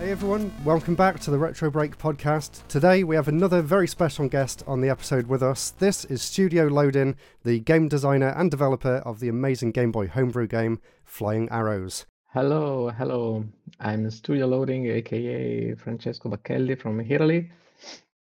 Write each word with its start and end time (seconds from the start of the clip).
Hey 0.00 0.12
everyone, 0.12 0.50
welcome 0.64 0.94
back 0.94 1.20
to 1.20 1.30
the 1.30 1.38
Retro 1.38 1.70
Break 1.70 1.98
podcast. 1.98 2.66
Today 2.68 3.04
we 3.04 3.16
have 3.16 3.28
another 3.28 3.60
very 3.60 3.86
special 3.86 4.30
guest 4.30 4.64
on 4.66 4.80
the 4.80 4.88
episode 4.88 5.26
with 5.26 5.42
us. 5.42 5.72
This 5.72 6.06
is 6.06 6.22
Studio 6.22 6.68
Loading, 6.68 7.16
the 7.44 7.60
game 7.60 7.86
designer 7.86 8.30
and 8.30 8.50
developer 8.50 9.02
of 9.04 9.20
the 9.20 9.28
amazing 9.28 9.72
Game 9.72 9.92
Boy 9.92 10.06
homebrew 10.06 10.46
game 10.46 10.80
Flying 11.04 11.50
Arrows. 11.50 12.06
Hello, 12.32 12.88
hello. 12.88 13.44
I'm 13.78 14.10
Studio 14.10 14.46
Loading, 14.46 14.86
aka 14.86 15.74
Francesco 15.74 16.30
Bacchelli 16.30 16.80
from 16.80 17.02
Italy. 17.02 17.50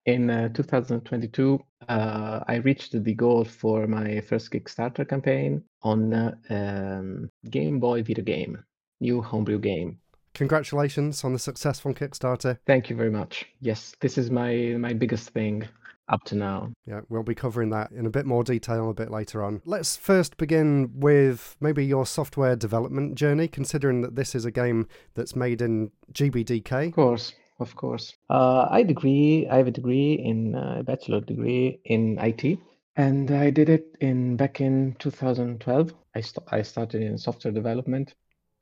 In 0.06 0.30
uh, 0.30 0.48
2022, 0.54 1.60
uh, 1.90 2.40
I 2.48 2.54
reached 2.54 3.04
the 3.04 3.14
goal 3.14 3.44
for 3.44 3.86
my 3.86 4.22
first 4.22 4.50
Kickstarter 4.50 5.06
campaign 5.06 5.62
on 5.82 6.14
uh, 6.14 6.36
um, 6.48 7.28
Game 7.50 7.80
Boy 7.80 8.02
video 8.02 8.24
game, 8.24 8.64
new 8.98 9.20
homebrew 9.20 9.58
game. 9.58 9.98
Congratulations 10.36 11.24
on 11.24 11.32
the 11.32 11.38
successful 11.38 11.94
Kickstarter. 11.94 12.58
Thank 12.66 12.90
you 12.90 12.96
very 12.96 13.10
much. 13.10 13.46
Yes, 13.60 13.96
this 14.00 14.18
is 14.18 14.30
my 14.30 14.76
my 14.78 14.92
biggest 14.92 15.30
thing 15.30 15.66
up 16.10 16.24
to 16.24 16.34
now. 16.34 16.72
Yeah, 16.86 17.00
we'll 17.08 17.22
be 17.22 17.34
covering 17.34 17.70
that 17.70 17.90
in 17.90 18.04
a 18.04 18.10
bit 18.10 18.26
more 18.26 18.44
detail 18.44 18.90
a 18.90 18.92
bit 18.92 19.10
later 19.10 19.42
on. 19.42 19.62
Let's 19.64 19.96
first 19.96 20.36
begin 20.36 20.90
with 20.92 21.56
maybe 21.58 21.86
your 21.86 22.04
software 22.04 22.54
development 22.54 23.14
journey, 23.14 23.48
considering 23.48 24.02
that 24.02 24.14
this 24.14 24.34
is 24.34 24.44
a 24.44 24.50
game 24.50 24.88
that's 25.14 25.34
made 25.34 25.62
in 25.62 25.90
GBDK. 26.12 26.88
Of 26.88 26.94
course, 26.94 27.32
of 27.58 27.74
course. 27.74 28.14
Uh, 28.28 28.68
I 28.70 28.82
degree. 28.82 29.48
I 29.50 29.56
have 29.56 29.68
a 29.68 29.70
degree 29.70 30.12
in 30.22 30.54
uh, 30.54 30.80
a 30.80 30.82
bachelor 30.82 31.22
degree 31.22 31.80
in 31.86 32.18
IT, 32.18 32.58
and 32.94 33.30
I 33.30 33.48
did 33.48 33.70
it 33.70 33.96
in 34.02 34.36
back 34.36 34.60
in 34.60 34.96
2012. 34.98 35.94
I 36.14 36.20
st- 36.20 36.46
I 36.52 36.60
started 36.60 37.00
in 37.00 37.16
software 37.16 37.54
development 37.54 38.12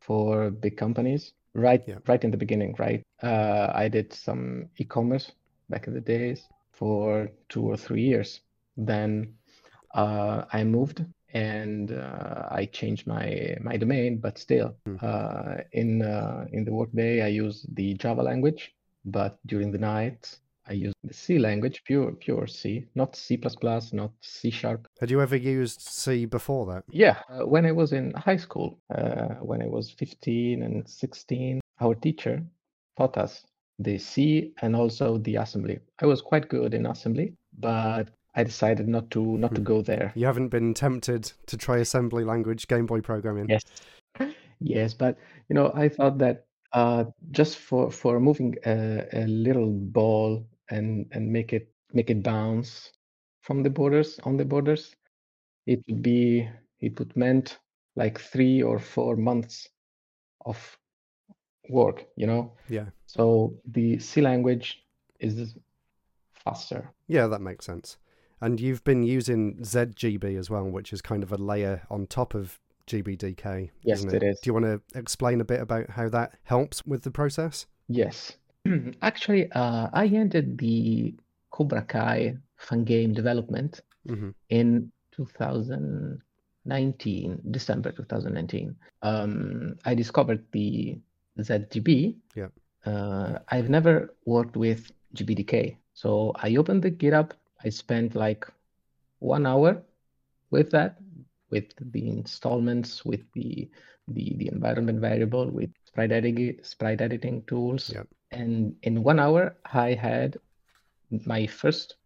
for 0.00 0.50
big 0.50 0.76
companies 0.76 1.32
right 1.54 1.82
Yeah. 1.86 1.98
right 2.06 2.22
in 2.24 2.30
the 2.30 2.36
beginning. 2.36 2.74
Right, 2.78 3.02
uh, 3.22 3.70
I 3.74 3.88
did 3.88 4.12
some 4.12 4.68
e-commerce 4.78 5.32
back 5.70 5.86
in 5.86 5.94
the 5.94 6.00
days 6.00 6.48
for 6.72 7.30
two 7.48 7.62
or 7.64 7.76
three 7.76 8.02
years. 8.02 8.40
Then 8.76 9.34
uh, 9.94 10.44
I 10.52 10.64
moved 10.64 11.04
and 11.32 11.92
uh, 11.92 12.48
I 12.50 12.66
changed 12.66 13.06
my 13.06 13.56
my 13.60 13.76
domain, 13.76 14.18
but 14.18 14.38
still 14.38 14.76
Hmm. 14.86 14.96
uh, 15.00 15.56
in 15.72 16.02
uh, 16.02 16.46
in 16.52 16.64
the 16.64 16.72
workday 16.72 17.22
I 17.22 17.28
use 17.28 17.66
the 17.74 17.94
Java 17.94 18.22
language, 18.22 18.72
but 19.04 19.38
during 19.46 19.70
the 19.72 19.78
night 19.78 20.38
I 20.66 20.72
use 20.72 20.94
the 21.04 21.12
C 21.12 21.38
language, 21.38 21.82
pure 21.84 22.12
pure 22.12 22.46
C, 22.46 22.86
not 22.94 23.16
C++, 23.16 23.38
not 23.92 24.12
C 24.20 24.50
sharp. 24.50 24.88
Had 25.00 25.10
you 25.10 25.20
ever 25.20 25.36
used 25.36 25.80
C 25.80 26.24
before 26.24 26.66
that? 26.66 26.84
Yeah, 26.90 27.20
uh, 27.28 27.46
when 27.46 27.66
I 27.66 27.72
was 27.72 27.92
in 27.92 28.12
high 28.12 28.36
school, 28.38 28.78
uh, 28.94 29.34
when 29.40 29.60
I 29.60 29.66
was 29.66 29.90
15 29.90 30.62
and 30.62 30.88
16, 30.88 31.60
our 31.80 31.94
teacher 31.94 32.42
taught 32.96 33.18
us 33.18 33.44
the 33.78 33.98
C 33.98 34.52
and 34.62 34.74
also 34.74 35.18
the 35.18 35.36
assembly. 35.36 35.80
I 36.00 36.06
was 36.06 36.22
quite 36.22 36.48
good 36.48 36.72
in 36.74 36.86
assembly, 36.86 37.34
but 37.58 38.10
I 38.34 38.44
decided 38.44 38.88
not 38.88 39.10
to 39.10 39.36
not 39.38 39.54
to 39.54 39.60
go 39.60 39.82
there. 39.82 40.12
You 40.14 40.26
haven't 40.26 40.48
been 40.48 40.74
tempted 40.74 41.32
to 41.46 41.56
try 41.56 41.78
assembly 41.78 42.24
language 42.24 42.68
Game 42.68 42.86
Boy 42.86 43.00
programming? 43.00 43.48
Yes. 43.48 43.62
Yes, 44.60 44.94
but 44.94 45.18
you 45.48 45.54
know, 45.54 45.72
I 45.74 45.88
thought 45.88 46.18
that 46.18 46.46
uh, 46.72 47.04
just 47.30 47.58
for 47.58 47.90
for 47.90 48.18
moving 48.18 48.56
a, 48.66 49.06
a 49.12 49.26
little 49.26 49.70
ball 49.70 50.46
and 50.70 51.06
and 51.12 51.30
make 51.30 51.52
it 51.52 51.68
make 51.92 52.10
it 52.10 52.22
bounce 52.22 52.92
from 53.42 53.62
the 53.62 53.70
borders 53.70 54.18
on 54.24 54.36
the 54.36 54.44
borders, 54.44 54.94
it 55.66 55.80
would 55.88 56.02
be 56.02 56.48
it 56.80 56.98
would 56.98 57.16
meant 57.16 57.58
like 57.96 58.18
three 58.18 58.62
or 58.62 58.78
four 58.78 59.16
months 59.16 59.68
of 60.44 60.78
work, 61.68 62.06
you 62.16 62.26
know. 62.26 62.52
Yeah. 62.68 62.86
So 63.06 63.54
the 63.70 63.98
C 63.98 64.20
language 64.20 64.82
is 65.20 65.54
faster. 66.32 66.90
Yeah, 67.06 67.26
that 67.28 67.40
makes 67.40 67.64
sense. 67.64 67.98
And 68.40 68.60
you've 68.60 68.84
been 68.84 69.02
using 69.02 69.56
ZGB 69.58 70.38
as 70.38 70.50
well, 70.50 70.64
which 70.64 70.92
is 70.92 71.00
kind 71.00 71.22
of 71.22 71.32
a 71.32 71.36
layer 71.36 71.82
on 71.90 72.06
top 72.06 72.34
of 72.34 72.60
GBDK. 72.86 73.70
Yes, 73.82 73.98
isn't 73.98 74.14
it 74.14 74.22
is. 74.22 74.40
Do 74.40 74.48
you 74.48 74.54
want 74.54 74.66
to 74.66 74.98
explain 74.98 75.40
a 75.40 75.44
bit 75.44 75.60
about 75.60 75.90
how 75.90 76.08
that 76.10 76.34
helps 76.42 76.84
with 76.84 77.02
the 77.02 77.10
process? 77.10 77.66
Yes. 77.88 78.36
Actually, 79.02 79.50
uh, 79.52 79.88
I 79.92 80.06
ended 80.06 80.58
the 80.58 81.14
Cobra 81.50 81.82
Kai 81.82 82.36
fan 82.56 82.84
game 82.84 83.12
development 83.12 83.80
hmm 84.06 84.30
in 84.50 84.92
2019, 85.12 87.40
December 87.50 87.92
2019. 87.92 88.76
Um, 89.02 89.76
I 89.84 89.94
discovered 89.94 90.44
the 90.52 90.98
ZGB. 91.38 92.16
Yeah. 92.34 92.48
Uh, 92.84 93.38
I've 93.48 93.70
never 93.70 94.14
worked 94.26 94.56
with 94.56 94.90
GBDK. 95.14 95.76
So 95.94 96.32
I 96.36 96.56
opened 96.56 96.82
the 96.82 96.90
GitHub. 96.90 97.30
I 97.64 97.70
spent 97.70 98.14
like 98.14 98.46
one 99.20 99.46
hour 99.46 99.82
with 100.50 100.70
that, 100.72 100.98
with 101.50 101.72
the 101.80 102.08
installments, 102.08 103.04
with 103.04 103.22
the 103.34 103.68
the, 104.08 104.34
the 104.36 104.48
environment 104.48 105.00
variable, 105.00 105.50
with 105.50 105.70
sprite 105.86 106.12
editing, 106.12 106.58
sprite 106.62 107.00
editing 107.00 107.42
tools. 107.46 107.90
Yeah. 107.94 108.02
And 108.34 108.76
in 108.82 109.02
one 109.02 109.18
hour, 109.20 109.56
I 109.72 109.94
had 109.94 110.38
my 111.26 111.46
first 111.46 111.96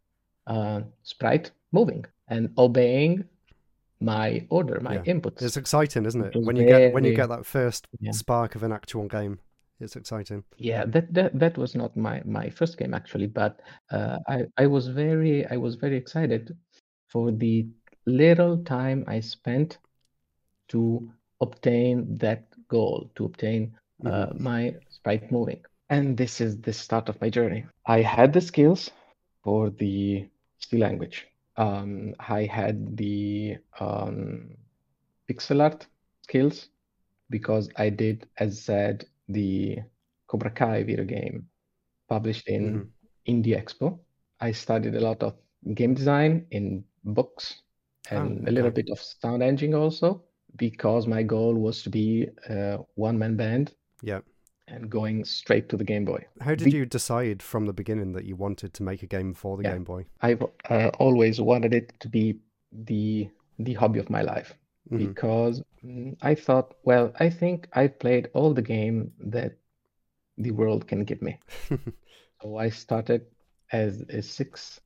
uh, 0.47 0.83
sprite 1.03 1.51
moving 1.73 2.05
and 2.29 2.51
obeying 2.59 3.25
my 4.01 4.47
order, 4.51 4.81
my 4.81 4.95
Yeah. 4.95 5.03
inputs. 5.15 5.43
It's 5.43 5.57
exciting, 5.57 6.07
isn't 6.07 6.25
it? 6.25 6.35
It 6.37 6.45
When 6.45 6.57
you 6.57 6.65
get 6.65 6.95
when 6.95 7.05
you 7.05 7.15
get 7.15 7.29
that 7.29 7.47
first 7.47 7.87
Yeah. 8.01 8.13
spark 8.13 8.55
of 8.55 8.63
an 8.63 8.73
actual 8.73 9.09
game, 9.09 9.41
it's 9.81 9.97
exciting. 9.97 10.45
Yeah, 10.59 10.85
that 10.87 11.13
that 11.15 11.39
that 11.39 11.59
was 11.59 11.75
not 11.75 11.97
my 11.97 12.23
my 12.25 12.51
first 12.51 12.79
game 12.79 12.95
actually, 12.95 13.27
but 13.27 13.61
uh, 13.91 14.19
I 14.29 14.45
I 14.57 14.67
was 14.67 14.89
very 14.89 15.47
I 15.47 15.57
was 15.57 15.77
very 15.77 15.97
excited 15.97 16.57
for 17.09 17.33
the 17.33 17.67
little 18.07 18.59
time 18.65 19.05
I 19.07 19.21
spent 19.21 19.79
to 20.69 21.11
obtain 21.41 22.17
that 22.19 22.45
goal, 22.69 23.11
to 23.15 23.25
obtain 23.25 23.75
uh, 24.05 24.29
my 24.39 24.75
sprite 24.91 25.31
moving. 25.33 25.63
And 25.91 26.17
this 26.17 26.41
is 26.41 26.61
the 26.61 26.73
start 26.73 27.09
of 27.09 27.21
my 27.21 27.29
journey. 27.31 27.67
I 27.87 28.01
had 28.03 28.33
the 28.33 28.41
skills 28.41 28.91
for 29.43 29.71
the 29.71 30.29
C 30.59 30.79
language. 30.79 31.27
Um, 31.57 32.15
I 32.21 32.45
had 32.45 32.97
the 32.97 33.59
um, 33.81 34.57
pixel 35.29 35.63
art 35.63 35.87
skills 36.23 36.69
because 37.31 37.69
I 37.77 37.91
did, 37.91 38.29
as 38.39 38.63
said, 38.63 39.07
the 39.29 39.79
Cobra 40.29 40.51
Kai 40.51 40.83
video 40.85 41.05
game 41.05 41.49
published 42.09 42.49
in 42.49 42.83
Mhm. 42.83 42.91
Indie 43.29 43.57
Expo. 43.57 43.99
I 44.41 44.53
studied 44.53 44.95
a 44.95 45.01
lot 45.01 45.23
of 45.23 45.37
game 45.75 45.95
design 45.95 46.47
in 46.51 46.85
books 47.05 47.63
and 48.11 48.47
a 48.49 48.53
little 48.53 48.71
okay. 48.71 48.73
bit 48.73 48.89
of 48.91 49.01
sound 49.01 49.43
engine 49.43 49.75
also 49.75 50.23
because 50.57 51.07
my 51.07 51.23
goal 51.23 51.55
was 51.55 51.83
to 51.83 51.91
be 51.91 52.29
a 52.49 52.79
one-man 52.95 53.37
band 53.37 53.75
Yeah. 54.03 54.21
And 54.69 54.91
going 54.91 55.25
straight 55.25 55.69
to 55.71 55.77
the 55.77 55.85
Game 55.85 56.05
Boy. 56.05 56.25
How 56.41 56.55
did 56.55 56.73
you 56.73 56.87
decide 56.87 57.43
from 57.43 57.67
the 57.67 57.73
beginning 57.73 58.13
that 58.13 58.25
you 58.25 58.37
wanted 58.37 58.75
to 58.75 58.83
make 58.83 59.03
a 59.03 59.07
game 59.07 59.35
for 59.35 59.57
the 59.57 59.65
Yeah. 59.65 59.73
Game 59.75 59.85
Boy? 59.85 60.07
I've 60.21 60.43
uh, 60.71 60.91
always 60.99 61.41
wanted 61.41 61.75
it 61.75 61.93
to 62.01 62.09
be 62.09 62.41
the 62.73 63.29
the 63.59 63.75
hobby 63.75 63.99
of 63.99 64.09
my 64.11 64.23
life 64.23 64.55
Mhm. 64.91 64.99
because 64.99 65.63
mm, 65.85 66.17
I 66.23 66.35
thought, 66.35 66.75
well, 66.85 67.13
I 67.19 67.29
think 67.31 67.69
I've 67.73 67.99
played 67.99 68.31
all 68.35 68.55
the 68.55 68.63
game 68.63 69.13
that 69.19 69.57
the 70.37 70.53
world 70.53 70.87
can 70.87 71.05
give 71.05 71.23
me. 71.23 71.39
So 72.43 72.57
I 72.57 72.71
started 72.71 73.27
as 73.73 74.03
a 74.03 74.23
six 74.23 74.81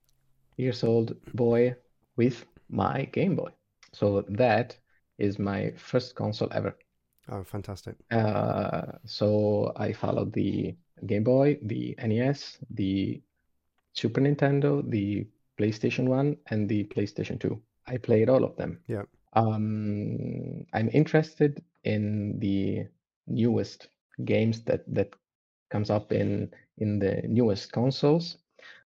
years 0.56 0.82
old 0.84 1.14
boy 1.34 1.76
with 2.16 2.47
my 2.70 3.04
Game 3.12 3.37
Boy. 3.37 3.50
So 3.93 4.22
that 4.28 4.76
is 5.19 5.38
my 5.38 5.70
first 5.76 6.14
console 6.14 6.49
ever. 6.53 6.76
Oh, 7.28 7.44
fantastic. 7.44 7.96
Uh, 8.10 8.82
so 9.04 9.72
I 9.76 9.92
followed 9.92 10.32
the 10.32 10.74
Game 11.06 11.24
Boy, 11.24 11.58
the 11.62 11.96
NES, 12.02 12.58
the 12.70 13.20
Super 13.94 14.20
Nintendo, 14.20 14.88
the 14.88 15.26
PlayStation 15.58 16.06
1, 16.06 16.36
and 16.50 16.69
the 16.69 16.84
PlayStation 16.84 17.40
2. 17.40 17.60
I 17.86 17.96
played 17.96 18.28
all 18.28 18.44
of 18.44 18.56
them. 18.56 18.80
Yeah. 18.86 19.02
Um, 19.34 20.64
I'm 20.72 20.90
interested 20.92 21.62
in 21.84 22.38
the 22.38 22.86
newest 23.26 23.88
games 24.25 24.62
that 24.62 24.84
that 24.94 25.14
comes 25.70 25.90
up 25.90 26.12
in 26.12 26.52
in 26.78 26.98
the 26.98 27.22
newest 27.26 27.72
consoles, 27.72 28.38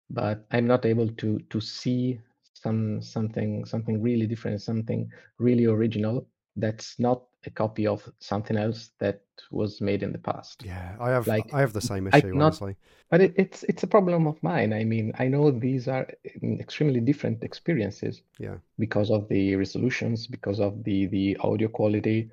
but 0.09 0.45
I'm 0.51 0.67
not 0.67 0.85
able 0.85 1.09
to 1.09 1.39
to 1.49 1.59
see 1.59 2.19
some 2.53 3.01
something 3.01 3.65
something 3.65 4.01
really 4.01 4.27
different, 4.27 4.61
something 4.61 5.09
really 5.39 5.65
original 5.65 6.27
that's 6.55 6.99
not 6.99 7.23
a 7.47 7.49
copy 7.51 7.87
of 7.87 8.07
something 8.19 8.57
else 8.57 8.91
that 8.99 9.21
was 9.51 9.81
made 9.81 10.01
in 10.03 10.11
the 10.11 10.17
past. 10.17 10.63
Yeah, 10.65 10.95
I 10.99 11.09
have 11.09 11.27
Like, 11.27 11.53
I 11.53 11.59
have 11.59 11.73
the 11.73 11.81
same 11.81 12.07
issue, 12.07 12.21
cannot- 12.21 12.41
honestly. 12.45 12.75
But 13.09 13.21
it, 13.21 13.33
it's 13.37 13.63
it's 13.63 13.83
a 13.83 13.87
problem 13.87 14.25
of 14.27 14.41
mine. 14.41 14.73
I 14.73 14.83
mean, 14.83 15.13
I 15.19 15.27
know 15.27 15.51
these 15.51 15.87
are 15.87 16.07
mm, 16.41 16.59
extremely 16.59 16.99
different 16.99 17.43
experiences 17.43 18.23
Yeah. 18.39 18.57
because 18.79 19.11
of 19.11 19.27
the 19.29 19.55
resolutions, 19.55 20.27
because 20.27 20.59
of 20.59 20.83
the 20.83 21.05
the 21.07 21.37
audio 21.37 21.67
quality, 21.67 22.31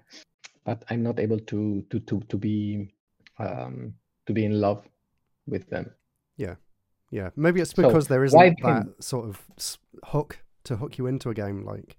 but 0.65 0.83
I'm 0.91 1.03
not 1.03 1.21
able 1.21 1.39
to 1.39 1.83
to 1.91 2.01
to 2.01 2.21
to 2.21 2.37
be 2.39 2.89
um, 3.39 3.95
to 4.27 4.33
be 4.33 4.45
in 4.45 4.61
love 4.61 4.89
with 5.47 5.69
them. 5.69 5.91
Yeah, 6.37 6.55
yeah. 7.11 7.31
Maybe 7.37 7.61
it's 7.61 7.75
because 7.75 8.09
there 8.09 8.21
why 8.21 8.47
isn't 8.47 8.63
that 8.63 9.05
sort 9.05 9.27
of 9.29 9.43
hook 10.05 10.39
to 10.65 10.77
hook 10.77 10.97
you 10.99 11.07
into 11.07 11.29
a 11.31 11.35
game. 11.35 11.65
Like, 11.65 11.97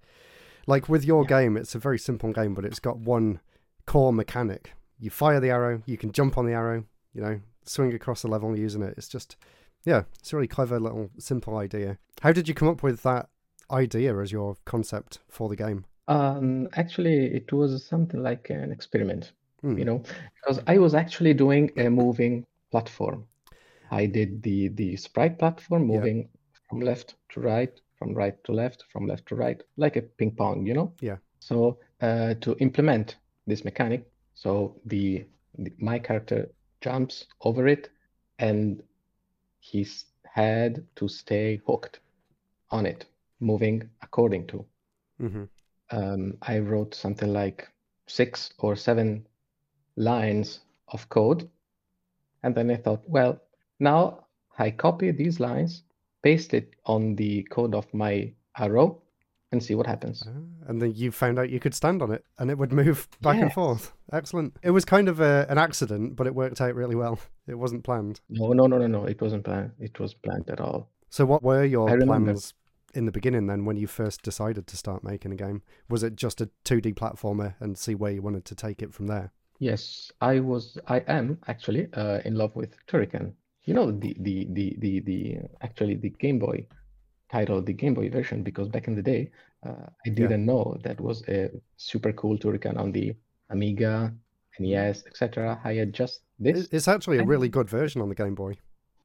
like 0.66 0.88
with 0.88 1.04
your 1.04 1.22
Yeah. 1.22 1.28
game, 1.40 1.56
it's 1.56 1.74
a 1.74 1.78
very 1.78 1.98
simple 1.98 2.32
game, 2.32 2.54
but 2.54 2.64
it's 2.64 2.80
got 2.80 2.98
one 2.98 3.40
core 3.86 4.12
mechanic. 4.12 4.72
You 4.98 5.10
fire 5.10 5.40
the 5.40 5.50
arrow, 5.50 5.82
you 5.86 5.96
can 5.98 6.12
jump 6.12 6.38
on 6.38 6.46
the 6.46 6.52
arrow. 6.52 6.84
You 7.12 7.22
know, 7.22 7.40
swing 7.64 7.94
across 7.94 8.22
the 8.22 8.28
level 8.28 8.58
using 8.58 8.82
it. 8.82 8.94
It's 8.96 9.08
just, 9.08 9.36
yeah, 9.84 10.04
it's 10.18 10.32
a 10.32 10.36
really 10.36 10.48
clever 10.48 10.80
little 10.80 11.10
simple 11.18 11.56
idea. 11.56 11.98
How 12.22 12.32
did 12.32 12.48
you 12.48 12.54
come 12.54 12.68
up 12.68 12.82
with 12.82 13.02
that 13.02 13.28
idea 13.70 14.18
as 14.18 14.32
your 14.32 14.56
concept 14.64 15.20
for 15.28 15.48
the 15.48 15.56
game? 15.56 15.84
Um, 16.08 16.68
actually, 16.74 17.26
it 17.34 17.52
was 17.52 17.84
something 17.86 18.22
like 18.22 18.50
an 18.50 18.72
experiment, 18.72 19.32
Hmm. 19.62 19.78
you 19.78 19.84
know, 19.84 20.02
because 20.40 20.60
I 20.66 20.78
was 20.78 20.94
actually 20.94 21.34
doing 21.34 21.70
a 21.78 21.88
moving 21.88 22.44
platform. 22.70 23.26
I 23.90 24.06
did 24.06 24.42
the 24.42 24.68
the 24.68 24.96
sprite 24.96 25.38
platform 25.38 25.88
Yeah. 25.88 25.96
moving 25.96 26.28
from 26.68 26.80
left 26.80 27.14
to 27.30 27.40
right, 27.40 27.80
from 28.04 28.24
right 28.24 28.44
to 28.44 28.62
left, 28.62 28.92
from 29.08 29.18
left 29.24 29.40
to 29.44 29.50
right, 29.50 29.78
like 29.86 29.96
a 29.96 30.02
ping 30.18 30.46
pong, 30.46 30.66
you 30.66 30.84
know? 30.84 30.94
Yeah. 31.18 31.34
So 31.40 31.78
uh, 32.02 32.34
to 32.40 32.56
implement 32.60 33.16
this 33.46 33.64
mechanic, 33.64 34.20
so 34.34 34.80
the, 34.86 35.26
the 35.58 35.72
my 35.78 35.98
character 36.00 36.54
jumps 36.82 37.26
over 37.42 37.68
it, 37.68 37.90
and 38.38 38.82
he's 39.60 40.06
had 40.24 40.86
to 40.96 41.08
stay 41.08 41.60
hooked 41.66 42.00
on 42.70 42.86
it, 42.86 43.06
moving 43.40 43.90
according 44.02 44.46
to 44.48 44.66
hmm 45.20 45.44
um, 45.90 46.38
I 46.42 46.58
wrote 46.58 46.94
something 46.94 47.32
like 47.32 47.68
six 48.06 48.52
or 48.58 48.76
seven 48.76 49.26
lines 49.96 50.60
of 50.88 51.08
code. 51.08 51.48
And 52.42 52.54
then 52.54 52.70
I 52.70 52.76
thought, 52.76 53.08
well, 53.08 53.40
now 53.80 54.26
I 54.58 54.70
copy 54.70 55.10
these 55.10 55.40
lines, 55.40 55.84
paste 56.24 56.54
it 56.54 56.74
on 56.86 57.14
the 57.14 57.42
code 57.44 57.74
of 57.74 57.92
my 57.94 58.32
arrow, 58.58 59.02
and 59.54 59.62
see 59.62 59.74
what 59.74 59.86
happens. 59.86 60.24
Ah, 60.26 60.68
and 60.68 60.82
then 60.82 60.92
you 60.94 61.12
found 61.12 61.38
out 61.38 61.48
you 61.48 61.60
could 61.60 61.74
stand 61.74 62.02
on 62.02 62.10
it 62.10 62.24
and 62.38 62.50
it 62.50 62.58
would 62.58 62.72
move 62.72 63.08
back 63.22 63.40
and 63.40 63.52
forth. 63.52 63.92
Excellent. 64.12 64.56
It 64.62 64.72
was 64.72 64.84
kind 64.84 65.08
of 65.08 65.20
a, 65.20 65.46
an 65.48 65.58
accident, 65.58 66.16
but 66.16 66.26
it 66.26 66.34
worked 66.34 66.60
out 66.60 66.74
really 66.74 66.96
well. 66.96 67.18
It 67.46 67.58
wasn't 67.58 67.84
planned. 67.84 68.22
No, 68.30 68.54
no, 68.54 68.66
no, 68.66 68.78
no, 68.78 68.86
no. 68.86 69.04
It 69.04 69.20
wasn't 69.20 69.44
planned. 69.44 69.72
It 69.78 70.00
was 70.00 70.14
planned 70.14 70.48
at 70.48 70.60
all. 70.60 70.88
So, 71.10 71.26
what 71.26 71.42
were 71.42 71.62
your 71.62 71.94
plans 72.00 72.54
in 72.94 73.04
the 73.04 73.12
beginning 73.12 73.48
then 73.48 73.66
when 73.66 73.76
you 73.76 73.86
first 73.86 74.22
decided 74.22 74.66
to 74.68 74.78
start 74.78 75.04
making 75.04 75.30
a 75.30 75.36
game? 75.36 75.60
Was 75.90 76.02
it 76.02 76.16
just 76.16 76.40
a 76.40 76.48
2D 76.64 76.94
platformer 76.94 77.54
and 77.60 77.76
see 77.76 77.94
where 77.94 78.12
you 78.12 78.22
wanted 78.22 78.46
to 78.46 78.54
take 78.54 78.80
it 78.82 78.94
from 78.94 79.08
there? 79.08 79.30
Yes, 79.58 80.10
I 80.22 80.40
was. 80.40 80.78
I 80.88 81.00
am 81.00 81.38
actually 81.48 81.88
uh, 81.92 82.20
in 82.24 82.34
love 82.34 82.56
with 82.56 82.74
Turrican. 82.86 83.34
You 83.64 83.74
know 83.74 83.90
the 83.90 84.14
the 84.20 84.46
the 84.50 84.76
the 84.78 85.00
the 85.00 85.38
actually 85.62 85.94
the 85.96 86.10
Game 86.10 86.38
Boy 86.38 86.66
title, 87.30 87.62
the 87.62 87.72
Game 87.72 87.94
Boy 87.94 88.10
version, 88.10 88.42
because 88.42 88.68
back 88.68 88.88
in 88.88 88.94
the 88.94 89.02
day, 89.02 89.30
uh, 89.66 89.86
I 90.06 90.10
didn't 90.10 90.44
know 90.44 90.76
that 90.84 91.00
was 91.00 91.22
a 91.28 91.50
super 91.76 92.12
cool 92.12 92.36
Turrican 92.38 92.76
on 92.78 92.92
the 92.92 93.14
Amiga, 93.50 94.12
NES, 94.58 95.04
etc. 95.06 95.60
I 95.64 95.74
had 95.74 95.92
just 95.92 96.20
this. 96.38 96.68
It's 96.72 96.88
actually 96.88 97.18
a 97.18 97.24
really 97.24 97.48
good 97.48 97.68
version 97.68 98.02
on 98.02 98.08
the 98.08 98.14
Game 98.14 98.34
Boy. 98.34 98.54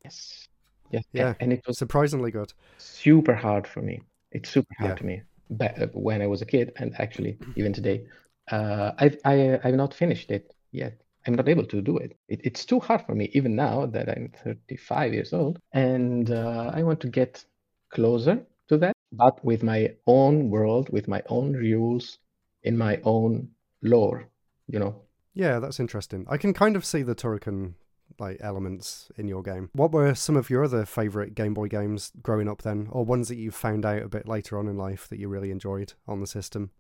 Yes, 0.03 0.47
yes, 0.91 1.03
Yeah. 1.13 1.33
and 1.39 1.53
it 1.53 1.61
was 1.67 1.77
Surprisingly 1.77 2.31
good. 2.31 2.51
super 2.77 3.35
hard 3.35 3.65
for 3.67 3.81
me. 3.81 4.01
It's 4.31 4.49
super 4.49 4.73
hard 4.77 4.91
Yeah. 4.91 4.95
to 4.95 5.05
me 5.05 5.21
ba- 5.49 5.83
uh, 5.83 5.87
when 5.93 6.21
I 6.21 6.27
was 6.27 6.41
a 6.41 6.45
kid, 6.45 6.73
and 6.77 6.93
actually 6.99 7.37
even 7.55 7.71
today. 7.73 8.05
Uh, 8.51 8.91
I've 8.97 9.17
I, 9.25 9.59
I've 9.63 9.75
not 9.75 9.93
finished 9.93 10.31
it 10.31 10.53
yet. 10.71 11.01
I'm 11.27 11.35
not 11.35 11.49
able 11.49 11.65
to 11.65 11.81
do 11.81 11.97
it. 11.97 12.17
it. 12.27 12.41
It's 12.43 12.65
too 12.65 12.79
hard 12.79 13.05
for 13.05 13.15
me, 13.15 13.29
even 13.33 13.55
now 13.55 13.85
that 13.87 14.09
I'm 14.09 14.31
35 14.43 15.13
years 15.13 15.33
old, 15.33 15.59
and 15.73 16.31
uh, 16.31 16.71
I 16.73 16.83
want 16.83 16.99
to 17.01 17.07
get 17.07 17.43
closer 17.91 18.41
to 18.69 18.77
that, 18.77 18.93
but 19.11 19.43
with 19.43 19.63
my 19.63 19.93
own 20.07 20.49
world, 20.49 20.89
with 20.89 21.07
my 21.07 21.21
own 21.27 21.53
rules, 21.53 22.19
in 22.63 22.77
my 22.77 22.99
own 23.03 23.49
lore. 23.81 24.29
You 24.67 24.79
know, 24.79 25.01
Yeah, 25.33 25.59
that's 25.59 25.79
interesting. 25.79 26.25
I 26.29 26.37
can 26.37 26.53
kind 26.53 26.75
of 26.75 26.85
see 26.85 27.01
the 27.01 27.15
Turrican 27.15 27.73
like 28.19 28.37
elements 28.41 29.11
in 29.17 29.27
your 29.27 29.41
game. 29.41 29.69
What 29.73 29.91
were 29.91 30.15
some 30.15 30.35
of 30.35 30.49
your 30.49 30.63
other 30.63 30.85
favorite 30.85 31.35
Game 31.35 31.53
Boy 31.53 31.67
games 31.67 32.11
growing 32.21 32.47
up 32.47 32.61
then, 32.61 32.87
or 32.91 33.05
ones 33.05 33.27
that 33.29 33.37
you 33.37 33.51
found 33.51 33.85
out 33.85 34.01
a 34.03 34.09
bit 34.09 34.27
later 34.27 34.57
on 34.57 34.67
in 34.67 34.77
life 34.77 35.07
that 35.09 35.19
you 35.19 35.27
really 35.27 35.51
enjoyed 35.51 35.93
on 36.07 36.19
the 36.19 36.27
system? 36.27 36.71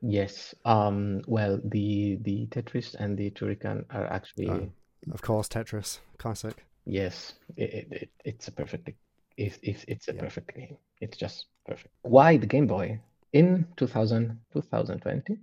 Yes. 0.00 0.54
Um. 0.64 1.22
Well, 1.26 1.60
the 1.64 2.18
the 2.22 2.46
Tetris 2.46 2.94
and 2.94 3.16
the 3.18 3.30
Turrican 3.30 3.84
are 3.90 4.06
actually. 4.06 4.48
Oh. 4.50 4.68
Of 5.12 5.22
course, 5.22 5.48
Tetris, 5.48 5.98
classic. 6.18 6.64
Yes, 6.84 7.34
it, 7.56 7.70
it, 7.74 7.86
it 7.92 8.10
it's 8.24 8.48
a 8.48 8.52
perfect 8.52 8.90
if 9.36 9.58
if 9.62 9.84
it's 9.88 10.08
a 10.08 10.14
Yeah. 10.14 10.20
perfect 10.20 10.54
game. 10.56 10.76
It's 11.00 11.16
just 11.16 11.46
perfect. 11.66 11.94
Why 12.02 12.36
the 12.36 12.46
Game 12.46 12.66
Boy? 12.66 13.00
In 13.34 13.66
2000, 13.76 14.40
2020, 14.54 15.36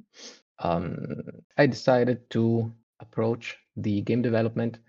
um, 0.60 1.22
I 1.57 1.68
decided 1.68 2.28
to 2.31 2.72
approach 3.00 3.56
the 3.78 4.02
game 4.02 4.24
development 4.24 4.80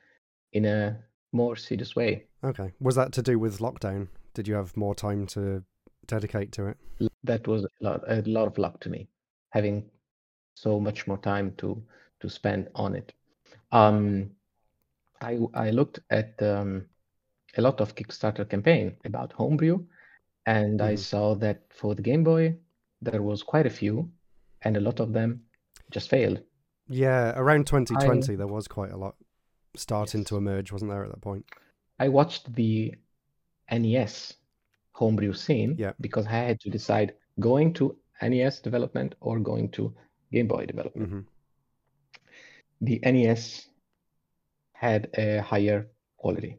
in 0.54 0.64
a 0.64 0.98
more 1.32 1.56
serious 1.56 1.94
way. 1.94 2.24
Okay, 2.42 2.72
was 2.80 2.94
that 2.96 3.12
to 3.12 3.22
do 3.22 3.38
with 3.38 3.58
lockdown? 3.58 4.08
Did 4.32 4.48
you 4.48 4.54
have 4.54 4.74
more 4.76 4.94
time 4.94 5.26
to 5.28 5.62
dedicate 6.06 6.52
to 6.52 6.68
it? 6.68 6.78
That 7.24 7.46
was 7.46 7.64
a 7.64 7.68
lot, 7.80 8.00
a 8.08 8.22
lot 8.22 8.46
of 8.48 8.56
luck 8.56 8.80
to 8.80 8.88
me, 8.88 9.08
having 9.56 9.84
so 10.54 10.80
much 10.80 11.06
more 11.06 11.18
time 11.18 11.54
to 11.56 11.68
to 12.20 12.28
spend 12.28 12.68
on 12.74 12.94
it. 12.96 13.12
Um, 13.72 14.30
I 15.20 15.38
I 15.54 15.70
looked 15.70 16.00
at 16.10 16.42
um, 16.42 16.86
a 17.58 17.62
lot 17.62 17.80
of 17.80 17.94
Kickstarter 17.94 18.44
campaign 18.48 18.96
about 19.04 19.32
homebrew, 19.32 19.78
and 20.46 20.80
I 20.82 20.94
Mhm. 20.94 20.98
saw 20.98 21.34
that 21.36 21.58
for 21.80 21.94
the 21.94 22.02
Game 22.02 22.24
Boy 22.24 22.56
there 23.02 23.22
was 23.22 23.42
quite 23.42 23.66
a 23.66 23.76
few, 23.80 24.10
and 24.62 24.76
a 24.76 24.80
lot 24.80 25.00
of 25.00 25.12
them 25.12 25.40
just 25.90 26.08
failed. 26.10 26.40
Yeah, 26.88 27.32
around 27.36 27.66
2020, 27.66 28.36
there 28.36 28.46
was 28.46 28.68
quite 28.68 28.92
a 28.92 28.96
lot 28.96 29.16
starting 29.76 30.20
Yes. 30.20 30.28
to 30.28 30.36
emerge, 30.36 30.72
wasn't 30.72 30.90
there, 30.90 31.04
at 31.04 31.10
that 31.10 31.20
point? 31.20 31.44
I 31.98 32.08
watched 32.08 32.52
the 32.54 32.94
NES 33.68 34.34
homebrew 34.92 35.32
scene 35.34 35.76
Yeah. 35.78 35.92
because 36.00 36.26
I 36.26 36.30
had 36.30 36.60
to 36.60 36.70
decide 36.70 37.14
going 37.40 37.72
to 37.74 37.96
NES 38.22 38.60
development 38.60 39.14
or 39.20 39.38
going 39.38 39.70
to 39.70 39.94
Game 40.32 40.48
Boy 40.48 40.66
development. 40.66 41.08
hmm 41.08 41.20
The 42.80 43.00
NES 43.02 43.68
had 44.72 45.08
a 45.14 45.38
higher 45.40 45.86
quality. 46.16 46.58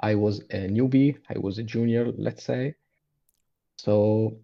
I 0.00 0.14
was 0.14 0.40
a 0.50 0.68
newbie, 0.68 1.18
I 1.28 1.38
was 1.38 1.58
a 1.58 1.62
junior, 1.62 2.12
let's 2.16 2.42
say. 2.44 2.74
So 3.76 4.36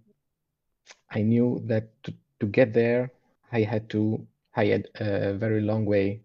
I 1.11 1.23
knew 1.23 1.61
that 1.67 1.91
to, 2.05 2.15
to 2.41 2.47
get 2.47 2.73
there, 2.73 3.13
I 3.53 3.63
had 3.63 3.89
to, 3.91 4.27
I 4.57 4.67
had 4.67 4.89
a 5.01 5.35
very 5.35 5.61
long 5.61 5.85
way 5.85 6.21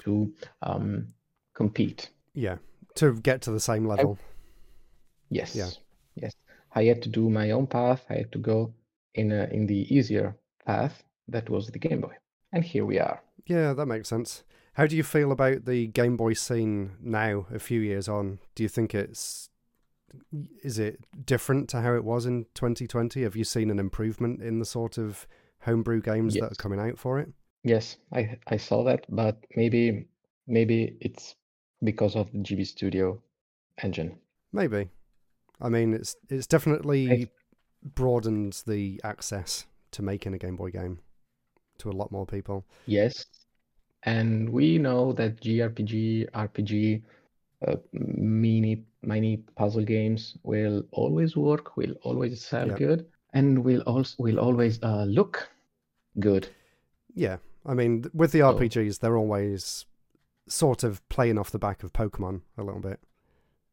to 0.00 0.32
um, 0.62 1.08
compete. 1.54 2.10
Yeah, 2.34 2.56
to 2.96 3.14
get 3.14 3.42
to 3.42 3.50
the 3.52 3.60
same 3.60 3.86
level. 3.86 4.18
Yes, 5.28 5.54
Yeah. 5.54 5.70
yes. 6.16 6.34
I 6.74 6.84
had 6.84 7.02
to 7.02 7.08
do 7.08 7.28
my 7.30 7.50
own 7.50 7.66
path. 7.66 8.04
I 8.08 8.14
had 8.14 8.32
to 8.32 8.38
go 8.38 8.72
in 9.14 9.32
a, 9.32 9.44
in 9.50 9.66
the 9.66 9.94
easier 9.94 10.36
path 10.66 11.02
that 11.28 11.48
was 11.48 11.68
the 11.68 11.78
Game 11.78 12.00
Boy. 12.00 12.14
And 12.52 12.64
here 12.64 12.84
we 12.84 12.98
are. 12.98 13.22
Yeah, 13.46 13.72
that 13.72 13.86
makes 13.86 14.08
sense. 14.08 14.44
How 14.74 14.86
do 14.86 14.96
you 14.96 15.02
feel 15.02 15.32
about 15.32 15.64
the 15.64 15.88
Game 15.88 16.16
Boy 16.16 16.32
scene 16.34 16.92
now, 17.00 17.46
a 17.52 17.58
few 17.58 17.80
years 17.80 18.08
on? 18.08 18.38
Do 18.54 18.62
you 18.62 18.68
think 18.68 18.94
it's 18.94 19.48
is 20.62 20.78
it 20.78 21.00
different 21.24 21.68
to 21.68 21.80
how 21.80 21.94
it 21.94 22.04
was 22.04 22.26
in 22.26 22.46
2020? 22.54 23.22
Have 23.22 23.36
you 23.36 23.44
seen 23.44 23.70
an 23.70 23.78
improvement 23.78 24.42
in 24.42 24.58
the 24.58 24.64
sort 24.64 24.98
of 24.98 25.26
homebrew 25.60 26.00
games 26.00 26.34
that 26.34 26.52
are 26.52 26.56
coming 26.56 26.80
out 26.80 26.98
for 26.98 27.18
it? 27.18 27.28
Yes, 27.62 27.96
I 28.12 28.38
I 28.46 28.56
saw 28.56 28.84
that, 28.84 29.04
but 29.08 29.44
maybe 29.54 30.06
maybe 30.46 30.96
it's 31.00 31.36
because 31.82 32.16
of 32.16 32.30
the 32.32 32.38
GB 32.38 32.66
Studio 32.66 33.22
engine. 33.82 34.18
Maybe. 34.52 34.88
I 35.60 35.68
mean, 35.68 35.94
it's 35.94 36.16
it's 36.28 36.46
definitely 36.46 37.28
broadened 37.82 38.62
the 38.66 39.00
access 39.04 39.66
to 39.92 40.02
making 40.02 40.34
a 40.34 40.38
Game 40.38 40.56
Boy 40.56 40.70
game 40.70 41.00
to 41.78 41.90
a 41.90 41.92
lot 41.92 42.12
more 42.12 42.26
people. 42.26 42.64
Yes, 42.86 43.24
and 44.04 44.48
we 44.50 44.78
know 44.78 45.12
that 45.14 45.40
JRPG, 45.40 46.30
RPG, 46.30 47.02
uh, 47.66 47.76
mini 47.92 48.84
mini 49.02 49.38
puzzle 49.56 49.82
games 49.84 50.36
will 50.42 50.82
always 50.92 51.36
work, 51.36 51.76
will 51.76 51.94
always 52.02 52.44
sell 52.44 52.68
Yeah. 52.68 52.76
good, 52.76 53.06
and 53.32 53.64
will 53.64 53.80
also 53.82 54.14
will 54.22 54.38
always 54.38 54.82
uh, 54.82 55.04
look 55.04 55.48
good. 56.18 56.48
Yeah, 57.14 57.38
I 57.64 57.74
mean, 57.74 58.04
with 58.12 58.32
the 58.32 58.40
So- 58.40 58.52
RPGs, 58.58 58.98
they're 59.00 59.16
always 59.16 59.86
sort 60.48 60.84
of 60.84 61.06
playing 61.08 61.38
off 61.38 61.50
the 61.50 61.58
back 61.58 61.82
of 61.82 61.92
Pokemon 61.92 62.42
a 62.58 62.62
little 62.62 62.80
bit. 62.80 63.00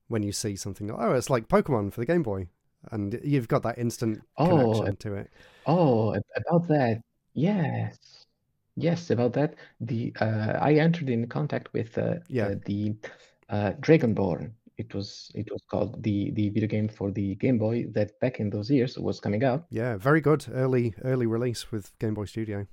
When 0.08 0.24
you 0.24 0.32
see 0.32 0.56
something, 0.56 0.90
oh, 0.92 1.14
it's 1.14 1.30
like 1.30 1.48
Pokemon 1.50 1.92
for 1.92 2.00
the 2.00 2.06
Game 2.06 2.24
Boy, 2.24 2.48
and 2.92 3.20
you've 3.24 3.48
got 3.48 3.64
that 3.64 3.78
instant 3.78 4.22
Oh, 4.38 4.48
connection 4.74 4.96
to 4.98 5.14
it. 5.16 5.30
Oh, 5.66 6.14
about 6.36 6.68
that. 6.70 7.02
Yes. 7.34 7.98
Yes, 8.76 9.10
about 9.10 9.34
that. 9.34 9.56
The 9.82 10.14
uh, 10.22 10.54
I 10.62 10.74
entered 10.76 11.10
in 11.10 11.28
contact 11.28 11.74
with 11.74 11.98
uh, 11.98 12.16
Yeah. 12.30 12.48
uh, 12.50 12.56
the 12.66 12.96
uh, 13.50 13.72
Dragonborn. 13.80 14.52
It 14.78 14.94
was 14.94 15.32
it 15.34 15.50
was 15.52 15.64
called 15.72 16.04
the 16.04 16.30
the 16.32 16.50
video 16.50 16.68
game 16.68 16.88
for 16.88 17.10
the 17.12 17.34
Game 17.36 17.58
Boy 17.58 17.88
that 17.94 18.20
back 18.20 18.40
in 18.40 18.52
those 18.52 18.70
years 18.70 18.96
was 18.98 19.20
coming 19.20 19.44
out. 19.44 19.66
Yeah, 19.72 19.98
very 19.98 20.22
good 20.22 20.46
early 20.54 20.94
early 21.04 21.26
release 21.26 21.72
with 21.72 21.98
Game 21.98 22.14
Boy 22.14 22.26
Studio. 22.26 22.68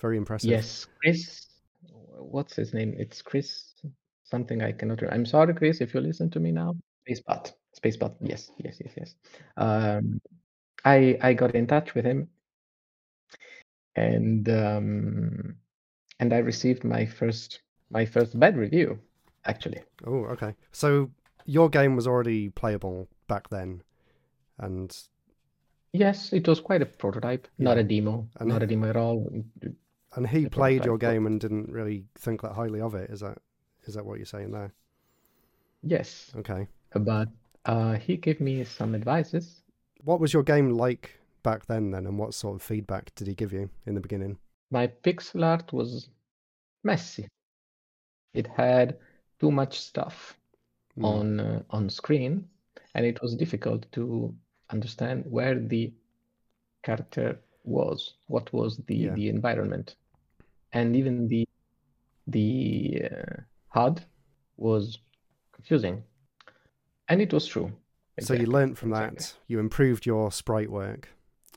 Very 0.00 0.16
impressive. 0.16 0.48
Yes, 0.50 0.86
Chris. 1.02 1.46
What's 2.16 2.56
his 2.56 2.72
name? 2.72 2.94
It's 2.98 3.20
Chris 3.20 3.74
something 4.24 4.62
I 4.62 4.72
cannot. 4.72 5.02
Remember. 5.02 5.14
I'm 5.14 5.26
sorry, 5.26 5.52
Chris, 5.52 5.82
if 5.82 5.92
you 5.92 6.00
listen 6.00 6.30
to 6.30 6.40
me 6.40 6.52
now. 6.52 6.74
Spacebot. 7.06 7.52
Spacebot. 7.82 8.14
Yes, 8.20 8.50
yes, 8.58 8.76
yes, 8.80 8.92
yes. 8.96 9.14
Um, 9.56 10.20
I 10.84 11.18
I 11.20 11.34
got 11.34 11.54
in 11.54 11.66
touch 11.66 11.94
with 11.94 12.04
him, 12.04 12.28
and 13.96 14.48
um, 14.48 15.56
and 16.20 16.32
I 16.32 16.38
received 16.38 16.84
my 16.84 17.06
first 17.06 17.60
my 17.90 18.06
first 18.06 18.38
bad 18.38 18.56
review, 18.56 18.98
actually. 19.44 19.82
Oh, 20.06 20.24
okay. 20.26 20.54
So 20.72 21.10
your 21.44 21.68
game 21.68 21.96
was 21.96 22.06
already 22.06 22.48
playable 22.50 23.08
back 23.28 23.48
then, 23.50 23.82
and 24.58 24.96
yes, 25.92 26.32
it 26.32 26.46
was 26.46 26.60
quite 26.60 26.82
a 26.82 26.86
prototype, 26.86 27.48
yeah. 27.58 27.64
not 27.64 27.78
a 27.78 27.84
demo, 27.84 28.28
and 28.38 28.48
not 28.48 28.62
a 28.62 28.66
demo 28.66 28.88
at 28.88 28.96
all. 28.96 29.30
And 30.14 30.26
he 30.26 30.46
played 30.46 30.84
your 30.84 30.98
game 30.98 31.26
and 31.26 31.40
didn't 31.40 31.70
really 31.70 32.04
think 32.18 32.42
that 32.42 32.52
highly 32.52 32.80
of 32.80 32.94
it. 32.94 33.10
Is 33.10 33.20
that 33.20 33.38
is 33.84 33.94
that 33.94 34.04
what 34.04 34.18
you're 34.18 34.26
saying 34.26 34.52
there? 34.52 34.72
Yes. 35.82 36.30
Okay. 36.36 36.68
But 36.94 37.28
uh, 37.64 37.94
he 37.94 38.16
gave 38.16 38.40
me 38.40 38.64
some 38.64 38.94
advices. 38.94 39.62
What 40.04 40.20
was 40.20 40.32
your 40.32 40.42
game 40.42 40.70
like 40.70 41.18
back 41.42 41.66
then, 41.66 41.90
then, 41.90 42.06
and 42.06 42.18
what 42.18 42.34
sort 42.34 42.56
of 42.56 42.62
feedback 42.62 43.14
did 43.14 43.26
he 43.26 43.34
give 43.34 43.52
you 43.52 43.70
in 43.86 43.94
the 43.94 44.00
beginning? 44.00 44.38
My 44.70 44.86
pixel 44.86 45.44
art 45.44 45.72
was 45.72 46.08
messy. 46.82 47.28
It 48.34 48.46
had 48.46 48.98
too 49.40 49.50
much 49.50 49.80
stuff 49.80 50.38
mm. 50.98 51.04
on 51.04 51.40
uh, 51.40 51.62
on 51.70 51.90
screen, 51.90 52.48
and 52.94 53.04
it 53.06 53.20
was 53.22 53.36
difficult 53.36 53.90
to 53.92 54.34
understand 54.70 55.24
where 55.28 55.58
the 55.58 55.92
character 56.82 57.38
was, 57.64 58.14
what 58.26 58.52
was 58.52 58.78
the 58.86 58.96
yeah. 58.96 59.14
the 59.14 59.28
environment, 59.28 59.96
and 60.72 60.96
even 60.96 61.28
the 61.28 61.46
the 62.26 63.02
uh, 63.10 63.40
HUD 63.68 64.04
was 64.56 64.98
confusing, 65.52 66.02
and 67.12 67.20
it 67.20 67.30
was 67.30 67.46
true. 67.46 67.70
Exactly. 68.16 68.36
So 68.38 68.40
you 68.40 68.50
learned 68.50 68.78
from 68.78 68.92
exactly. 68.92 69.18
that. 69.18 69.34
You 69.46 69.58
improved 69.58 70.06
your 70.06 70.32
sprite 70.32 70.70
work. 70.70 71.10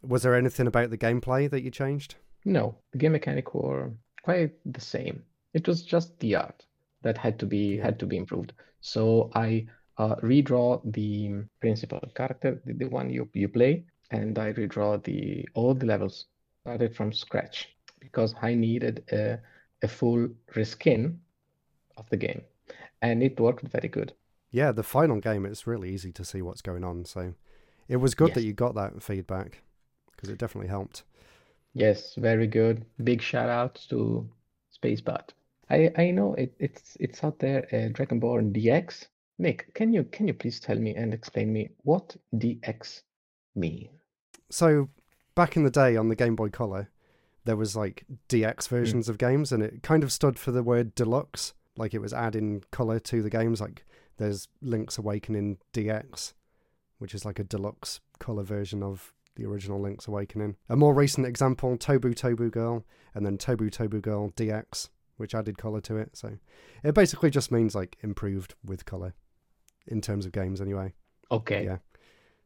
Was 0.03 0.24
there 0.24 0.35
anything 0.35 0.67
about 0.67 0.89
the 0.89 0.97
gameplay 0.97 1.50
that 1.50 1.63
you 1.63 1.71
changed? 1.71 2.15
No, 2.43 2.75
the 2.91 2.97
game 2.97 3.13
mechanic 3.13 3.55
were 3.55 3.91
quite 4.21 4.51
the 4.65 4.81
same. 4.81 5.24
It 5.53 5.65
was 5.65 5.81
just 5.81 6.19
the 6.19 6.35
art 6.35 6.65
that 7.03 7.17
had 7.17 7.39
to 7.39 7.45
be 7.45 7.77
had 7.77 7.97
to 8.00 8.05
be 8.05 8.17
improved. 8.17 8.51
So 8.81 9.31
I 9.33 9.67
uh, 9.97 10.15
redraw 10.17 10.81
the 10.91 11.45
principal 11.62 12.01
character, 12.13 12.62
the, 12.65 12.74
the 12.74 12.89
one 12.89 13.09
you 13.09 13.29
you 13.33 13.47
play, 13.47 13.85
and 14.12 14.38
I 14.38 14.51
redraw 14.51 15.01
the 15.01 15.47
all 15.53 15.74
the 15.74 15.85
levels 15.85 16.25
started 16.63 16.93
from 16.93 17.13
scratch 17.13 17.69
because 18.01 18.35
I 18.41 18.55
needed 18.55 19.05
a, 19.09 19.39
a 19.81 19.88
full 19.88 20.27
reskin 20.53 21.15
of 21.95 22.09
the 22.09 22.17
game, 22.17 22.41
and 23.01 23.24
it 23.24 23.39
worked 23.39 23.65
very 23.69 23.88
good. 23.88 24.12
Yeah, 24.55 24.71
the 24.71 24.83
final 24.83 25.19
game 25.19 25.45
it's 25.45 25.67
really 25.67 25.89
easy 25.89 26.13
to 26.13 26.24
see 26.24 26.41
what's 26.41 26.62
going 26.62 26.85
on. 26.85 27.03
So 27.03 27.33
it 27.89 27.97
was 27.97 28.15
good 28.15 28.29
yes. 28.29 28.35
that 28.35 28.43
you 28.43 28.53
got 28.53 28.74
that 28.75 29.03
feedback 29.03 29.62
because 30.15 30.29
it 30.29 30.38
definitely 30.38 30.69
helped. 30.69 31.03
Yes, 31.74 32.15
very 32.15 32.47
good. 32.47 32.85
Big 33.03 33.21
shout 33.21 33.50
out 33.50 33.85
to 33.89 34.29
Spacebot. 34.74 35.31
I 35.69 35.91
I 35.97 36.12
know 36.12 36.35
it, 36.35 36.53
it's 36.57 36.95
it's 37.01 37.21
out 37.21 37.38
there, 37.39 37.67
uh, 37.74 37.91
Dragonborn 37.91 38.53
DX. 38.55 39.07
Nick, 39.39 39.74
can 39.74 39.91
you 39.91 40.05
can 40.05 40.25
you 40.25 40.33
please 40.33 40.62
tell 40.62 40.77
me 40.77 40.95
and 40.95 41.13
explain 41.13 41.51
me 41.51 41.71
what 41.83 42.15
DX 42.33 43.01
mean? 43.55 43.89
So 44.50 44.88
back 45.35 45.57
in 45.57 45.65
the 45.65 45.69
day 45.69 45.97
on 45.97 46.07
the 46.07 46.15
Game 46.15 46.38
Boy 46.38 46.47
Color, 46.47 46.89
there 47.43 47.57
was 47.57 47.75
like 47.75 48.05
DX 48.29 48.55
mm. 48.55 48.67
versions 48.69 49.07
mm. 49.07 49.09
of 49.09 49.17
games, 49.17 49.51
and 49.51 49.62
it 49.62 49.83
kind 49.83 50.01
of 50.01 50.13
stood 50.13 50.39
for 50.39 50.53
the 50.53 50.63
word 50.63 50.95
deluxe 50.95 51.53
like 51.75 51.93
it 51.93 52.00
was 52.00 52.13
adding 52.13 52.63
color 52.71 53.01
to 53.01 53.21
the 53.21 53.29
games. 53.29 53.59
Like 53.59 53.83
there's 54.17 54.48
Link's 54.62 54.98
Awakening 54.98 55.57
DX, 55.74 56.34
which 57.00 57.13
is 57.13 57.25
like 57.25 57.39
a 57.39 57.43
deluxe 57.43 58.00
color 58.19 58.43
version 58.43 58.84
of 58.84 59.13
the 59.36 59.45
original 59.45 59.81
Link's 59.81 60.07
Awakening. 60.07 60.55
A 60.69 60.75
more 60.75 60.93
recent 60.93 61.27
example, 61.27 61.77
Tobu 61.77 62.15
Tobu 62.15 62.51
Girl, 62.51 62.86
and 63.13 63.25
then 63.25 63.38
Tobu 63.38 63.69
Tobu 63.69 64.01
Girl 64.01 64.31
DX, 64.31 64.89
which 65.17 65.36
added 65.36 65.57
color 65.57 65.81
to 65.81 65.98
it. 65.98 66.15
So 66.15 66.38
it 66.84 66.93
basically 66.93 67.29
just 67.29 67.51
means 67.51 67.75
like 67.75 67.98
improved 68.01 68.55
with 68.63 68.86
color 68.86 69.13
in 69.88 70.01
terms 70.01 70.25
of 70.25 70.31
games, 70.31 70.62
anyway. 70.62 70.93
Okay. 71.31 71.65
Yeah. 71.65 71.77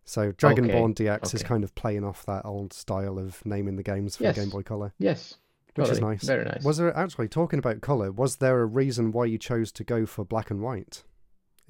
So 0.05 0.31
Dragonborn 0.31 0.91
okay. 0.91 1.05
DX 1.05 1.17
okay. 1.17 1.35
is 1.35 1.43
kind 1.43 1.63
of 1.63 1.75
playing 1.75 2.03
off 2.03 2.25
that 2.25 2.45
old 2.45 2.73
style 2.73 3.19
of 3.19 3.45
naming 3.45 3.75
the 3.75 3.83
games 3.83 4.15
for 4.15 4.23
yes. 4.23 4.35
Game 4.35 4.49
Boy 4.49 4.63
Color. 4.63 4.93
Yes 4.97 5.35
which 5.75 5.89
is 5.89 6.01
nice. 6.01 6.23
Very 6.23 6.45
nice. 6.45 6.63
Was 6.63 6.77
there 6.77 6.95
actually 6.97 7.27
talking 7.27 7.59
about 7.59 7.81
color? 7.81 8.11
Was 8.11 8.37
there 8.37 8.59
a 8.59 8.65
reason 8.65 9.11
why 9.11 9.25
you 9.25 9.37
chose 9.37 9.71
to 9.73 9.83
go 9.83 10.05
for 10.05 10.25
black 10.25 10.51
and 10.51 10.61
white 10.61 11.03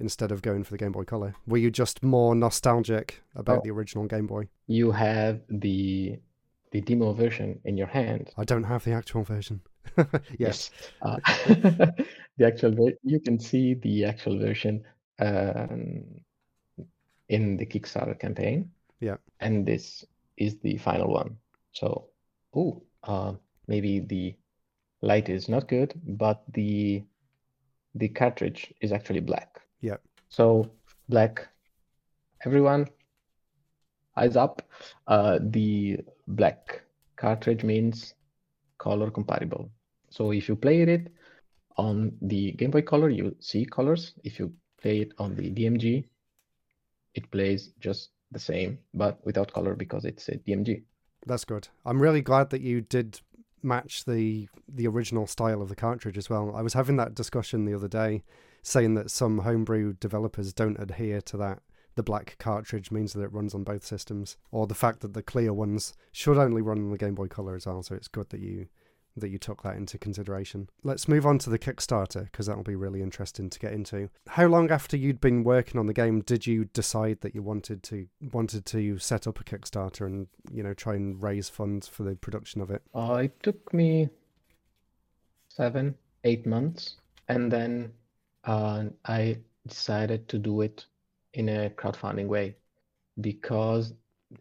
instead 0.00 0.32
of 0.32 0.42
going 0.42 0.64
for 0.64 0.72
the 0.72 0.78
Game 0.78 0.92
Boy 0.92 1.04
Color? 1.04 1.34
Were 1.46 1.58
you 1.58 1.70
just 1.70 2.02
more 2.02 2.34
nostalgic 2.34 3.22
about 3.34 3.58
oh. 3.58 3.60
the 3.64 3.70
original 3.70 4.06
Game 4.06 4.26
Boy? 4.26 4.48
You 4.66 4.90
have 4.92 5.40
the 5.48 6.18
the 6.72 6.80
demo 6.80 7.12
version 7.12 7.60
in 7.64 7.76
your 7.76 7.88
hand. 7.88 8.30
I 8.36 8.44
don't 8.44 8.64
have 8.64 8.84
the 8.84 8.92
actual 8.92 9.24
version. 9.24 9.60
yes, 10.38 10.70
uh, 11.02 11.16
the 11.46 12.46
actual 12.46 12.72
ver- 12.72 12.98
you 13.02 13.20
can 13.20 13.38
see 13.38 13.74
the 13.74 14.04
actual 14.04 14.38
version 14.38 14.84
um, 15.18 16.04
in 17.28 17.56
the 17.56 17.66
Kickstarter 17.66 18.18
campaign. 18.18 18.70
Yeah, 19.00 19.16
and 19.40 19.66
this 19.66 20.04
is 20.36 20.58
the 20.60 20.76
final 20.78 21.12
one. 21.12 21.36
So, 21.72 22.08
oh, 22.54 22.82
uh, 23.04 23.34
maybe 23.66 24.00
the 24.00 24.36
light 25.02 25.28
is 25.28 25.48
not 25.48 25.68
good, 25.68 25.94
but 26.04 26.42
the 26.52 27.02
the 27.94 28.08
cartridge 28.08 28.72
is 28.80 28.92
actually 28.92 29.20
black. 29.20 29.60
So 30.30 30.70
black, 31.08 31.46
everyone, 32.46 32.86
eyes 34.16 34.36
up. 34.36 34.62
Uh, 35.06 35.38
the 35.40 35.98
black 36.28 36.82
cartridge 37.16 37.64
means 37.64 38.14
color 38.78 39.10
compatible. 39.10 39.70
So 40.10 40.32
if 40.32 40.48
you 40.48 40.56
play 40.56 40.82
it 40.82 41.12
on 41.76 42.12
the 42.22 42.52
Game 42.52 42.70
Boy 42.70 42.82
Color, 42.82 43.10
you 43.10 43.36
see 43.40 43.64
colors. 43.64 44.14
If 44.24 44.38
you 44.38 44.52
play 44.80 45.00
it 45.00 45.12
on 45.18 45.34
the 45.34 45.50
DMG, 45.50 46.04
it 47.14 47.30
plays 47.30 47.72
just 47.80 48.10
the 48.30 48.38
same, 48.38 48.78
but 48.94 49.24
without 49.24 49.52
color 49.52 49.74
because 49.74 50.04
it's 50.04 50.28
a 50.28 50.36
DMG. 50.38 50.82
That's 51.26 51.44
good. 51.44 51.68
I'm 51.84 52.00
really 52.00 52.22
glad 52.22 52.50
that 52.50 52.60
you 52.60 52.80
did 52.80 53.20
match 53.62 54.04
the 54.04 54.48
the 54.68 54.86
original 54.86 55.26
style 55.26 55.60
of 55.60 55.68
the 55.68 55.76
cartridge 55.76 56.16
as 56.16 56.30
well. 56.30 56.54
I 56.54 56.62
was 56.62 56.74
having 56.74 56.96
that 56.96 57.14
discussion 57.14 57.64
the 57.64 57.74
other 57.74 57.88
day, 57.88 58.22
saying 58.62 58.94
that 58.94 59.10
some 59.10 59.38
homebrew 59.38 59.94
developers 59.94 60.52
don't 60.52 60.80
adhere 60.80 61.20
to 61.22 61.36
that. 61.38 61.60
The 61.96 62.02
black 62.02 62.36
cartridge 62.38 62.90
means 62.90 63.12
that 63.12 63.22
it 63.22 63.32
runs 63.32 63.54
on 63.54 63.64
both 63.64 63.84
systems, 63.84 64.36
or 64.50 64.66
the 64.66 64.74
fact 64.74 65.00
that 65.00 65.12
the 65.12 65.22
clear 65.22 65.52
ones 65.52 65.92
should 66.12 66.38
only 66.38 66.62
run 66.62 66.78
on 66.78 66.90
the 66.90 66.98
Game 66.98 67.14
Boy 67.14 67.26
Color 67.26 67.56
as 67.56 67.66
well. 67.66 67.82
So 67.82 67.94
it's 67.94 68.08
good 68.08 68.30
that 68.30 68.40
you 68.40 68.68
that 69.16 69.28
you 69.28 69.38
took 69.38 69.62
that 69.62 69.76
into 69.76 69.98
consideration. 69.98 70.68
Let's 70.82 71.08
move 71.08 71.26
on 71.26 71.38
to 71.40 71.50
the 71.50 71.58
Kickstarter 71.58 72.24
because 72.24 72.46
that'll 72.46 72.62
be 72.62 72.76
really 72.76 73.02
interesting 73.02 73.50
to 73.50 73.58
get 73.58 73.72
into. 73.72 74.08
How 74.28 74.46
long 74.46 74.70
after 74.70 74.96
you'd 74.96 75.20
been 75.20 75.44
working 75.44 75.78
on 75.78 75.86
the 75.86 75.92
game 75.92 76.20
did 76.20 76.46
you 76.46 76.66
decide 76.66 77.20
that 77.20 77.34
you 77.34 77.42
wanted 77.42 77.82
to 77.84 78.06
wanted 78.32 78.66
to 78.66 78.98
set 78.98 79.26
up 79.26 79.40
a 79.40 79.44
Kickstarter 79.44 80.06
and 80.06 80.28
you 80.52 80.62
know 80.62 80.74
try 80.74 80.94
and 80.94 81.22
raise 81.22 81.48
funds 81.48 81.88
for 81.88 82.02
the 82.02 82.16
production 82.16 82.60
of 82.60 82.70
it? 82.70 82.82
Uh, 82.94 83.22
it 83.24 83.42
took 83.42 83.72
me 83.74 84.08
seven, 85.48 85.96
eight 86.24 86.46
months, 86.46 86.96
and 87.28 87.50
then 87.50 87.92
uh, 88.44 88.84
I 89.04 89.38
decided 89.66 90.28
to 90.28 90.38
do 90.38 90.62
it 90.62 90.86
in 91.34 91.48
a 91.48 91.70
crowdfunding 91.70 92.26
way 92.26 92.56
because 93.20 93.94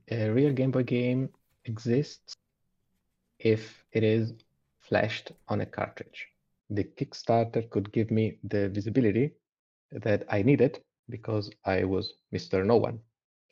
a 0.10 0.30
real 0.30 0.54
Game 0.54 0.72
Boy 0.72 0.84
game 0.84 1.30
exists 1.66 2.34
if 3.40 3.84
it 3.92 4.04
is 4.04 4.34
flashed 4.80 5.32
on 5.48 5.62
a 5.62 5.66
cartridge. 5.66 6.28
The 6.70 6.84
Kickstarter 6.84 7.70
could 7.70 7.92
give 7.92 8.12
me 8.12 8.38
the 8.44 8.70
visibility 8.70 9.32
that 9.92 10.24
I 10.30 10.42
needed 10.42 10.80
because 11.10 11.50
I 11.66 11.84
was 11.84 12.14
Mr. 12.34 12.66
No 12.66 12.78
One. 12.78 13.00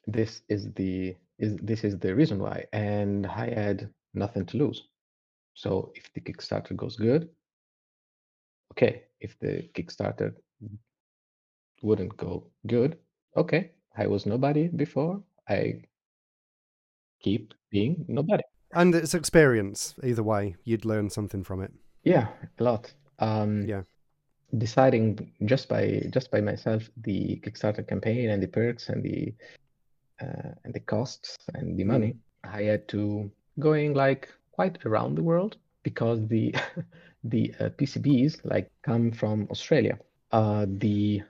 This 0.06 0.42
is 0.48 0.72
the 0.74 1.16
is 1.40 1.58
this 1.58 1.84
is 1.84 2.00
the 2.00 2.16
reason 2.16 2.40
why, 2.40 2.66
and 2.74 3.28
I 3.28 3.50
had 3.54 3.90
nothing 4.14 4.46
to 4.48 4.58
lose. 4.58 4.88
So 5.54 5.92
if 5.96 6.12
the 6.14 6.22
Kickstarter 6.22 6.76
goes 6.76 6.96
good, 6.96 7.30
okay. 8.74 9.04
If 9.20 9.38
the 9.40 9.68
Kickstarter 9.74 10.34
wouldn't 11.82 12.16
go 12.18 12.48
good, 12.66 12.98
okay. 13.36 13.72
I 13.98 14.08
was 14.08 14.26
nobody 14.26 14.68
before. 14.68 15.22
I 15.50 15.82
keep 17.20 17.54
being 17.72 18.06
nobody. 18.08 18.44
And 18.74 18.94
it's 18.94 19.14
experience 19.14 19.96
either 20.04 20.24
way. 20.24 20.56
You'd 20.64 20.86
learn 20.86 21.10
something 21.10 21.44
from 21.44 21.62
it. 21.62 21.72
Yeah, 22.04 22.28
a 22.60 22.64
lot. 22.64 22.94
Um, 23.20 23.66
yeah. 23.66 23.82
deciding 24.58 25.32
just 25.46 25.68
by 25.68 26.04
just 26.12 26.30
by 26.32 26.42
myself 26.42 26.90
the 26.98 27.42
Kickstarter 27.44 27.88
campaign 27.88 28.30
and 28.30 28.42
the 28.42 28.48
perks 28.48 28.90
and 28.90 29.04
the 29.04 29.34
uh, 30.22 30.52
and 30.64 30.74
the 30.74 30.80
costs 30.80 31.38
and 31.54 31.78
the 31.78 31.84
money, 31.84 32.16
I 32.44 32.64
had 32.64 32.88
to 32.90 33.32
going 33.60 33.94
like 33.94 34.30
quite 34.52 34.78
around 34.86 35.16
the 35.16 35.24
world 35.24 35.58
because 35.84 36.28
the 36.28 36.54
the 37.24 37.54
uh, 37.60 37.70
PCBs 37.70 38.42
like 38.44 38.70
come 38.84 39.12
from 39.12 39.48
Australia. 39.52 39.98
Uh, 40.32 40.66
the 40.68 41.22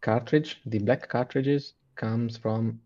cartridge, 0.00 0.60
the 0.66 0.78
black 0.78 1.08
cartridges, 1.08 1.74
comes 1.96 2.36
from 2.36 2.80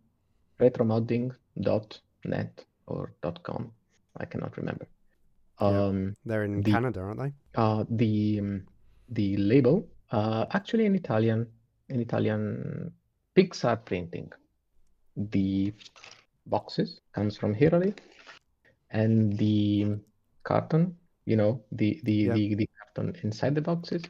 retromodding.net 0.60 2.64
or 2.86 3.12
.com. 3.42 3.72
I 4.16 4.24
cannot 4.24 4.56
remember. 4.56 4.86
Um, 5.58 6.16
They're 6.24 6.44
in 6.44 6.62
the- 6.62 6.70
Canada, 6.72 7.00
aren't 7.00 7.20
they? 7.20 7.32
uh, 7.54 7.84
the 7.88 8.40
um, 8.40 8.66
the 9.10 9.36
label 9.36 9.86
uh, 10.10 10.46
actually 10.52 10.86
in 10.86 10.94
Italian 10.94 11.46
in 11.88 12.00
Italian 12.00 12.92
Pixartprinting. 13.36 14.32
The 15.16 15.72
boxes 16.46 17.00
comes 17.12 17.36
from 17.36 17.54
Italy, 17.58 17.94
and 18.90 19.36
the 19.38 19.96
carton, 20.42 20.96
you 21.26 21.36
know, 21.36 21.62
the 21.72 22.00
the 22.04 22.12
Yeah. 22.12 22.34
the, 22.34 22.54
the 22.54 22.68
carton 22.78 23.16
inside 23.22 23.54
the 23.54 23.60
boxes 23.62 24.02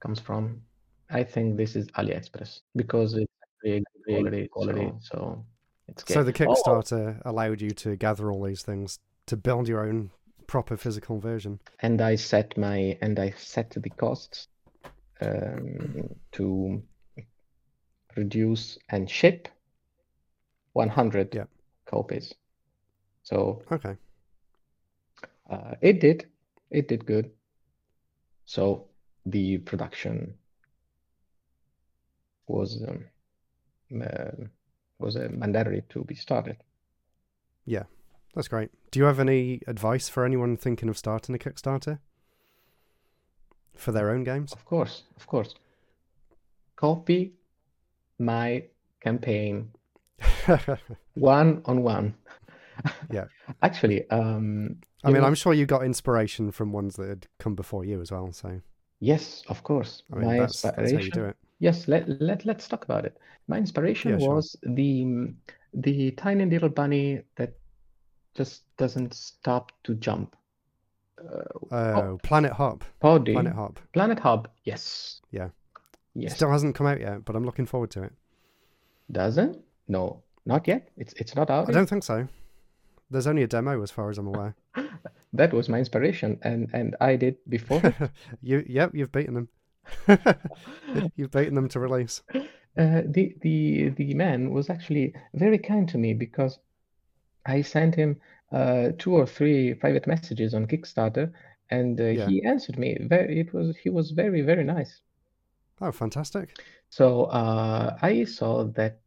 comes 0.00 0.20
from. 0.20 0.62
I 1.10 1.24
think 1.24 1.56
this 1.56 1.74
is 1.76 1.86
AliExpress 1.98 2.60
because 2.76 3.14
it's 3.14 3.32
really 3.64 3.84
really 4.06 4.48
Quality, 4.48 4.48
quality. 4.48 4.92
so- 5.00 5.16
So 5.16 5.44
it's 5.88 6.04
So 6.04 6.22
great. 6.22 6.36
the 6.36 6.46
Oh, 6.46 6.54
Kickstarter 6.54 7.20
allowed 7.24 7.60
you 7.60 7.70
to 7.70 7.96
gather 7.96 8.30
all 8.30 8.44
these 8.44 8.62
things 8.62 8.98
to 9.26 9.36
build 9.36 9.68
your 9.68 9.80
own 9.88 10.10
proper 10.46 10.76
physical 10.76 11.18
version. 11.18 11.60
and 11.80 12.00
I 12.00 12.16
set 12.16 12.56
my 12.56 12.96
and 13.02 13.18
I 13.18 13.30
set 13.30 13.70
the 13.70 13.90
costs 13.90 14.48
um, 15.20 16.08
to 16.32 16.82
produce 18.14 18.78
and 18.88 19.08
ship 19.10 19.48
100 20.72 21.34
Yeah. 21.34 21.44
copies. 21.86 22.34
So 23.22 23.62
Okay. 23.70 23.96
uh, 25.48 25.74
it 25.80 26.00
did 26.00 26.26
it 26.70 26.88
did 26.88 27.06
good. 27.06 27.30
So 28.44 28.86
the 29.26 29.58
production 29.58 30.34
was 32.46 32.82
um, 32.86 33.04
uh, 34.02 34.46
was 34.98 35.16
uh, 35.16 35.28
mandatory 35.30 35.82
to 35.90 36.04
be 36.04 36.14
started. 36.14 36.56
Yeah, 37.64 37.84
that's 38.34 38.48
great. 38.48 38.70
Do 38.90 38.98
you 38.98 39.04
have 39.04 39.20
any 39.20 39.60
advice 39.66 40.08
for 40.08 40.24
anyone 40.24 40.56
thinking 40.56 40.88
of 40.88 40.98
starting 40.98 41.34
a 41.34 41.38
Kickstarter 41.38 41.98
for 43.76 43.92
their 43.92 44.10
own 44.10 44.24
games? 44.24 44.52
Of 44.52 44.64
course, 44.64 45.04
of 45.16 45.26
course. 45.26 45.54
Copy 46.76 47.32
my 48.18 48.64
campaign 49.00 49.70
one 51.14 51.62
on 51.64 51.82
one. 51.82 52.14
Yeah. 53.10 53.24
Actually, 53.62 54.08
um, 54.10 54.76
I 55.04 55.10
mean, 55.10 55.20
know- 55.20 55.26
I'm 55.26 55.34
sure 55.34 55.52
you 55.54 55.66
got 55.66 55.84
inspiration 55.84 56.50
from 56.52 56.72
ones 56.72 56.96
that 56.96 57.08
had 57.08 57.26
come 57.38 57.54
before 57.54 57.84
you 57.84 58.00
as 58.00 58.10
well. 58.12 58.32
So, 58.32 58.60
yes, 59.00 59.42
of 59.48 59.62
course. 59.62 60.02
I 60.12 60.16
mean, 60.16 60.26
My 60.26 60.38
that's, 60.40 60.62
that's 60.62 60.76
how 60.76 60.82
you 60.82 60.88
inspiration. 60.88 61.12
do 61.22 61.24
it. 61.26 61.36
Yes, 61.58 61.88
let 61.88 62.08
let 62.20 62.44
let's 62.46 62.68
talk 62.68 62.84
about 62.84 63.04
it. 63.04 63.18
My 63.48 63.58
inspiration 63.58 64.12
Yeah, 64.12 64.18
sure. 64.18 64.34
was 64.36 64.56
the 64.62 65.32
the 65.74 66.10
tiny 66.12 66.44
little 66.46 66.68
bunny 66.70 67.22
that 67.36 67.52
just 68.34 68.62
doesn't 68.76 69.12
stop 69.14 69.72
to 69.84 69.94
jump. 69.94 70.36
Uh, 71.20 71.42
Oh, 71.72 72.18
Planet 72.22 72.52
Hop. 72.52 72.82
Poddy, 73.00 73.32
Planet 73.34 73.52
Hop. 73.54 73.78
Planet 73.92 74.18
Hub. 74.18 74.48
Yes. 74.64 75.20
Yeah. 75.30 75.48
Yes. 76.14 76.34
Still 76.36 76.50
hasn't 76.50 76.74
come 76.74 76.86
out 76.86 76.98
yet, 77.00 77.24
but 77.26 77.36
I'm 77.36 77.44
looking 77.44 77.66
forward 77.66 77.90
to 77.92 78.04
it. 78.04 78.12
Doesn't? 79.12 79.58
No, 79.88 80.22
not 80.46 80.66
yet. 80.66 80.88
It's 80.96 81.12
it's 81.14 81.34
not 81.34 81.50
out 81.50 81.66
I 81.66 81.72
yet. 81.72 81.74
don't 81.74 81.88
think 81.88 82.04
so. 82.04 82.26
There's 83.10 83.26
only 83.26 83.42
a 83.42 83.46
demo 83.48 83.82
as 83.82 83.90
far 83.90 84.10
as 84.10 84.18
I'm 84.18 84.28
aware. 84.28 84.54
That 85.32 85.52
was 85.52 85.68
my 85.68 85.78
inspiration, 85.78 86.40
and 86.42 86.68
and 86.72 86.96
I 87.00 87.14
did 87.14 87.36
before. 87.48 87.80
you, 88.42 88.64
yep, 88.68 88.90
you've 88.94 89.12
beaten 89.12 89.34
them. 89.34 89.48
you've 91.16 91.30
beaten 91.30 91.54
them 91.54 91.68
to 91.68 91.78
release. 91.78 92.22
Uh, 92.34 93.02
the 93.06 93.36
the 93.40 93.90
the 93.90 94.12
man 94.14 94.50
was 94.50 94.68
actually 94.68 95.14
very 95.34 95.58
kind 95.58 95.88
to 95.88 95.98
me 95.98 96.14
because 96.14 96.58
I 97.46 97.62
sent 97.62 97.94
him 97.94 98.20
uh, 98.50 98.88
two 98.98 99.14
or 99.14 99.24
three 99.24 99.74
private 99.74 100.08
messages 100.08 100.52
on 100.52 100.66
Kickstarter, 100.66 101.30
and 101.70 102.00
uh, 102.00 102.04
Yeah. 102.04 102.28
he 102.28 102.42
answered 102.44 102.76
me. 102.78 102.96
Very, 103.00 103.38
it 103.40 103.54
was 103.54 103.76
he 103.76 103.88
was 103.88 104.10
very 104.10 104.42
very 104.42 104.64
nice. 104.64 105.00
Oh, 105.80 105.92
fantastic. 105.92 106.58
So 106.88 107.26
uh, 107.26 107.96
I 108.02 108.24
saw 108.24 108.64
that. 108.74 108.98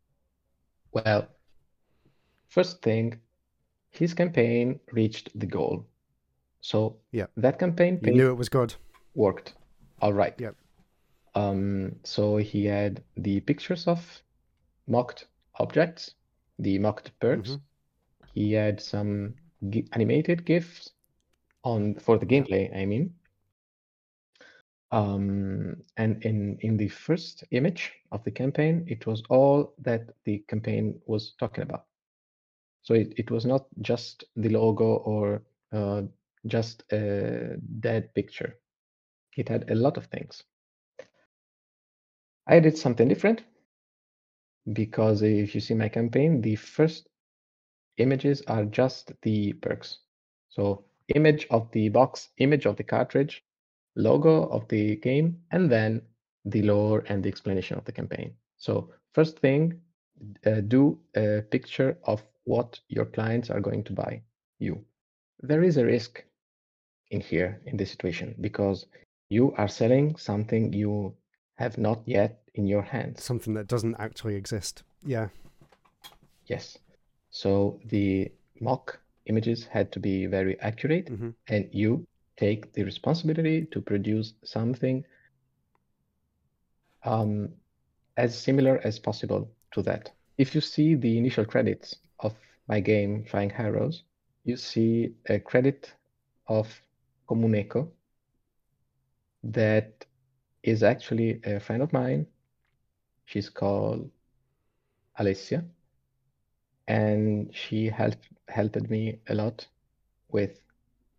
Well, 0.93 1.27
first 2.47 2.81
thing, 2.81 3.19
his 3.93 4.13
campaign 4.13 4.79
reached 4.91 5.29
the 5.39 5.45
goal. 5.45 5.85
So 6.61 6.97
Yeah. 7.11 7.27
that 7.37 7.59
campaign 7.59 7.99
You 8.03 8.13
knew 8.13 8.29
it 8.31 8.37
was 8.37 8.49
good. 8.49 8.75
worked. 9.15 9.53
All 10.01 10.13
right. 10.13 10.33
Yep. 10.39 10.55
Um, 11.35 11.95
so 12.03 12.37
he 12.37 12.65
had 12.65 13.03
the 13.17 13.39
pictures 13.41 13.87
of 13.87 14.23
mocked 14.87 15.27
objects, 15.59 16.15
the 16.59 16.79
mocked 16.79 17.11
perks. 17.19 17.51
Mhm. 17.51 17.61
He 18.33 18.53
had 18.53 18.81
some 18.81 19.35
gi- 19.69 19.87
animated 19.93 20.45
GIFs 20.45 20.91
on 21.63 21.95
for 21.95 22.17
the 22.17 22.25
gameplay, 22.25 22.75
I 22.75 22.85
mean. 22.85 23.13
Um, 24.91 25.83
and 25.97 26.23
in 26.23 26.57
in 26.61 26.77
the 26.77 26.87
first 26.89 27.43
image 27.51 27.93
of 28.11 28.23
the 28.23 28.31
campaign, 28.31 28.83
it 28.87 29.07
was 29.07 29.23
all 29.29 29.73
that 29.79 30.13
the 30.25 30.39
campaign 30.47 31.01
was 31.07 31.33
talking 31.39 31.63
about. 31.63 31.85
So 32.83 32.95
it, 32.95 33.13
it 33.17 33.31
was 33.31 33.45
not 33.45 33.67
just 33.81 34.25
the 34.35 34.49
logo 34.49 34.97
or 34.97 35.43
uh, 35.73 36.03
just 36.47 36.83
a 36.93 37.57
dead 37.79 38.13
picture. 38.13 38.57
It 39.37 39.49
had 39.49 39.69
a 39.71 39.75
lot 39.75 39.97
of 39.97 40.05
things. 40.07 40.43
I 42.47 42.59
did 42.61 42.77
something 42.77 43.09
different 43.09 43.43
because 44.73 45.21
if 45.21 45.55
you 45.55 45.61
see 45.61 45.73
my 45.73 45.89
campaign, 45.89 46.41
the 46.41 46.55
first 46.55 47.09
images 47.97 48.41
are 48.47 48.65
just 48.65 49.11
the 49.21 49.53
perks. 49.53 49.99
So 50.49 50.85
image 51.15 51.47
of 51.51 51.71
the 51.71 51.89
box, 51.89 52.29
image 52.37 52.65
of 52.65 52.77
the 52.77 52.83
cartridge, 52.83 53.43
logo 53.95 54.47
of 54.49 54.67
the 54.69 54.97
game, 54.97 55.41
and 55.51 55.71
then 55.71 56.01
the 56.45 56.63
lore 56.63 57.03
and 57.07 57.23
the 57.23 57.29
explanation 57.29 57.77
of 57.77 57.85
the 57.85 57.91
campaign. 57.91 58.33
So 58.57 58.91
first 59.13 59.39
thing, 59.39 59.81
uh, 60.45 60.61
do 60.61 60.99
a 61.15 61.41
picture 61.51 61.97
of 62.05 62.23
what 62.45 62.79
your 62.89 63.05
clients 63.05 63.49
are 63.49 63.61
going 63.61 63.83
to 63.85 63.93
buy 63.93 64.21
you. 64.59 64.83
There 65.41 65.63
is 65.63 65.77
a 65.77 65.85
risk 65.85 66.23
in 67.11 67.21
here 67.21 67.61
in 67.65 67.77
this 67.77 67.91
situation 67.91 68.35
because 68.41 68.85
you 69.29 69.53
are 69.57 69.67
selling 69.67 70.15
something 70.15 70.73
you 70.73 71.13
have 71.55 71.77
not 71.77 72.01
yet 72.05 72.41
in 72.55 72.67
your 72.67 72.81
hands. 72.81 73.23
Something 73.23 73.53
that 73.55 73.67
doesn't 73.67 73.95
actually 73.99 74.35
exist. 74.35 74.83
Yeah. 75.05 75.29
Yes. 76.45 76.77
So 77.31 77.79
the 77.85 78.31
mock 78.59 78.99
images 79.25 79.65
had 79.65 79.91
to 79.93 79.99
be 79.99 80.25
very 80.25 80.59
accurate, 80.59 81.09
hmm 81.09 81.29
and 81.47 81.69
you 81.71 82.05
take 82.37 82.73
the 82.73 82.83
responsibility 82.83 83.67
to 83.71 83.81
produce 83.81 84.33
something 84.43 85.05
um, 87.03 87.49
as 88.17 88.37
similar 88.37 88.79
as 88.83 88.99
possible 88.99 89.49
to 89.71 89.81
that. 89.83 90.11
If 90.37 90.55
you 90.55 90.61
see 90.61 90.95
the 90.95 91.17
initial 91.17 91.45
credits 91.45 91.95
of 92.19 92.33
my 92.67 92.79
game 92.79 93.25
Flying 93.25 93.51
Arrows, 93.53 94.03
you 94.43 94.57
see 94.57 95.13
a 95.27 95.39
credit 95.39 95.93
of 96.47 96.67
Comuneco 97.27 97.89
that 99.43 100.05
is 100.63 100.83
actually 100.83 101.41
a 101.45 101.59
friend 101.59 101.81
of 101.81 101.91
mine. 101.93 102.25
She's 103.25 103.49
called 103.49 104.09
Alessia, 105.19 105.63
and 106.87 107.53
she 107.53 107.87
helped 107.89 108.27
helped 108.47 108.89
me 108.89 109.19
a 109.29 109.35
lot 109.35 109.65
with 110.29 110.59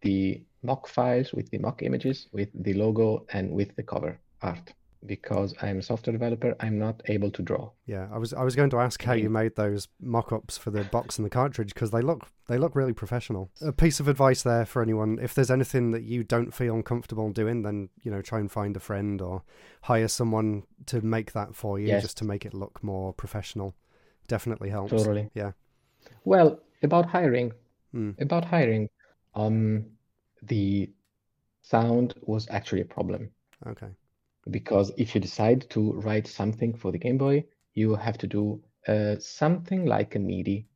the 0.03 0.43
mock 0.63 0.87
files, 0.89 1.33
with 1.33 1.51
the 1.51 1.59
mock 1.59 1.83
images, 1.83 2.29
with 2.33 2.49
the 2.55 2.75
logo, 2.75 3.27
and 3.33 3.51
with 3.53 3.75
the 3.77 3.83
cover 3.83 4.19
art. 4.43 4.73
Because 5.07 5.55
I'm 5.61 5.79
a 5.81 5.83
software 5.83 6.13
developer, 6.13 6.55
I'm 6.61 6.79
not 6.79 7.03
able 7.07 7.31
to 7.33 7.43
draw. 7.43 7.71
Yeah. 7.85 8.09
I 8.11 8.17
was 8.17 8.33
I 8.33 8.43
was 8.43 8.57
going 8.57 8.71
to 8.71 8.79
ask 8.79 9.03
how 9.03 9.13
you 9.13 9.29
made 9.29 9.55
those 9.55 9.89
mock-ups 10.01 10.57
for 10.57 10.71
the 10.71 10.85
box 10.85 11.19
and 11.19 11.27
the 11.27 11.31
cartridge 11.31 11.75
because 11.75 11.91
they 11.91 12.01
look 12.01 12.27
they 12.49 12.57
look 12.57 12.75
really 12.75 12.95
professional. 12.95 13.51
A 13.61 13.73
piece 13.73 14.01
of 14.01 14.09
advice 14.09 14.43
there 14.43 14.65
for 14.65 14.81
anyone: 14.83 15.19
if 15.21 15.35
there's 15.35 15.51
anything 15.51 15.91
that 15.91 16.05
you 16.05 16.25
don't 16.25 16.55
feel 16.55 16.83
comfortable 16.83 17.31
doing, 17.33 17.63
then 17.63 17.91
you 18.03 18.11
know 18.11 18.23
try 18.23 18.39
and 18.41 18.51
find 18.51 18.77
a 18.77 18.81
friend 18.81 19.21
or 19.21 19.43
hire 19.83 20.09
someone 20.09 20.63
to 20.87 21.03
make 21.03 21.33
that 21.33 21.55
for 21.55 21.79
you, 21.79 21.89
Yes. 21.89 22.03
just 22.03 22.17
to 22.19 22.25
make 22.25 22.47
it 22.47 22.55
look 22.55 22.83
more 22.83 23.13
professional. 23.13 23.75
Definitely 24.27 24.71
helps. 24.71 24.91
Totally. 24.91 25.31
Yeah. 25.35 25.53
Well, 26.25 26.61
about 26.83 27.07
hiring, 27.07 27.53
Mm. 27.95 28.19
about 28.21 28.45
hiring, 28.47 28.89
um, 29.35 29.85
the 30.43 30.91
sound 31.61 32.15
was 32.23 32.47
actually 32.51 32.81
a 32.81 32.87
problem. 32.87 33.31
Okay. 33.67 33.89
Because 34.51 34.93
if 34.97 35.15
you 35.15 35.21
decide 35.21 35.69
to 35.71 35.93
write 35.93 36.27
something 36.27 36.77
for 36.77 36.93
the 36.93 36.99
Game 36.99 37.19
Boy, 37.19 37.45
you 37.75 37.95
have 37.95 38.19
to 38.19 38.27
do 38.27 38.63
uh, 38.87 39.17
something 39.19 39.87
like 39.87 40.15
a 40.15 40.19
MIDI 40.19 40.67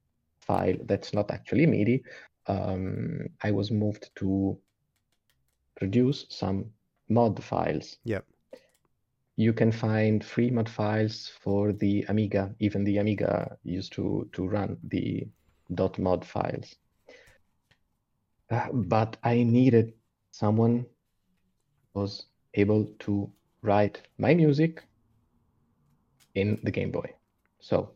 file 0.40 0.76
that's 0.84 1.12
not 1.12 1.30
actually 1.30 1.66
MIDI. 1.66 2.02
Um, 2.46 3.28
I 3.42 3.50
was 3.50 3.70
moved 3.70 4.10
to 4.16 4.58
produce 5.76 6.26
some 6.30 6.70
mod 7.08 7.42
files. 7.42 7.98
Yep. 8.04 8.24
You 9.36 9.52
can 9.52 9.70
find 9.70 10.24
free 10.24 10.50
mod 10.50 10.68
files 10.68 11.30
for 11.40 11.72
the 11.72 12.04
Amiga. 12.08 12.54
Even 12.58 12.84
the 12.84 12.98
Amiga 12.98 13.56
used 13.62 13.92
to 13.92 14.28
to 14.32 14.46
run 14.46 14.78
the 14.82 15.28
.mod 15.98 16.24
files. 16.24 16.74
Uh, 18.50 18.68
but 18.72 19.16
I 19.22 19.42
needed 19.42 19.92
someone 20.30 20.86
was 21.94 22.26
able 22.54 22.86
to 23.00 23.30
write 23.62 24.02
my 24.18 24.34
music 24.34 24.82
in 26.34 26.58
the 26.62 26.70
Game 26.70 26.90
Boy. 26.90 27.12
So 27.60 27.90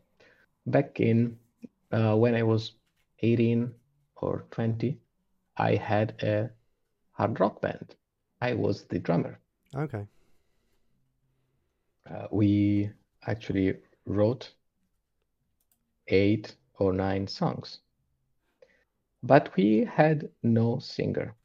back 0.66 1.00
in 1.00 1.38
uh, 1.92 2.16
when 2.16 2.34
I 2.34 2.42
was 2.42 2.72
18 3.20 3.72
or 4.16 4.44
20, 4.50 4.98
I 5.56 5.76
had 5.76 6.14
a 6.22 6.50
hard 7.12 7.38
rock 7.38 7.60
band. 7.60 7.94
I 8.40 8.54
was 8.54 8.84
the 8.84 8.98
drummer. 8.98 9.38
Okay. 9.74 10.06
Uh, 12.10 12.26
we 12.30 12.90
actually 13.26 13.74
wrote 14.06 14.50
eight 16.08 16.56
or 16.78 16.92
nine 16.92 17.28
songs, 17.28 17.78
but 19.22 19.54
we 19.56 19.84
had 19.84 20.28
no 20.42 20.78
singer. 20.78 21.36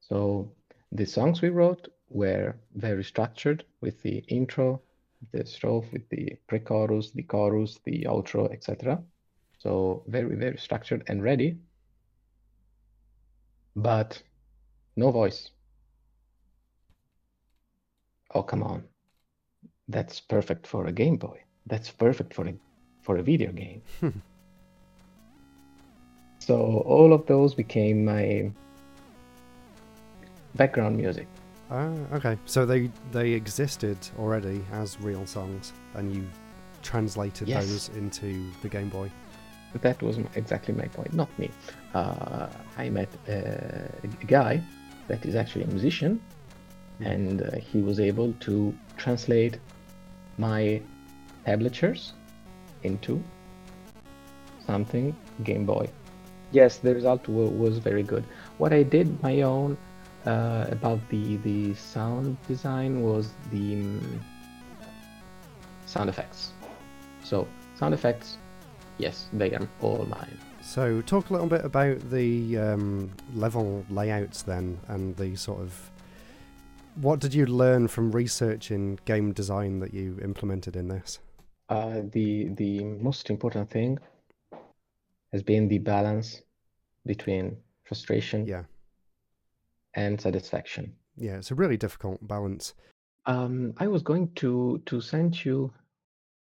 So 0.00 0.50
the 0.90 1.06
songs 1.06 1.40
we 1.40 1.50
wrote 1.50 1.88
were 2.14 2.54
very 2.76 3.04
structured 3.04 3.64
with 3.80 4.00
the 4.02 4.18
intro, 4.28 4.80
the 5.32 5.40
strophe, 5.40 5.92
with 5.92 6.08
the 6.08 6.36
pre-chorus, 6.46 7.10
the 7.10 7.22
chorus, 7.22 7.80
the 7.84 8.06
outro, 8.08 8.50
etc. 8.52 9.02
So 9.58 10.04
very, 10.06 10.36
very 10.36 10.56
structured 10.56 11.02
and 11.08 11.22
ready, 11.22 11.58
but 13.74 14.22
no 14.96 15.10
voice. 15.10 15.50
Oh, 18.32 18.42
come 18.42 18.62
on. 18.62 18.84
That's 19.88 20.20
perfect 20.20 20.66
for 20.66 20.86
a 20.86 20.92
Game 20.92 21.16
Boy. 21.16 21.42
That's 21.66 21.90
perfect 21.90 22.32
for 22.32 22.46
a 22.46 22.54
for 23.02 23.16
a 23.18 23.22
video 23.22 23.52
game. 23.52 23.82
so 26.38 26.82
all 26.86 27.12
of 27.12 27.26
those 27.26 27.54
became 27.54 28.04
my 28.04 28.50
background 30.54 30.96
music. 30.96 31.26
Ah, 31.74 32.16
okay. 32.16 32.36
So 32.46 32.64
they 32.64 32.88
they 33.10 33.32
existed 33.32 33.96
already 34.18 34.60
as 34.72 35.00
real 35.00 35.26
songs, 35.26 35.72
and 35.94 36.12
you 36.14 36.22
translated 36.82 37.48
Yes. 37.48 37.66
those 37.66 37.88
into 37.98 38.28
the 38.62 38.68
Game 38.68 38.88
Boy. 38.88 39.10
That 39.80 40.00
was 40.02 40.18
exactly 40.36 40.72
my 40.72 40.86
point, 40.96 41.12
not 41.14 41.36
me. 41.38 41.50
Uh, 41.94 42.46
I 42.78 42.90
met 42.90 43.08
uh, 43.28 43.32
a 44.04 44.26
guy 44.26 44.62
that 45.08 45.26
is 45.26 45.34
actually 45.34 45.64
a 45.64 45.66
musician, 45.76 46.20
and 47.00 47.42
uh, 47.42 47.56
he 47.72 47.80
was 47.82 47.98
able 47.98 48.32
to 48.46 48.54
translate 48.96 49.58
my 50.38 50.80
tablatures 51.44 52.12
into 52.82 53.20
something 54.66 55.16
Game 55.42 55.66
Boy. 55.66 55.88
Yes, 56.52 56.78
the 56.78 56.94
result 56.94 57.26
wa- 57.28 57.50
was 57.64 57.78
very 57.78 58.04
good. 58.04 58.24
What 58.58 58.72
I 58.72 58.84
did 58.84 59.20
my 59.22 59.42
own 59.42 59.76
uh, 60.26 60.66
about 60.70 61.00
the 61.08 61.36
the 61.38 61.74
sound 61.74 62.36
design 62.48 63.02
was 63.02 63.30
the 63.50 63.76
mm, 63.76 64.20
sound 65.86 66.08
effects. 66.08 66.52
So 67.22 67.46
sound 67.74 67.94
effects, 67.94 68.38
yes, 68.98 69.28
they 69.32 69.54
are 69.54 69.68
all 69.80 70.04
mine. 70.06 70.38
So 70.62 71.02
talk 71.02 71.30
a 71.30 71.32
little 71.32 71.48
bit 71.48 71.64
about 71.64 72.10
the 72.10 72.58
um, 72.58 73.10
level 73.34 73.84
layouts 73.90 74.42
then, 74.42 74.78
and 74.88 75.16
the 75.16 75.36
sort 75.36 75.60
of 75.60 75.90
what 76.96 77.20
did 77.20 77.34
you 77.34 77.46
learn 77.46 77.88
from 77.88 78.12
research 78.12 78.70
in 78.70 78.98
game 79.04 79.32
design 79.32 79.80
that 79.80 79.92
you 79.92 80.18
implemented 80.22 80.76
in 80.76 80.88
this? 80.88 81.18
Uh, 81.68 82.02
the 82.12 82.48
the 82.56 82.84
most 82.84 83.30
important 83.30 83.70
thing 83.70 83.98
has 85.32 85.42
been 85.42 85.68
the 85.68 85.78
balance 85.78 86.42
between 87.04 87.56
frustration 87.84 88.46
Yeah, 88.46 88.62
and 89.94 90.20
satisfaction. 90.20 90.94
yeah, 91.16 91.36
it's 91.36 91.50
a 91.50 91.54
really 91.54 91.76
difficult 91.76 92.26
balance. 92.26 92.74
Um, 93.26 93.72
I 93.78 93.86
was 93.86 94.02
going 94.02 94.32
to 94.36 94.82
to 94.86 95.00
send 95.00 95.44
you 95.44 95.72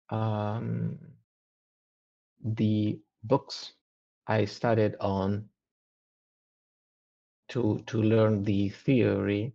um, 0.10 0.98
the 2.44 3.00
books 3.24 3.74
I 4.28 4.46
studied 4.46 4.96
on 5.00 5.50
to 7.50 7.84
to 7.86 8.02
learn 8.02 8.44
the 8.44 8.70
theory 8.70 9.54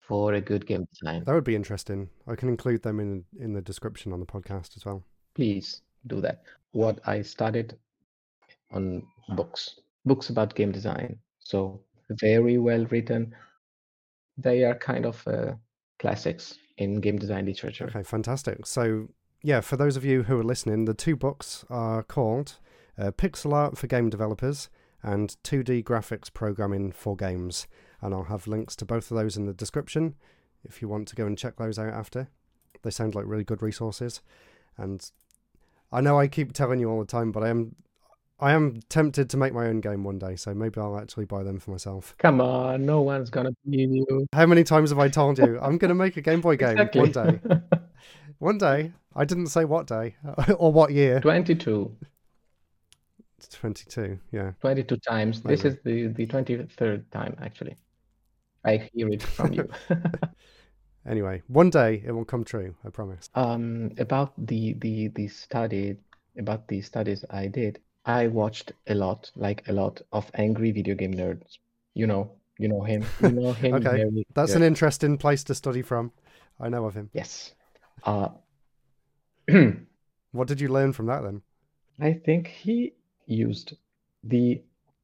for 0.00 0.34
a 0.34 0.40
good 0.40 0.66
game 0.66 0.86
design. 0.92 1.24
That 1.24 1.34
would 1.34 1.44
be 1.44 1.56
interesting. 1.56 2.08
I 2.26 2.36
can 2.36 2.48
include 2.48 2.82
them 2.82 3.00
in 3.00 3.24
in 3.38 3.52
the 3.52 3.62
description 3.62 4.12
on 4.12 4.20
the 4.20 4.26
podcast 4.26 4.76
as 4.76 4.84
well. 4.84 5.02
Please 5.34 5.82
do 6.06 6.20
that. 6.20 6.42
What 6.72 7.00
I 7.06 7.22
studied 7.22 7.76
on 8.70 9.02
books, 9.36 9.80
books 10.04 10.30
about 10.30 10.54
game 10.54 10.72
design. 10.72 11.18
So 11.38 11.80
very 12.10 12.58
well 12.58 12.84
written. 12.86 13.34
They 14.36 14.64
are 14.64 14.74
kind 14.74 15.06
of 15.06 15.26
uh, 15.26 15.52
classics 15.98 16.58
in 16.78 17.00
game 17.00 17.18
design 17.18 17.46
literature. 17.46 17.86
Okay, 17.86 18.02
fantastic. 18.02 18.66
So, 18.66 19.08
yeah, 19.42 19.60
for 19.60 19.76
those 19.76 19.96
of 19.96 20.04
you 20.04 20.24
who 20.24 20.38
are 20.38 20.44
listening, 20.44 20.84
the 20.84 20.94
two 20.94 21.16
books 21.16 21.64
are 21.70 22.02
called 22.02 22.58
uh, 22.98 23.10
Pixel 23.12 23.52
Art 23.52 23.78
for 23.78 23.86
Game 23.86 24.10
Developers 24.10 24.68
and 25.02 25.36
2D 25.44 25.84
Graphics 25.84 26.32
Programming 26.32 26.90
for 26.90 27.16
Games. 27.16 27.66
And 28.00 28.14
I'll 28.14 28.24
have 28.24 28.46
links 28.46 28.74
to 28.76 28.84
both 28.84 29.10
of 29.10 29.16
those 29.16 29.36
in 29.36 29.46
the 29.46 29.54
description 29.54 30.14
if 30.64 30.80
you 30.80 30.88
want 30.88 31.08
to 31.08 31.16
go 31.16 31.26
and 31.26 31.38
check 31.38 31.56
those 31.56 31.78
out 31.78 31.92
after. 31.92 32.28
They 32.82 32.90
sound 32.90 33.14
like 33.14 33.26
really 33.26 33.44
good 33.44 33.62
resources. 33.62 34.20
And 34.76 35.10
I 35.92 36.00
know 36.00 36.18
I 36.18 36.26
keep 36.26 36.52
telling 36.52 36.80
you 36.80 36.90
all 36.90 37.00
the 37.00 37.06
time, 37.06 37.32
but 37.32 37.42
I 37.44 37.48
am. 37.48 37.76
I 38.40 38.52
am 38.52 38.80
tempted 38.88 39.30
to 39.30 39.36
make 39.36 39.52
my 39.54 39.66
own 39.66 39.80
game 39.80 40.02
one 40.04 40.18
day, 40.18 40.34
so 40.36 40.52
maybe 40.54 40.80
I'll 40.80 40.98
actually 40.98 41.24
buy 41.24 41.42
them 41.44 41.60
for 41.60 41.70
myself. 41.70 42.14
Come 42.18 42.40
on, 42.40 42.84
no 42.84 43.00
one's 43.02 43.30
gonna 43.30 43.50
believe 43.64 43.90
you. 43.92 44.26
How 44.32 44.44
many 44.46 44.64
times 44.64 44.90
have 44.90 44.98
I 44.98 45.08
told 45.08 45.38
you 45.38 45.58
I'm 45.62 45.78
to 45.78 45.94
make 45.94 46.16
a 46.16 46.20
Game 46.20 46.40
Boy 46.40 46.56
game 46.56 46.76
Exactly. 46.78 47.00
one 47.00 47.12
day? 47.12 47.40
One 48.38 48.58
day. 48.58 48.92
I 49.14 49.24
didn't 49.24 49.46
say 49.46 49.64
what 49.64 49.86
day 49.86 50.16
or 50.58 50.72
what 50.72 50.90
year. 50.92 51.20
22, 51.20 51.96
It's 53.38 53.48
22, 53.48 54.18
yeah. 54.32 54.52
22 54.60 54.96
times. 54.96 55.40
This 55.40 55.64
is 55.64 55.76
the, 55.84 56.08
the 56.08 56.26
23rd 56.26 57.04
time, 57.12 57.36
actually. 57.40 57.76
I 58.64 58.90
hear 58.92 59.08
it 59.08 59.22
from 59.22 59.52
you. 59.52 59.68
Anyway, 61.06 61.42
one 61.48 61.68
day 61.70 62.02
it 62.04 62.12
will 62.12 62.24
come 62.24 62.44
true, 62.44 62.74
I 62.84 62.88
promise. 62.88 63.28
um, 63.34 63.92
about 63.98 64.32
the, 64.38 64.72
the, 64.80 65.08
the 65.08 65.28
study, 65.28 65.96
about 66.38 66.66
the 66.66 66.80
studies 66.80 67.24
I 67.30 67.46
did, 67.46 67.78
I 68.06 68.26
watched 68.28 68.72
a 68.86 68.94
lot, 68.94 69.30
like 69.36 69.66
a 69.68 69.72
lot 69.72 70.00
of 70.12 70.30
angry 70.34 70.70
video 70.72 70.94
game 70.94 71.14
nerds. 71.14 71.58
You 71.94 72.06
know, 72.06 72.32
you 72.58 72.68
know 72.68 72.82
him. 72.82 73.04
You 73.22 73.30
know 73.30 73.52
him. 73.62 73.74
Okay, 73.74 73.84
very- 73.84 74.26
That's 74.34 74.54
an 74.54 74.62
interesting 74.62 75.16
place 75.18 75.42
to 75.44 75.54
study 75.54 75.82
from. 75.82 76.12
I 76.60 76.68
know 76.68 76.84
of 76.84 76.94
him. 76.94 77.10
Yes. 77.12 77.54
Uh, 78.04 78.28
What 80.32 80.48
did 80.48 80.60
you 80.60 80.68
learn 80.68 80.92
from 80.92 81.06
that 81.06 81.22
then? 81.22 81.42
I 82.00 82.12
think 82.14 82.48
he 82.48 82.94
used 83.26 83.74
the 84.24 84.62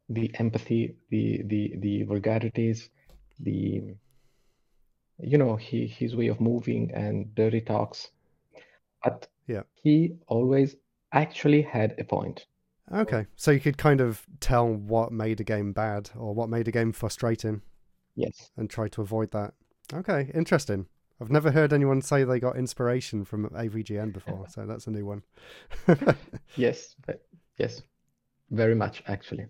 the 0.08 0.30
empathy, 0.40 0.96
the 1.10 1.42
the 1.44 1.74
the 1.78 2.02
vulgarities, 2.02 2.88
the 3.38 3.94
you 5.18 5.38
know 5.38 5.54
he 5.56 5.86
his 5.86 6.16
way 6.16 6.26
of 6.28 6.40
moving 6.40 6.90
and 6.92 7.32
dirty 7.34 7.60
talks, 7.60 8.10
but 9.04 9.28
Yeah. 9.46 9.62
he 9.82 10.16
always 10.26 10.74
actually 11.12 11.62
had 11.62 11.94
a 11.98 12.04
point. 12.04 12.46
Okay, 12.92 13.26
so 13.36 13.50
you 13.52 13.60
could 13.60 13.78
kind 13.78 14.00
of 14.00 14.26
tell 14.40 14.66
what 14.66 15.12
made 15.12 15.40
a 15.40 15.44
game 15.44 15.72
bad 15.72 16.10
or 16.16 16.34
what 16.34 16.48
made 16.48 16.66
a 16.66 16.72
game 16.72 16.92
frustrating 16.92 17.62
Yes. 18.16 18.50
and 18.56 18.68
try 18.68 18.88
to 18.88 19.02
avoid 19.02 19.30
that. 19.30 19.54
Okay, 19.94 20.30
interesting. 20.34 20.86
I've 21.20 21.30
never 21.30 21.50
heard 21.52 21.72
anyone 21.72 22.00
say 22.02 22.24
they 22.24 22.40
got 22.40 22.56
inspiration 22.56 23.24
from 23.24 23.48
AVGN 23.50 24.12
before, 24.12 24.46
so 24.48 24.66
that's 24.66 24.86
a 24.86 24.90
new 24.90 25.04
one. 25.06 25.22
Yes, 26.56 26.96
yes, 27.58 27.82
very 28.50 28.74
much 28.74 29.02
actually, 29.06 29.46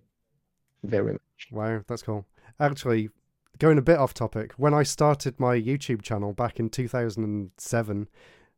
very 0.82 1.12
much. 1.12 1.48
Wow, 1.50 1.82
that's 1.86 2.02
cool. 2.02 2.26
Actually, 2.58 3.08
going 3.58 3.78
a 3.78 3.82
bit 3.82 3.98
off 3.98 4.12
topic, 4.12 4.52
when 4.56 4.74
I 4.74 4.82
started 4.82 5.38
my 5.40 5.58
YouTube 5.58 6.02
channel 6.02 6.32
back 6.34 6.58
in 6.60 6.68
2007, 6.68 8.08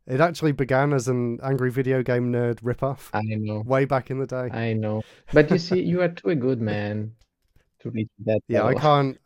it 0.06 0.20
actually 0.20 0.52
began 0.52 0.92
as 0.92 1.08
an 1.08 1.38
angry 1.42 1.70
video 1.70 2.02
game 2.02 2.32
nerd 2.32 2.60
ripoff 2.60 3.10
I 3.12 3.22
know, 3.22 3.60
way 3.60 3.84
back 3.84 4.10
in 4.10 4.18
the 4.18 4.26
day. 4.26 4.48
I 4.50 4.72
know. 4.72 5.02
But 5.32 5.50
you 5.50 5.58
see, 5.58 5.80
you 5.82 6.02
are 6.02 6.08
too 6.08 6.30
a 6.30 6.34
good 6.34 6.60
man 6.60 7.12
to 7.80 7.90
reach 7.90 8.10
that 8.24 8.40
yeah, 8.48 8.64
I 8.64 8.74
can't. 8.74 9.18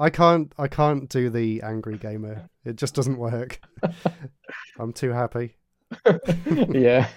I 0.00 0.10
can't. 0.10 0.52
I 0.58 0.68
can't 0.68 1.08
do 1.08 1.28
the 1.30 1.62
angry 1.62 1.98
gamer. 1.98 2.48
It 2.64 2.76
just 2.76 2.94
doesn't 2.94 3.18
work. 3.18 3.60
I'm 4.78 4.92
too 4.92 5.10
happy. 5.10 5.56
yeah, 6.68 7.08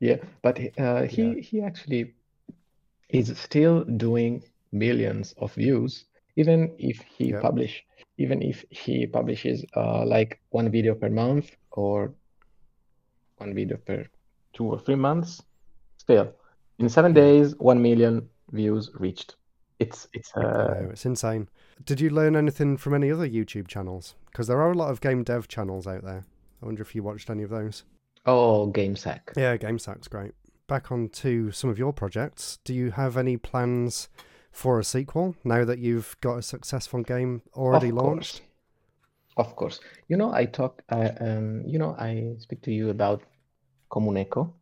yeah. 0.00 0.16
But 0.42 0.60
uh, 0.78 1.02
he 1.02 1.22
Yeah. 1.22 1.40
he 1.40 1.62
actually 1.62 2.14
is 3.08 3.36
still 3.38 3.84
doing 3.84 4.44
millions 4.72 5.34
of 5.38 5.52
views, 5.54 6.04
even 6.36 6.72
if 6.78 7.00
he 7.00 7.30
Yeah. 7.30 7.40
publish, 7.40 7.84
even 8.18 8.42
if 8.42 8.64
he 8.70 9.06
publishes 9.06 9.64
uh, 9.74 10.04
like 10.06 10.40
one 10.50 10.70
video 10.70 10.94
per 10.94 11.08
month 11.08 11.56
or 11.72 12.12
one 13.38 13.54
video 13.54 13.76
per 13.76 14.06
two 14.52 14.64
or 14.64 14.78
three 14.78 14.96
months. 14.96 15.42
Still, 15.98 16.32
in 16.78 16.88
seven 16.88 17.12
days, 17.12 17.54
one 17.58 17.80
million 17.82 18.28
views 18.52 18.90
reached. 18.94 19.36
It's 19.78 20.08
it's 20.12 20.34
uh, 20.36 20.88
it's 20.90 21.06
insane. 21.06 21.48
Did 21.84 22.00
you 22.00 22.10
learn 22.10 22.36
anything 22.36 22.76
from 22.76 22.94
any 22.94 23.10
other 23.10 23.28
YouTube 23.28 23.68
channels? 23.68 24.14
Because 24.26 24.46
there 24.46 24.60
are 24.60 24.72
a 24.72 24.76
lot 24.76 24.90
of 24.90 25.00
game 25.00 25.22
dev 25.22 25.48
channels 25.48 25.86
out 25.86 26.04
there. 26.04 26.26
I 26.62 26.66
wonder 26.66 26.82
if 26.82 26.94
you 26.94 27.02
watched 27.02 27.30
any 27.30 27.42
of 27.42 27.50
those. 27.50 27.84
oh 28.26 28.70
GameSack. 28.70 29.20
Yeah, 29.36 29.56
GameSack's 29.56 30.08
great. 30.08 30.32
Back 30.66 30.92
on 30.92 31.08
to 31.08 31.50
some 31.50 31.70
of 31.70 31.78
your 31.78 31.92
projects. 31.92 32.58
Do 32.64 32.74
you 32.74 32.90
have 32.90 33.16
any 33.16 33.36
plans 33.36 34.08
for 34.52 34.78
a 34.78 34.84
sequel 34.84 35.34
now 35.44 35.64
that 35.64 35.78
you've 35.78 36.16
got 36.20 36.36
a 36.36 36.42
successful 36.42 37.02
game 37.02 37.42
already 37.54 37.90
launched? 37.90 38.42
Of 39.40 39.56
course. 39.56 39.80
You 40.08 40.18
know, 40.18 40.32
I 40.32 40.46
talk, 40.46 40.84
I, 40.90 41.08
um, 41.20 41.64
you 41.66 41.78
know, 41.78 41.96
I 41.98 42.36
speak 42.38 42.62
to 42.64 42.72
you 42.72 42.90
about 42.90 43.22
Comuneco. 43.90 44.52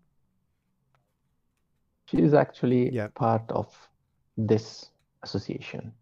She 2.06 2.22
is 2.22 2.34
actually 2.34 2.96
Yeah. 2.96 3.10
part 3.14 3.50
of 3.50 3.66
this 4.36 4.90
association. 5.22 5.92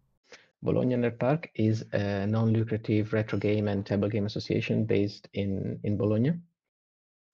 Bologna 0.63 0.95
Nerd 0.95 1.19
Park 1.19 1.51
is 1.55 1.83
a 1.93 2.27
non-lucrative 2.27 3.13
retro 3.13 3.39
game 3.39 3.67
and 3.67 3.85
table 3.85 4.09
game 4.09 4.25
association 4.25 4.85
based 4.85 5.29
in 5.33 5.79
in 5.83 5.97
Bologna. 5.97 6.33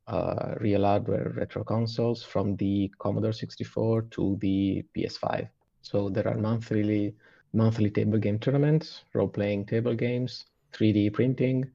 uh, 0.09 0.55
real 0.59 0.83
hardware 0.83 1.31
retro 1.37 1.63
consoles 1.63 2.23
from 2.23 2.55
the 2.57 2.91
Commodore 2.99 3.33
64 3.33 4.03
to 4.11 4.37
the 4.41 4.83
PS5. 4.95 5.47
So 5.81 6.09
there 6.09 6.27
are 6.27 6.37
monthly 6.37 7.15
monthly 7.53 7.89
table 7.89 8.19
game 8.19 8.39
tournaments, 8.39 9.03
role-playing 9.13 9.65
table 9.65 9.95
games, 9.95 10.45
3D 10.73 11.09
printing, 11.11 11.65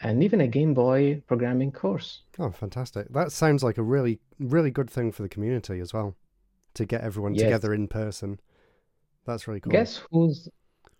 and 0.00 0.22
even 0.22 0.40
a 0.40 0.48
Game 0.48 0.74
Boy 0.74 1.22
programming 1.26 1.72
course. 1.72 2.22
Oh, 2.38 2.50
fantastic. 2.50 3.08
That 3.10 3.30
sounds 3.32 3.62
like 3.62 3.78
a 3.78 3.82
really, 3.82 4.18
really 4.40 4.70
good 4.70 4.90
thing 4.90 5.12
for 5.12 5.22
the 5.22 5.28
community 5.28 5.80
as 5.80 5.92
well. 5.92 6.16
To 6.74 6.86
get 6.86 7.02
everyone 7.02 7.34
Yes. 7.34 7.42
together 7.42 7.74
in 7.74 7.86
person. 7.88 8.40
That's 9.26 9.46
really 9.46 9.60
cool. 9.60 9.72
Guess 9.72 10.00
who's 10.10 10.48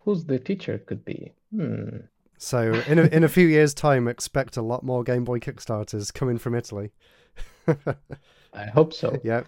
who's 0.01 0.25
the 0.25 0.39
teacher 0.39 0.79
could 0.79 1.05
be? 1.05 1.33
Hmm. 1.51 1.99
So 2.43 2.75
in 2.89 2.99
a, 2.99 3.03
in 3.05 3.23
a 3.23 3.29
few 3.29 3.47
years' 3.47 3.73
time, 3.73 4.09
expect 4.09 4.57
a 4.57 4.63
lot 4.63 4.83
more 4.83 5.05
Game 5.05 5.23
Boy 5.23 5.39
Kickstarters 5.39 6.13
coming 6.13 6.39
from 6.39 6.57
Italy. 6.57 6.91
I 8.53 8.65
hope 8.65 8.93
so. 8.93 9.17
yeah, 9.23 9.45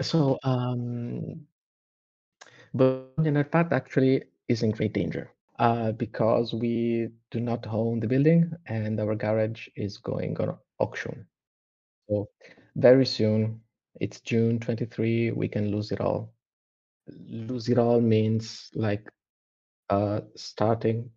So, 0.00 0.38
um, 0.44 1.40
Nerd 2.76 3.50
Park 3.50 3.72
actually 3.72 4.22
is 4.46 4.62
in 4.62 4.70
great 4.70 4.92
danger 4.92 5.32
uh, 5.58 5.90
because 5.90 6.54
we 6.54 7.08
do 7.32 7.40
not 7.40 7.66
own 7.66 7.98
the 7.98 8.06
building 8.06 8.52
and 8.66 9.00
our 9.00 9.16
garage 9.16 9.66
is 9.74 9.98
going 9.98 10.40
on 10.40 10.56
auction. 10.78 11.26
So 12.08 12.28
very 12.76 13.04
soon, 13.04 13.60
it's 14.00 14.20
June 14.20 14.60
23, 14.60 15.32
we 15.32 15.48
can 15.48 15.72
lose 15.72 15.90
it 15.90 16.00
all. 16.00 16.32
Lose 17.26 17.68
it 17.68 17.78
all 17.78 18.00
means 18.00 18.70
like 18.76 19.08
uh, 19.90 20.20
starting 20.36 21.10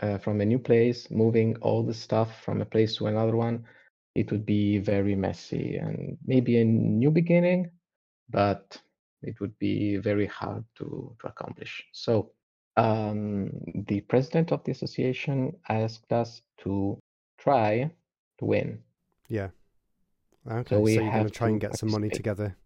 uh, 0.00 0.18
from 0.18 0.40
a 0.40 0.44
new 0.44 0.58
place, 0.58 1.10
moving 1.10 1.56
all 1.56 1.82
the 1.82 1.94
stuff 1.94 2.42
from 2.44 2.60
a 2.60 2.64
place 2.64 2.96
to 2.96 3.06
another 3.06 3.36
one. 3.36 3.64
It 4.14 4.30
would 4.30 4.46
be 4.46 4.78
very 4.78 5.14
messy 5.14 5.76
and 5.76 6.16
maybe 6.26 6.60
a 6.60 6.64
new 6.64 7.10
beginning, 7.10 7.70
but 8.30 8.80
it 9.22 9.40
would 9.40 9.58
be 9.58 9.96
very 9.96 10.26
hard 10.26 10.64
to, 10.76 11.14
to 11.20 11.26
accomplish. 11.26 11.84
So 11.92 12.32
um, 12.76 13.50
the 13.86 14.00
president 14.02 14.52
of 14.52 14.64
the 14.64 14.72
association 14.72 15.54
asked 15.68 16.12
us 16.12 16.42
to 16.58 16.98
try 17.38 17.90
to 18.38 18.44
win. 18.44 18.78
yeah. 19.28 19.48
Okay, 20.50 20.74
So 20.74 20.76
so, 20.76 20.80
we 20.80 20.94
you're 20.94 21.12
going 21.12 21.24
to 21.24 21.30
try 21.30 21.48
and 21.48 21.60
get 21.60 21.76
some 21.76 21.90
money 21.90 22.10
together. 22.10 22.56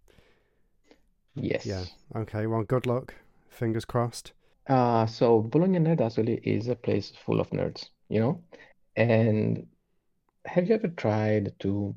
Yes. 1.34 1.66
Yeah. 1.66 1.84
Okay, 2.14 2.46
well, 2.46 2.62
good 2.62 2.86
luck. 2.86 3.14
Fingers 3.50 3.84
crossed. 3.84 4.32
Uh, 4.68 5.06
so 5.06 5.42
Bologna 5.42 5.78
Nerd 5.78 6.00
actually 6.00 6.40
is 6.42 6.68
a 6.68 6.76
place 6.76 7.12
full 7.24 7.40
of 7.40 7.50
nerds, 7.50 7.90
you 8.08 8.20
know? 8.20 8.42
And 8.96 9.66
have 10.44 10.68
you 10.68 10.74
ever 10.74 10.88
tried 10.88 11.52
to 11.60 11.94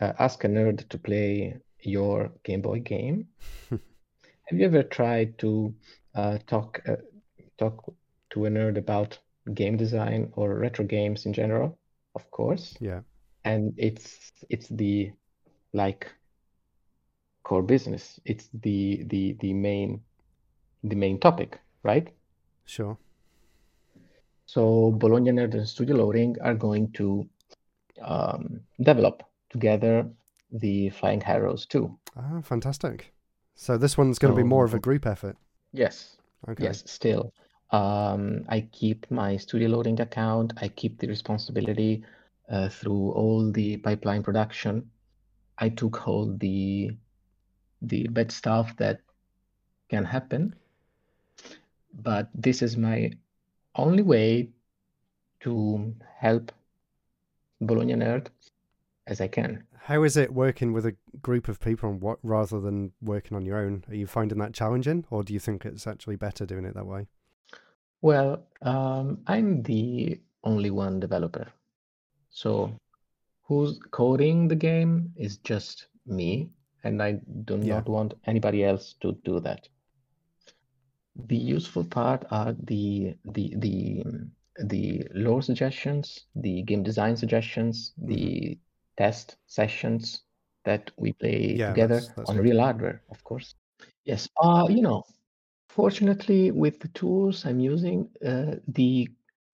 uh, 0.00 0.12
ask 0.18 0.44
a 0.44 0.48
nerd 0.48 0.88
to 0.88 0.98
play 0.98 1.56
your 1.80 2.32
Game 2.44 2.62
Boy 2.62 2.80
game? 2.80 3.28
Have 3.70 4.60
you 4.60 4.66
ever 4.66 4.82
tried 4.84 5.38
to 5.38 5.74
uh, 6.14 6.38
talk 6.46 6.80
uh, 6.86 6.96
talk 7.58 7.92
to 8.30 8.46
a 8.46 8.48
nerd 8.48 8.78
about 8.78 9.18
game 9.54 9.76
design 9.76 10.32
or 10.36 10.54
retro 10.54 10.84
games 10.84 11.26
in 11.26 11.32
general? 11.32 11.78
Of 12.14 12.30
course. 12.30 12.76
Yeah. 12.80 13.00
And 13.44 13.74
it's 13.76 14.32
it's 14.48 14.68
the 14.68 15.12
like 15.72 16.12
core 17.42 17.62
business. 17.62 18.20
It's 18.24 18.48
the 18.54 19.04
the 19.06 19.36
the 19.40 19.52
main 19.52 20.00
the 20.84 20.96
main 20.96 21.18
topic, 21.18 21.58
right? 21.86 22.08
Sure. 22.64 22.98
So 24.46 24.92
Bologna 24.92 25.30
Nerd 25.32 25.54
and 25.54 25.68
Studio 25.68 25.96
Loading 25.96 26.36
are 26.42 26.54
going 26.54 26.92
to 26.92 27.28
um, 28.02 28.60
develop 28.80 29.22
together 29.50 30.08
the 30.52 30.90
Flying 30.90 31.22
Arrows 31.24 31.66
2. 31.66 31.98
Ah, 32.16 32.40
fantastic. 32.42 33.12
So 33.54 33.76
this 33.78 33.96
one's 33.98 34.18
going 34.18 34.32
to 34.34 34.36
be 34.36 34.46
more 34.46 34.64
of 34.64 34.74
a 34.74 34.78
group 34.78 35.06
effort. 35.06 35.36
Yes, 35.72 36.16
Okay. 36.48 36.64
yes, 36.64 36.82
still. 36.90 37.32
Um, 37.70 38.44
I 38.48 38.60
keep 38.72 39.10
my 39.10 39.36
Studio 39.36 39.68
Loading 39.68 40.00
account. 40.00 40.52
I 40.60 40.68
keep 40.68 40.98
the 41.00 41.08
responsibility 41.08 42.04
uh, 42.48 42.68
through 42.68 43.10
all 43.12 43.50
the 43.50 43.78
pipeline 43.78 44.22
production. 44.22 44.90
I 45.58 45.70
took 45.70 46.06
all 46.06 46.36
the 46.38 46.90
the 47.82 48.06
bad 48.08 48.30
stuff 48.32 48.76
that 48.76 49.00
can 49.90 50.04
happen, 50.04 50.54
but 52.02 52.28
this 52.34 52.62
is 52.62 52.76
my 52.76 53.12
only 53.74 54.02
way 54.02 54.48
to 55.40 55.94
help 56.18 56.52
Bologna 57.60 57.94
Nerd 57.94 58.28
as 59.06 59.20
I 59.20 59.28
can. 59.28 59.62
How 59.78 60.02
is 60.02 60.16
it 60.16 60.32
working 60.32 60.72
with 60.72 60.86
a 60.86 60.96
group 61.22 61.48
of 61.48 61.60
people 61.60 61.90
and 61.90 62.00
what 62.00 62.18
rather 62.22 62.60
than 62.60 62.92
working 63.00 63.36
on 63.36 63.46
your 63.46 63.58
own? 63.58 63.84
Are 63.88 63.94
you 63.94 64.06
finding 64.06 64.38
that 64.38 64.52
challenging, 64.52 65.04
or 65.10 65.22
do 65.22 65.32
you 65.32 65.38
think 65.38 65.64
it's 65.64 65.86
actually 65.86 66.16
better 66.16 66.44
doing 66.44 66.64
it 66.64 66.74
that 66.74 66.86
way? 66.86 67.06
Well, 68.02 68.42
um, 68.62 69.18
I'm 69.26 69.62
the 69.62 70.20
only 70.42 70.70
one 70.70 71.00
developer. 71.00 71.46
So 72.30 72.72
who's 73.42 73.78
coding 73.90 74.48
the 74.48 74.56
game 74.56 75.12
is 75.16 75.38
just 75.38 75.86
me, 76.04 76.50
and 76.84 77.02
I 77.02 77.12
do 77.44 77.56
Yeah. 77.58 77.76
not 77.76 77.88
want 77.88 78.14
anybody 78.26 78.64
else 78.64 78.94
to 79.00 79.12
do 79.24 79.40
that. 79.40 79.68
The 81.28 81.36
useful 81.36 81.84
part 81.84 82.24
are 82.30 82.52
the 82.64 83.16
the 83.24 83.54
the 83.58 84.04
the 84.64 85.06
lore 85.14 85.42
suggestions, 85.42 86.24
the 86.34 86.62
game 86.62 86.82
design 86.82 87.16
suggestions, 87.16 87.92
Mm-hmm. 88.10 88.28
the 88.28 88.58
test 88.96 89.36
sessions 89.46 90.22
that 90.64 90.90
we 90.98 91.12
play 91.12 91.58
Yeah, 91.58 91.66
together 91.66 92.06
that's- 92.06 92.08
that's 92.14 92.34
on 92.34 92.38
real 92.38 92.60
hardware, 92.60 93.02
of 93.10 93.22
course. 93.24 93.54
Yes, 94.04 94.28
uh, 94.42 94.66
you 94.70 94.82
know, 94.82 95.04
fortunately 95.68 96.50
with 96.52 96.80
the 96.80 96.88
tools 96.88 97.44
I'm 97.46 97.60
using, 97.60 98.08
uh, 98.24 98.56
the 98.68 99.08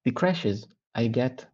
the 0.04 0.12
crashes 0.12 0.66
I 0.94 1.06
get 1.08 1.46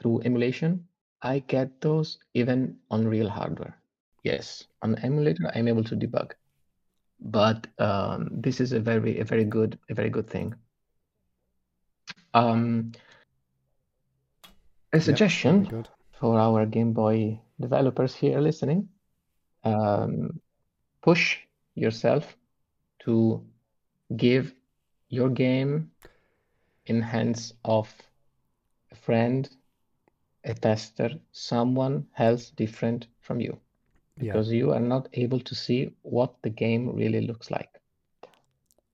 through 0.00 0.22
emulation, 0.24 0.86
I 1.22 1.40
get 1.40 1.80
those 1.80 2.18
even 2.34 2.76
on 2.90 3.06
real 3.06 3.28
hardware. 3.28 3.74
Yes, 4.22 4.66
on 4.82 4.96
emulator, 4.98 5.50
I'm 5.54 5.68
able 5.68 5.84
to 5.84 5.96
debug, 5.96 6.32
but 7.22 7.66
um, 7.78 8.28
this 8.32 8.60
is 8.60 8.72
a 8.72 8.80
very, 8.80 9.20
a 9.20 9.24
very 9.24 9.44
good, 9.44 9.78
a 9.88 9.94
very 9.94 10.10
good 10.10 10.28
thing. 10.28 10.54
Um, 12.34 12.92
a 14.92 15.00
suggestion 15.00 15.68
yep, 15.70 15.88
for 16.18 16.38
our 16.38 16.66
Game 16.66 16.92
Boy 16.92 17.40
developers 17.60 18.14
here 18.14 18.40
listening: 18.40 18.88
um, 19.64 20.40
push 21.00 21.38
yourself 21.74 22.36
to 23.00 23.44
give 24.16 24.52
your 25.08 25.28
game 25.28 25.90
in 26.86 27.00
hands 27.00 27.54
of 27.64 27.88
a 28.90 28.94
friend, 28.94 29.48
a 30.44 30.54
tester, 30.54 31.10
someone 31.32 32.06
else 32.18 32.50
different 32.50 33.06
from 33.20 33.40
you, 33.40 33.58
because 34.22 34.48
yeah. 34.50 34.58
you 34.58 34.72
are 34.72 34.80
not 34.94 35.08
able 35.14 35.40
to 35.40 35.54
see 35.54 35.92
what 36.02 36.34
the 36.42 36.50
game 36.50 36.94
really 36.94 37.26
looks 37.26 37.50
like. 37.50 37.80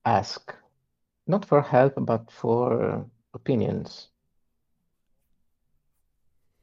Ask, 0.05 0.55
not 1.27 1.45
for 1.45 1.61
help, 1.61 1.95
but 1.99 2.31
for 2.31 2.83
uh, 2.83 3.01
opinions. 3.35 4.09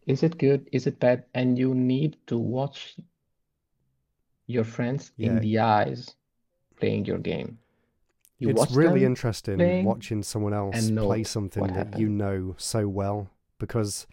Is 0.08 0.24
it 0.24 0.38
good? 0.38 0.68
Is 0.72 0.88
it 0.88 1.00
bad? 1.00 1.26
And 1.34 1.58
you 1.58 1.76
need 1.76 2.18
to 2.28 2.38
watch 2.38 2.96
your 4.48 4.64
friends 4.64 5.12
yeah. 5.18 5.28
in 5.28 5.40
the 5.40 5.60
eyes 5.60 6.16
playing 6.80 7.06
your 7.06 7.18
game. 7.18 7.58
You 8.38 8.50
it's 8.50 8.72
really 8.72 9.06
interesting 9.06 9.86
watching 9.86 10.22
someone 10.22 10.54
else 10.54 10.90
play 10.92 11.24
something 11.24 11.68
that 11.68 11.74
happened. 11.74 12.02
you 12.02 12.10
know 12.10 12.56
so 12.58 12.88
well 12.88 13.30
because 13.60 14.08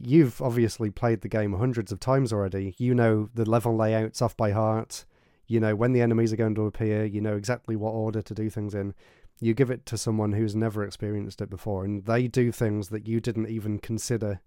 you've 0.00 0.40
obviously 0.40 0.90
played 0.90 1.20
the 1.20 1.28
game 1.28 1.52
hundreds 1.54 1.92
of 1.92 2.00
times 2.00 2.32
already. 2.32 2.74
You 2.78 2.94
know 2.94 3.28
the 3.34 3.48
level 3.48 3.76
layouts 3.76 4.22
off 4.22 4.36
by 4.36 4.52
heart. 4.52 5.04
You 5.46 5.60
know 5.60 5.74
when 5.74 5.92
the 5.92 6.00
enemies 6.00 6.32
are 6.32 6.36
going 6.36 6.54
to 6.54 6.66
appear. 6.66 7.04
You 7.04 7.20
know 7.20 7.36
exactly 7.36 7.76
what 7.76 7.90
order 7.90 8.22
to 8.22 8.34
do 8.34 8.48
things 8.48 8.74
in. 8.74 8.94
You 9.40 9.54
give 9.54 9.70
it 9.70 9.86
to 9.86 9.98
someone 9.98 10.32
who's 10.32 10.54
never 10.54 10.84
experienced 10.84 11.40
it 11.40 11.50
before, 11.50 11.84
and 11.84 12.04
they 12.04 12.28
do 12.28 12.52
things 12.52 12.88
that 12.90 13.06
you 13.06 13.20
didn't 13.20 13.48
even 13.48 13.78
consider 13.78 14.40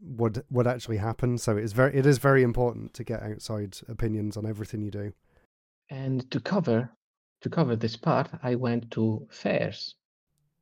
would 0.00 0.44
would 0.50 0.66
actually 0.66 0.98
happen. 0.98 1.38
So 1.38 1.56
it's 1.56 1.72
very 1.72 1.96
it 1.96 2.06
is 2.06 2.18
very 2.18 2.42
important 2.42 2.94
to 2.94 3.04
get 3.04 3.22
outside 3.22 3.78
opinions 3.88 4.36
on 4.36 4.46
everything 4.46 4.82
you 4.82 4.90
do. 4.90 5.12
And 5.90 6.30
to 6.30 6.40
cover 6.40 6.90
to 7.40 7.50
cover 7.50 7.76
this 7.76 7.96
part, 7.96 8.28
I 8.42 8.54
went 8.54 8.90
to 8.92 9.26
fairs. 9.30 9.94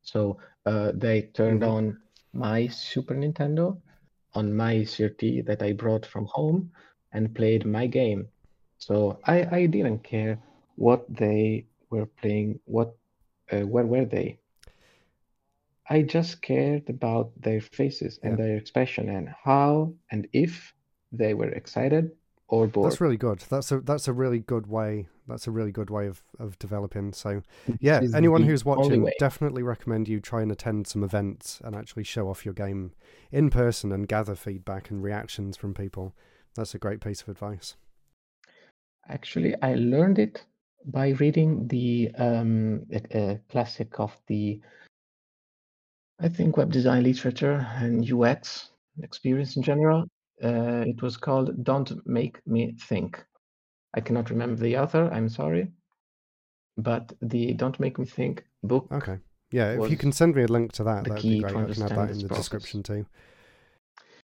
So 0.02 0.38
uh, 0.64 0.92
they 0.94 1.22
turned 1.22 1.62
mm-hmm. 1.62 1.70
on 1.70 1.98
my 2.36 2.68
Super 2.68 3.14
Nintendo 3.14 3.80
on 4.34 4.54
my 4.54 4.76
CRT 4.76 5.46
that 5.46 5.62
I 5.62 5.72
brought 5.72 6.04
from 6.04 6.26
home 6.26 6.70
and 7.12 7.34
played 7.34 7.64
my 7.64 7.86
game. 7.86 8.28
So 8.78 9.18
I, 9.24 9.46
I 9.50 9.66
didn't 9.66 10.04
care 10.04 10.38
what 10.76 11.04
they 11.08 11.66
were 11.90 12.06
playing, 12.06 12.60
what 12.66 12.96
uh, 13.50 13.60
where 13.60 13.86
were 13.86 14.04
they. 14.04 14.38
I 15.88 16.02
just 16.02 16.42
cared 16.42 16.90
about 16.90 17.30
their 17.40 17.60
faces 17.60 18.18
and 18.22 18.38
yeah. 18.38 18.44
their 18.44 18.56
expression 18.56 19.08
and 19.08 19.28
how 19.28 19.94
and 20.10 20.26
if 20.32 20.74
they 21.12 21.32
were 21.34 21.50
excited 21.50 22.10
or 22.48 22.66
bored. 22.66 22.90
That's 22.90 23.00
really 23.00 23.16
good. 23.16 23.40
That's 23.48 23.72
a 23.72 23.80
that's 23.80 24.08
a 24.08 24.12
really 24.12 24.38
good 24.38 24.66
way. 24.66 25.08
That's 25.26 25.46
a 25.46 25.50
really 25.50 25.72
good 25.72 25.90
way 25.90 26.06
of, 26.06 26.22
of 26.38 26.58
developing. 26.58 27.12
So 27.12 27.42
yeah, 27.80 28.00
anyone 28.14 28.44
who's 28.44 28.64
watching, 28.64 29.10
definitely 29.18 29.62
recommend 29.62 30.08
you 30.08 30.20
try 30.20 30.42
and 30.42 30.52
attend 30.52 30.86
some 30.86 31.02
events 31.02 31.60
and 31.64 31.74
actually 31.74 32.04
show 32.04 32.28
off 32.28 32.44
your 32.44 32.54
game 32.54 32.92
in 33.32 33.50
person 33.50 33.90
and 33.90 34.06
gather 34.06 34.36
feedback 34.36 34.90
and 34.90 35.02
reactions 35.02 35.56
from 35.56 35.74
people. 35.74 36.14
That's 36.54 36.74
a 36.74 36.78
great 36.78 37.00
piece 37.00 37.22
of 37.22 37.28
advice. 37.28 37.74
Actually, 39.08 39.54
I 39.62 39.74
learned 39.74 40.18
it 40.18 40.44
by 40.86 41.10
reading 41.10 41.66
the 41.68 42.10
um, 42.16 42.86
classic 43.50 43.98
of 43.98 44.16
the, 44.28 44.60
I 46.20 46.28
think, 46.28 46.56
web 46.56 46.72
design 46.72 47.02
literature 47.02 47.66
and 47.74 48.10
UX 48.10 48.70
experience 49.02 49.56
in 49.56 49.62
general. 49.62 50.06
Uh, 50.42 50.84
it 50.86 51.00
was 51.02 51.16
called 51.16 51.64
Don't 51.64 52.06
Make 52.06 52.46
Me 52.46 52.74
Think. 52.88 53.24
I 53.94 54.00
cannot 54.00 54.30
remember 54.30 54.60
the 54.60 54.76
author, 54.76 55.10
I'm 55.12 55.28
sorry. 55.28 55.68
But 56.76 57.12
the 57.22 57.54
Don't 57.54 57.80
Make 57.80 57.98
Me 57.98 58.04
Think 58.04 58.44
book. 58.62 58.88
Okay. 58.92 59.18
Yeah, 59.50 59.80
if 59.80 59.90
you 59.90 59.96
can 59.96 60.12
send 60.12 60.34
me 60.34 60.42
a 60.42 60.46
link 60.48 60.72
to 60.72 60.84
that, 60.84 61.04
that'd 61.04 61.22
be 61.22 61.40
great. 61.40 61.54
I 61.54 61.72
can 61.72 61.82
add 61.82 61.90
that 61.90 62.10
in 62.10 62.18
the 62.18 62.26
process. 62.26 62.48
description 62.48 62.82
too. 62.82 63.06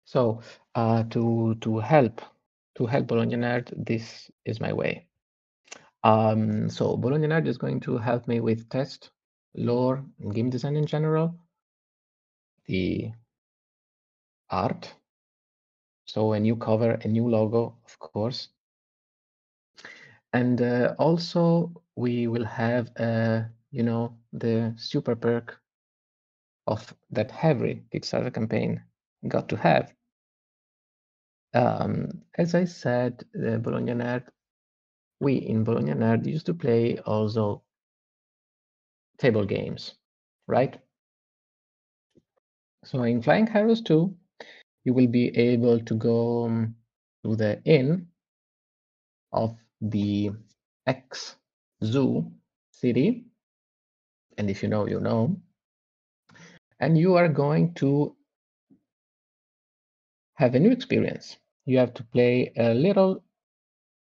So, 0.04 0.40
uh, 0.74 1.04
to 1.04 1.54
to 1.60 1.78
help 1.78 2.20
to 2.74 2.86
help 2.86 3.06
Bologna 3.06 3.36
Nerd, 3.36 3.72
this 3.76 4.30
is 4.44 4.60
my 4.60 4.72
way. 4.72 5.06
Um, 6.02 6.68
so 6.68 6.96
Bologna 6.96 7.28
Nerd 7.28 7.46
is 7.46 7.56
going 7.56 7.80
to 7.80 7.96
help 7.96 8.28
me 8.28 8.40
with 8.40 8.68
test, 8.68 9.10
lore, 9.54 10.04
and 10.20 10.34
game 10.34 10.50
design 10.50 10.76
in 10.76 10.84
general, 10.84 11.34
the 12.66 13.12
art, 14.50 14.92
so 16.04 16.32
a 16.32 16.40
new 16.40 16.56
cover, 16.56 16.92
a 16.92 17.08
new 17.08 17.28
logo, 17.28 17.76
of 17.84 17.98
course. 17.98 18.48
And 20.32 20.60
uh, 20.60 20.94
also 20.98 21.82
we 21.96 22.26
will 22.26 22.44
have, 22.44 22.90
uh, 22.96 23.42
you 23.70 23.82
know, 23.82 24.16
the 24.32 24.74
super 24.76 25.14
perk 25.14 25.60
of 26.66 26.94
that 27.10 27.32
every 27.42 27.84
Kickstarter 27.92 28.32
campaign 28.32 28.82
got 29.28 29.48
to 29.50 29.56
have. 29.56 29.92
Um, 31.54 32.22
as 32.36 32.54
I 32.54 32.64
said, 32.64 33.24
the 33.32 33.58
Bologna 33.58 33.92
Nerd, 33.92 34.24
we 35.20 35.36
in 35.36 35.62
Bologna 35.62 35.92
Nerd 35.92 36.26
used 36.26 36.46
to 36.46 36.54
play 36.54 36.98
also 36.98 37.62
table 39.18 39.44
games, 39.44 39.94
right? 40.48 40.78
So 42.84 43.02
in 43.04 43.22
Flying 43.22 43.48
Arrows 43.48 43.80
2, 43.82 44.14
you 44.84 44.92
will 44.92 45.06
be 45.06 45.36
able 45.36 45.80
to 45.80 45.94
go 45.94 46.44
um, 46.44 46.74
to 47.24 47.34
the 47.36 47.62
inn 47.64 48.06
of 49.32 49.56
the 49.80 50.30
X 50.86 51.36
zoo 51.82 52.30
city. 52.70 53.24
And 54.36 54.50
if 54.50 54.62
you 54.62 54.68
know, 54.68 54.86
you 54.86 55.00
know. 55.00 55.36
And 56.80 56.98
you 56.98 57.14
are 57.14 57.28
going 57.28 57.74
to 57.74 58.14
have 60.34 60.54
a 60.54 60.60
new 60.60 60.70
experience. 60.70 61.36
You 61.66 61.78
have 61.78 61.94
to 61.94 62.04
play 62.04 62.52
a 62.56 62.74
little 62.74 63.22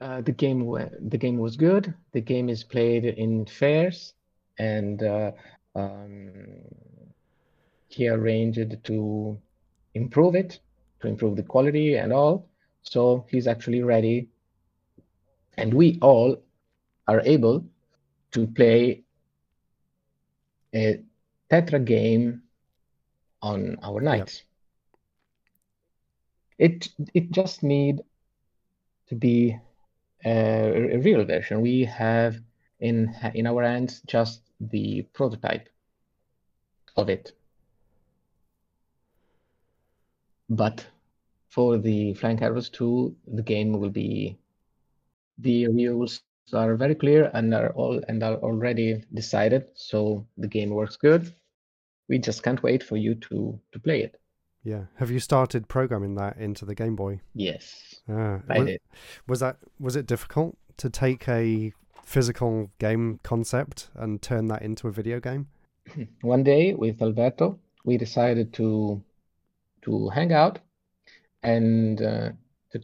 Uh, 0.00 0.20
the 0.20 0.32
game 0.32 0.60
the 1.08 1.18
game 1.18 1.38
was 1.38 1.56
good. 1.56 1.92
The 2.12 2.20
game 2.20 2.48
is 2.48 2.62
played 2.62 3.04
in 3.04 3.46
fairs 3.46 4.14
and 4.58 5.02
uh, 5.02 5.32
um, 5.74 6.30
he 7.88 8.08
arranged 8.08 8.84
to 8.84 9.38
improve 9.94 10.36
it 10.36 10.60
to 11.00 11.08
improve 11.08 11.34
the 11.34 11.42
quality 11.42 11.96
and 11.96 12.12
all 12.12 12.47
so 12.90 13.26
he's 13.28 13.46
actually 13.46 13.82
ready. 13.82 14.28
And 15.56 15.74
we 15.74 15.98
all 16.00 16.36
are 17.06 17.20
able 17.20 17.64
to 18.32 18.46
play 18.46 19.02
a 20.74 21.02
Tetra 21.50 21.84
game 21.84 22.42
on 23.42 23.78
our 23.82 24.00
nights. 24.00 24.42
It 26.58 26.88
it 27.14 27.30
just 27.30 27.62
need 27.62 28.02
to 29.08 29.14
be 29.14 29.58
uh, 30.24 30.28
a, 30.28 30.96
a 30.96 30.98
real 30.98 31.24
version. 31.24 31.60
We 31.60 31.84
have 31.84 32.36
in 32.80 33.14
in 33.34 33.46
our 33.46 33.62
hands 33.62 34.02
just 34.06 34.42
the 34.60 35.02
prototype 35.12 35.68
of 36.96 37.08
it. 37.08 37.32
But 40.50 40.84
for 41.48 41.78
the 41.78 42.14
Flying 42.14 42.42
Arrows 42.42 42.68
2, 42.70 43.14
the 43.34 43.42
game 43.42 43.72
will 43.78 43.90
be 43.90 44.38
the 45.38 45.66
rules 45.68 46.20
are 46.52 46.74
very 46.76 46.94
clear 46.94 47.30
and 47.34 47.52
are 47.54 47.70
all 47.70 48.00
and 48.08 48.22
are 48.22 48.36
already 48.36 49.02
decided, 49.14 49.68
so 49.74 50.26
the 50.36 50.48
game 50.48 50.70
works 50.70 50.96
good. 50.96 51.34
We 52.08 52.18
just 52.18 52.42
can't 52.42 52.62
wait 52.62 52.82
for 52.82 52.96
you 52.96 53.14
to 53.16 53.60
to 53.72 53.78
play 53.78 54.02
it. 54.02 54.20
Yeah. 54.64 54.84
Have 54.96 55.10
you 55.10 55.20
started 55.20 55.68
programming 55.68 56.14
that 56.16 56.36
into 56.38 56.64
the 56.64 56.74
Game 56.74 56.96
Boy? 56.96 57.20
Yes, 57.34 58.00
Ah, 58.08 58.40
I 58.48 58.58
was, 58.58 58.66
did. 58.66 58.80
was 59.26 59.40
that 59.40 59.56
was 59.78 59.96
it 59.96 60.06
difficult 60.06 60.56
to 60.78 60.90
take 60.90 61.28
a 61.28 61.72
physical 62.02 62.70
game 62.78 63.20
concept 63.22 63.90
and 63.94 64.20
turn 64.22 64.48
that 64.48 64.62
into 64.62 64.88
a 64.88 64.92
video 64.92 65.20
game? 65.20 65.48
One 66.22 66.42
day 66.44 66.74
with 66.74 67.00
Alberto, 67.02 67.58
we 67.84 67.96
decided 67.98 68.52
to 68.54 69.02
to 69.82 70.08
hang 70.08 70.32
out 70.32 70.58
and 71.42 72.02
uh, 72.02 72.30
to 72.72 72.80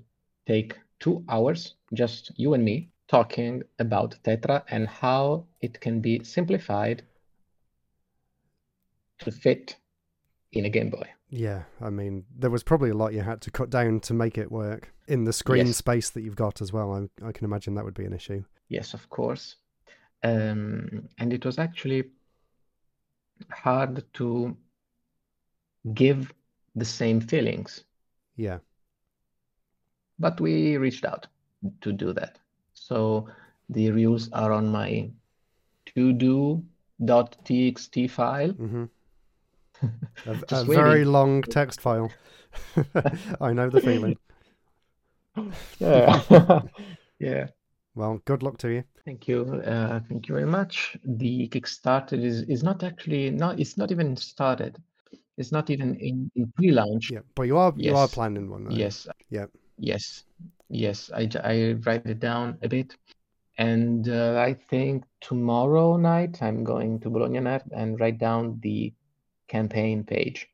take 0.46 0.78
two 1.00 1.24
hours, 1.28 1.74
just 1.92 2.32
you 2.36 2.54
and 2.54 2.64
me, 2.64 2.90
talking 3.08 3.62
about 3.78 4.16
Tetra 4.24 4.62
and 4.68 4.88
how 4.88 5.46
it 5.60 5.80
can 5.80 6.00
be 6.00 6.22
simplified 6.24 7.02
to 9.20 9.30
fit 9.30 9.76
in 10.52 10.64
a 10.64 10.70
Game 10.70 10.90
Boy. 10.90 11.08
Yeah, 11.30 11.64
I 11.80 11.90
mean, 11.90 12.24
there 12.36 12.50
was 12.50 12.62
probably 12.62 12.90
a 12.90 12.94
lot 12.94 13.12
you 13.12 13.22
had 13.22 13.40
to 13.42 13.50
cut 13.50 13.70
down 13.70 14.00
to 14.00 14.14
make 14.14 14.38
it 14.38 14.52
work 14.52 14.92
in 15.08 15.24
the 15.24 15.32
screen 15.32 15.66
Yes. 15.66 15.76
space 15.76 16.10
that 16.10 16.22
you've 16.22 16.36
got 16.36 16.60
as 16.60 16.72
well. 16.72 16.92
I, 16.92 17.26
I 17.26 17.32
can 17.32 17.44
imagine 17.44 17.74
that 17.74 17.84
would 17.84 17.94
be 17.94 18.04
an 18.04 18.12
issue. 18.12 18.44
Yes, 18.68 18.94
of 18.94 19.08
course. 19.10 19.56
Um, 20.22 21.08
and 21.18 21.32
it 21.32 21.44
was 21.44 21.58
actually 21.58 22.04
hard 23.50 24.04
to 24.14 24.56
give 25.94 26.32
the 26.76 26.84
same 26.84 27.20
feelings, 27.20 27.84
Yeah, 28.36 28.58
but 30.18 30.40
we 30.40 30.76
reached 30.76 31.04
out 31.04 31.26
to 31.80 31.92
do 31.92 32.12
that. 32.12 32.38
So 32.74 33.28
the 33.68 33.90
rules 33.90 34.30
are 34.32 34.52
on 34.52 34.68
my 34.68 35.10
to-do.txt 35.86 38.10
file. 38.10 38.52
hmm 38.52 38.84
a, 40.26 40.36
a 40.50 40.64
very 40.64 41.04
long 41.04 41.42
text 41.42 41.80
file. 41.80 42.10
I 43.40 43.52
know 43.52 43.70
the 43.70 43.80
feeling. 43.80 44.18
Yeah. 45.80 46.62
Yeah. 47.18 47.46
Well, 47.94 48.20
good 48.24 48.42
luck 48.42 48.58
to 48.58 48.68
you. 48.68 48.84
Thank 49.04 49.28
you. 49.28 49.42
Uh, 49.42 50.00
thank 50.08 50.28
you 50.28 50.34
very 50.34 50.46
much. 50.46 50.96
The 51.04 51.48
Kickstarter 51.48 52.22
is 52.22 52.42
is 52.42 52.62
not 52.62 52.82
actually 52.82 53.30
not 53.30 53.60
it's 53.60 53.76
not 53.76 53.90
even 53.90 54.16
started. 54.16 54.80
It's 55.36 55.52
not 55.52 55.70
even 55.70 55.96
in, 55.96 56.30
in 56.36 56.52
pre-launch. 56.56 57.10
Yeah, 57.10 57.20
but 57.34 57.44
you 57.44 57.58
are 57.58 57.72
you 57.76 57.96
are 57.96 58.08
planning 58.08 58.48
one. 58.50 58.64
Though. 58.64 58.76
Yes. 58.76 59.08
Yep. 59.30 59.50
Yes. 59.78 60.24
Yes. 60.68 61.10
I 61.14 61.28
I 61.42 61.76
write 61.84 62.06
it 62.06 62.20
down 62.20 62.58
a 62.62 62.68
bit. 62.68 62.96
And 63.56 64.08
uh, 64.08 64.40
I 64.40 64.54
think 64.54 65.04
tomorrow 65.20 65.96
night 65.96 66.42
I'm 66.42 66.64
going 66.64 66.98
to 67.00 67.10
Bologna 67.10 67.38
Nerd 67.38 67.62
and 67.72 67.98
write 68.00 68.18
down 68.18 68.58
the 68.62 68.92
campaign 69.48 70.02
page. 70.04 70.48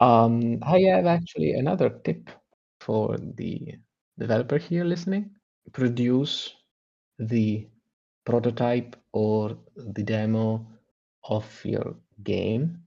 Um, 0.00 0.58
I 0.62 0.80
have 0.80 1.06
actually 1.06 1.52
another 1.52 1.88
tip 1.88 2.30
for 2.80 3.16
the 3.16 3.76
developer 4.18 4.58
here 4.58 4.84
listening. 4.84 5.30
Produce 5.72 6.52
the 7.18 7.66
prototype 8.26 8.96
or 9.12 9.56
the 9.76 10.02
demo 10.02 10.66
of 11.22 11.46
your 11.64 11.94
game 12.22 12.82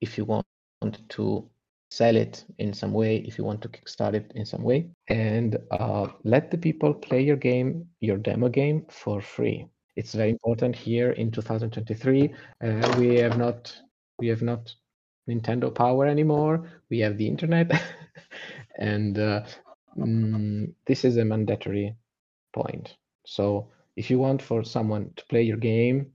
if 0.00 0.16
you 0.16 0.24
want 0.24 0.46
to 0.90 1.48
sell 1.90 2.16
it 2.16 2.44
in 2.58 2.72
some 2.72 2.92
way, 2.92 3.16
if 3.18 3.36
you 3.36 3.44
want 3.44 3.60
to 3.62 3.68
kickstart 3.68 4.14
it 4.14 4.32
in 4.34 4.46
some 4.46 4.62
way, 4.62 4.88
and 5.08 5.58
uh, 5.70 6.06
let 6.24 6.50
the 6.50 6.58
people 6.58 6.94
play 6.94 7.20
your 7.20 7.36
game, 7.36 7.86
your 8.00 8.16
demo 8.16 8.48
game, 8.48 8.86
for 8.88 9.20
free. 9.20 9.66
It's 9.96 10.14
very 10.14 10.30
important 10.30 10.74
here 10.76 11.10
in 11.12 11.30
2023. 11.30 12.32
Uh, 12.64 12.96
we 12.98 13.16
have 13.16 13.36
not 13.36 13.76
we 14.18 14.28
have 14.28 14.42
not 14.42 14.72
Nintendo 15.28 15.74
Power 15.74 16.06
anymore. 16.06 16.70
We 16.90 17.00
have 17.00 17.18
the 17.18 17.26
internet, 17.26 17.70
and 18.78 19.18
uh, 19.18 19.42
mm, 19.98 20.72
this 20.86 21.04
is 21.04 21.16
a 21.16 21.24
mandatory 21.24 21.94
point. 22.54 22.96
So 23.26 23.68
if 23.96 24.10
you 24.10 24.18
want 24.18 24.40
for 24.40 24.64
someone 24.64 25.10
to 25.16 25.26
play 25.26 25.42
your 25.42 25.56
game, 25.58 26.12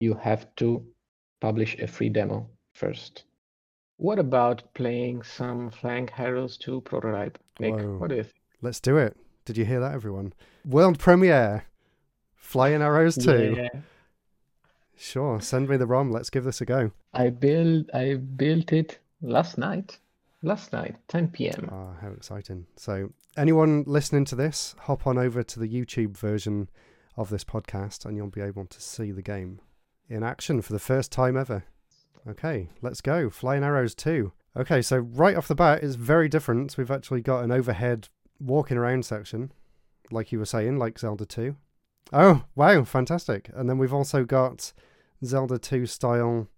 you 0.00 0.14
have 0.14 0.54
to 0.56 0.84
publish 1.40 1.78
a 1.80 1.86
free 1.86 2.10
demo 2.10 2.48
first. 2.74 3.24
What 3.96 4.18
about 4.18 4.62
playing 4.74 5.22
some 5.22 5.70
Flying 5.70 6.10
Arrows 6.18 6.56
2 6.56 6.80
prototype? 6.82 7.38
Nick, 7.60 7.74
Whoa. 7.74 7.98
what 7.98 8.10
do 8.10 8.16
you 8.16 8.24
think? 8.24 8.34
Let's 8.60 8.80
do 8.80 8.96
it. 8.96 9.16
Did 9.44 9.56
you 9.56 9.64
hear 9.64 9.80
that, 9.80 9.92
everyone? 9.92 10.32
World 10.64 10.98
premiere. 10.98 11.66
Flying 12.34 12.82
Arrows 12.82 13.16
2. 13.16 13.54
Yeah. 13.56 13.80
Sure, 14.96 15.40
send 15.40 15.68
me 15.68 15.76
the 15.76 15.86
ROM. 15.86 16.10
Let's 16.10 16.30
give 16.30 16.44
this 16.44 16.60
a 16.60 16.64
go. 16.64 16.92
I 17.12 17.30
built 17.30 17.86
I 17.92 18.14
built 18.14 18.72
it 18.72 19.00
last 19.20 19.58
night. 19.58 19.98
Last 20.42 20.72
night, 20.72 20.96
10 21.08 21.28
p.m. 21.28 21.70
Ah, 21.72 21.94
how 22.02 22.10
exciting. 22.10 22.66
So, 22.76 23.10
anyone 23.36 23.82
listening 23.86 24.26
to 24.26 24.36
this, 24.36 24.74
hop 24.80 25.06
on 25.06 25.16
over 25.16 25.42
to 25.42 25.58
the 25.58 25.68
YouTube 25.68 26.16
version 26.16 26.68
of 27.16 27.30
this 27.30 27.44
podcast 27.44 28.04
and 28.04 28.16
you'll 28.16 28.26
be 28.26 28.42
able 28.42 28.66
to 28.66 28.80
see 28.80 29.10
the 29.10 29.22
game 29.22 29.60
in 30.08 30.22
action 30.22 30.60
for 30.60 30.72
the 30.74 30.78
first 30.78 31.10
time 31.10 31.36
ever. 31.36 31.64
Okay, 32.28 32.70
let's 32.80 33.00
go. 33.00 33.28
Flying 33.28 33.62
Arrows 33.62 33.94
2. 33.94 34.32
Okay, 34.56 34.80
so 34.80 34.98
right 34.98 35.36
off 35.36 35.48
the 35.48 35.54
bat 35.54 35.82
it's 35.82 35.96
very 35.96 36.28
different. 36.28 36.76
We've 36.78 36.90
actually 36.90 37.20
got 37.20 37.44
an 37.44 37.50
overhead 37.50 38.08
walking 38.40 38.76
around 38.76 39.04
section, 39.04 39.52
like 40.10 40.32
you 40.32 40.38
were 40.38 40.44
saying, 40.44 40.78
like 40.78 40.98
Zelda 40.98 41.26
2. 41.26 41.56
Oh, 42.12 42.44
wow, 42.54 42.84
fantastic. 42.84 43.50
And 43.54 43.68
then 43.68 43.78
we've 43.78 43.92
also 43.92 44.24
got 44.24 44.72
Zelda 45.24 45.58
2 45.58 45.86
style 45.86 46.48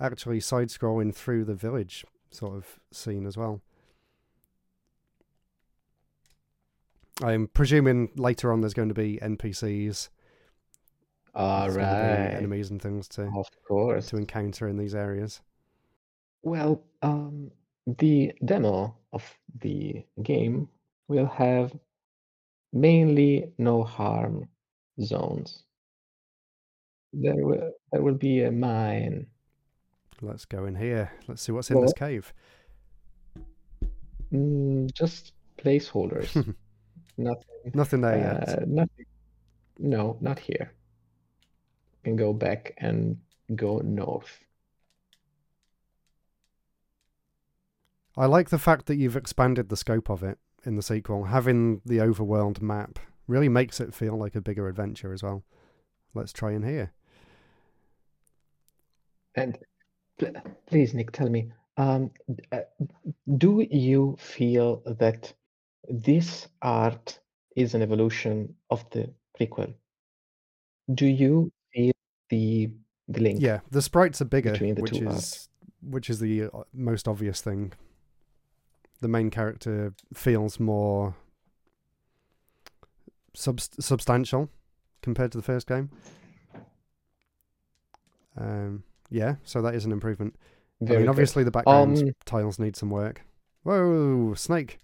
actually 0.00 0.40
side 0.40 0.68
scrolling 0.68 1.14
through 1.14 1.44
the 1.44 1.54
village 1.54 2.04
sort 2.30 2.56
of 2.56 2.80
scene 2.92 3.26
as 3.26 3.36
well. 3.36 3.62
I'm 7.22 7.46
presuming 7.48 8.10
later 8.16 8.52
on 8.52 8.60
there's 8.60 8.74
going 8.74 8.88
to 8.88 8.94
be 8.94 9.18
NPCs, 9.22 10.10
All 11.36 11.62
there's 11.70 11.76
going 11.76 11.86
be 11.86 11.92
right. 11.92 12.34
enemies 12.34 12.70
and 12.70 12.80
things 12.80 13.08
to 13.08 13.24
Of 13.26 13.50
course. 13.68 14.06
to 14.08 14.16
encounter 14.16 14.68
in 14.68 14.76
these 14.78 14.94
areas. 14.94 15.42
Well, 16.42 16.82
um, 17.02 17.50
the 17.86 18.32
demo 18.44 18.96
of 19.12 19.22
the 19.60 20.04
game 20.22 20.68
will 21.08 21.26
have 21.26 21.72
mainly 22.72 23.52
no 23.58 23.84
harm 23.84 24.48
zones. 25.00 25.64
There 27.12 27.44
will 27.46 27.72
there 27.92 28.02
will 28.02 28.14
be 28.14 28.42
a 28.42 28.50
mine. 28.50 29.26
Let's 30.22 30.44
go 30.46 30.64
in 30.64 30.74
here. 30.74 31.12
Let's 31.28 31.42
see 31.42 31.52
what's 31.52 31.70
in 31.70 31.80
this 31.80 31.92
cave. 31.92 32.32
Mm, 34.32 34.92
just 34.92 35.32
placeholders. 35.58 36.34
Nothing. 37.18 37.70
Nothing 37.74 38.00
there 38.02 38.18
yet. 38.18 38.48
Uh, 38.48 38.64
nothing. 38.66 39.06
No, 39.78 40.18
not 40.20 40.38
here. 40.38 40.72
Can 42.06 42.14
go 42.14 42.32
back 42.32 42.72
and 42.78 43.16
go 43.56 43.78
north. 43.78 44.38
I 48.16 48.26
like 48.26 48.50
the 48.50 48.60
fact 48.60 48.86
that 48.86 48.94
you've 48.94 49.16
expanded 49.16 49.70
the 49.70 49.76
scope 49.76 50.08
of 50.08 50.22
it 50.22 50.38
in 50.64 50.76
the 50.76 50.82
sequel. 50.82 51.24
Having 51.24 51.80
the 51.84 51.98
overworld 51.98 52.62
map 52.62 53.00
really 53.26 53.48
makes 53.48 53.80
it 53.80 53.92
feel 53.92 54.16
like 54.16 54.36
a 54.36 54.40
bigger 54.40 54.68
adventure 54.68 55.12
as 55.12 55.24
well. 55.24 55.42
Let's 56.14 56.32
try 56.32 56.52
in 56.52 56.62
here. 56.62 56.92
And 59.34 59.58
please, 60.68 60.94
Nick, 60.94 61.10
tell 61.10 61.28
me, 61.28 61.50
um, 61.76 62.12
uh, 62.52 62.60
do 63.36 63.66
you 63.68 64.16
feel 64.20 64.80
that 64.86 65.32
this 65.88 66.46
art 66.62 67.18
is 67.56 67.74
an 67.74 67.82
evolution 67.82 68.54
of 68.70 68.88
the 68.90 69.12
prequel? 69.36 69.74
Do 70.94 71.06
you 71.06 71.50
feel 71.76 71.92
the 72.30 72.70
the 73.08 73.20
link? 73.20 73.40
Yeah, 73.40 73.60
the 73.70 73.82
sprites 73.82 74.20
are 74.20 74.24
bigger, 74.26 74.52
the 74.56 74.72
which 74.74 74.92
is 74.92 75.06
arts. 75.06 75.48
which 75.82 76.10
is 76.10 76.18
the 76.20 76.44
uh, 76.44 76.62
most 76.72 77.06
obvious 77.08 77.40
thing. 77.40 77.72
The 79.00 79.08
main 79.08 79.30
character 79.30 79.92
feels 80.14 80.58
more 80.58 81.14
subst- 83.36 83.82
substantial 83.82 84.48
compared 85.02 85.32
to 85.32 85.38
the 85.38 85.42
first 85.42 85.66
game. 85.66 85.90
Um, 88.38 88.82
yeah, 89.10 89.36
so 89.44 89.62
that 89.62 89.74
is 89.74 89.84
an 89.84 89.92
improvement. 89.92 90.34
I 90.82 90.86
Very 90.86 90.98
mean, 90.98 91.06
good. 91.06 91.10
obviously 91.10 91.44
the 91.44 91.50
background 91.50 91.98
Um, 91.98 92.10
tiles 92.24 92.58
need 92.58 92.76
some 92.76 92.90
work. 92.90 93.22
Whoa, 93.62 94.34
snake! 94.34 94.78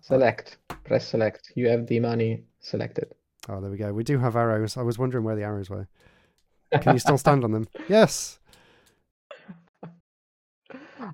select. 0.00 0.58
Press 0.84 1.06
select. 1.08 1.52
You 1.54 1.68
have 1.68 1.86
the 1.86 2.00
money 2.00 2.44
selected. 2.60 3.14
Oh, 3.48 3.60
there 3.60 3.70
we 3.70 3.76
go. 3.76 3.92
We 3.92 4.04
do 4.04 4.18
have 4.18 4.36
arrows. 4.36 4.76
I 4.76 4.82
was 4.82 4.98
wondering 4.98 5.24
where 5.24 5.36
the 5.36 5.42
arrows 5.42 5.68
were. 5.68 5.88
Can 6.80 6.94
you 6.94 6.98
still 6.98 7.18
stand 7.18 7.44
on 7.44 7.52
them? 7.52 7.68
Yes. 7.88 8.38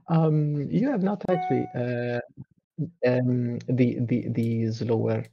Um, 0.08 0.68
you 0.70 0.90
have 0.90 1.02
not 1.02 1.24
actually 1.28 1.66
uh, 1.74 2.20
um, 3.06 3.58
the 3.68 3.98
the 4.00 4.28
the 4.28 4.70
slower 4.70 5.24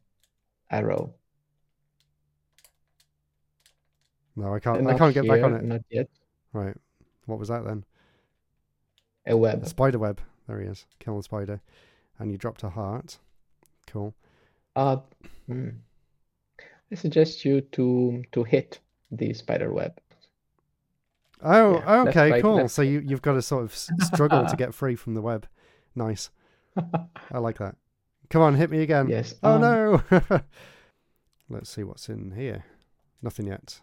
arrow. 0.71 1.13
No, 4.35 4.53
I 4.53 4.59
can't. 4.59 4.87
I 4.87 4.97
can't 4.97 5.13
get 5.13 5.27
back 5.27 5.43
on 5.43 5.53
it. 5.53 5.63
Not 5.63 5.81
yet. 5.89 6.09
Right. 6.53 6.75
What 7.25 7.39
was 7.39 7.49
that 7.49 7.65
then? 7.65 7.83
A 9.27 9.35
web. 9.35 9.63
A 9.63 9.67
spider 9.67 9.99
web. 9.99 10.21
There 10.47 10.59
he 10.59 10.67
is. 10.67 10.85
Kill 10.99 11.17
the 11.17 11.23
spider. 11.23 11.61
And 12.19 12.31
you 12.31 12.37
dropped 12.37 12.63
a 12.63 12.69
heart. 12.69 13.17
Cool. 13.87 14.13
Uh, 14.75 14.97
hmm. 15.47 15.69
I 16.91 16.95
suggest 16.95 17.45
you 17.45 17.61
to 17.61 18.23
to 18.31 18.43
hit 18.43 18.79
the 19.11 19.33
spider 19.33 19.71
web. 19.73 19.99
Oh, 21.41 21.75
Yeah, 21.79 22.01
okay, 22.07 22.31
right, 22.31 22.41
cool. 22.41 22.67
So 22.67 22.81
you 22.81 22.99
you've 23.05 23.21
got 23.21 23.33
to 23.33 23.41
sort 23.41 23.63
of 23.63 23.75
struggle 23.75 24.45
to 24.45 24.55
get 24.63 24.73
free 24.73 24.95
from 24.95 25.13
the 25.13 25.21
web. 25.21 25.47
Nice. 25.95 26.29
I 26.77 27.37
like 27.39 27.57
that. 27.59 27.75
Come 28.29 28.41
on, 28.41 28.55
hit 28.55 28.69
me 28.69 28.81
again. 28.81 29.07
Yes. 29.09 29.35
Oh 29.43 29.53
um, 29.55 29.61
no. 29.61 30.21
Let's 31.49 31.69
see 31.69 31.83
what's 31.83 32.09
in 32.09 32.31
here. 32.31 32.65
Nothing 33.21 33.47
yet. 33.47 33.81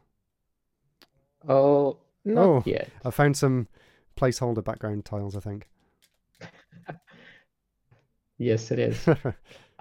Oh, 1.49 1.99
not 2.25 2.43
Oh. 2.45 2.63
yet. 2.67 2.89
I 3.05 3.11
found 3.11 3.37
some 3.37 3.69
placeholder 4.17 4.65
background 4.65 5.05
tiles. 5.05 5.37
I 5.37 5.41
think. 5.41 5.69
Yes, 8.39 8.71
it 8.73 8.79
is. 8.81 9.09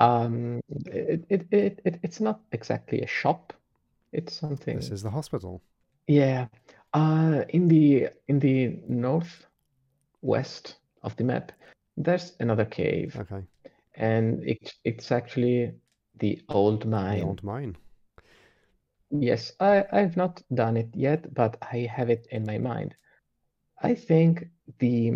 Um, 0.02 0.62
it, 0.86 1.26
it, 1.30 1.48
it, 1.52 1.82
it 1.86 2.00
it's 2.04 2.20
not 2.20 2.42
exactly 2.52 3.02
a 3.02 3.08
shop. 3.08 3.54
It's 4.14 4.34
something. 4.34 4.78
this 4.78 4.92
is 4.92 5.04
the 5.04 5.10
hospital. 5.12 5.62
Yeah. 6.08 6.48
Uh, 6.94 7.44
in 7.50 7.68
the 7.68 8.10
in 8.28 8.40
the 8.40 8.80
northwest 8.88 10.78
of 11.04 11.16
the 11.16 11.24
map, 11.24 11.52
there's 11.98 12.34
another 12.40 12.66
cave, 12.66 13.16
Okay. 13.20 13.44
and 13.96 14.44
it 14.44 14.74
it's 14.84 15.12
actually 15.12 15.74
the 16.20 16.42
old 16.50 16.82
The 16.82 16.88
mine. 16.88 17.24
old 17.24 17.44
mine. 17.44 17.78
Yes, 19.12 19.54
I 19.60 19.86
I've 19.92 20.18
not 20.18 20.42
done 20.54 20.78
it 20.78 20.90
yet, 20.96 21.34
but 21.34 21.58
I 21.62 21.88
have 21.92 22.10
it 22.10 22.28
in 22.32 22.46
my 22.46 22.58
mind. 22.58 22.96
I 23.82 23.96
think 23.96 24.48
the 24.80 25.12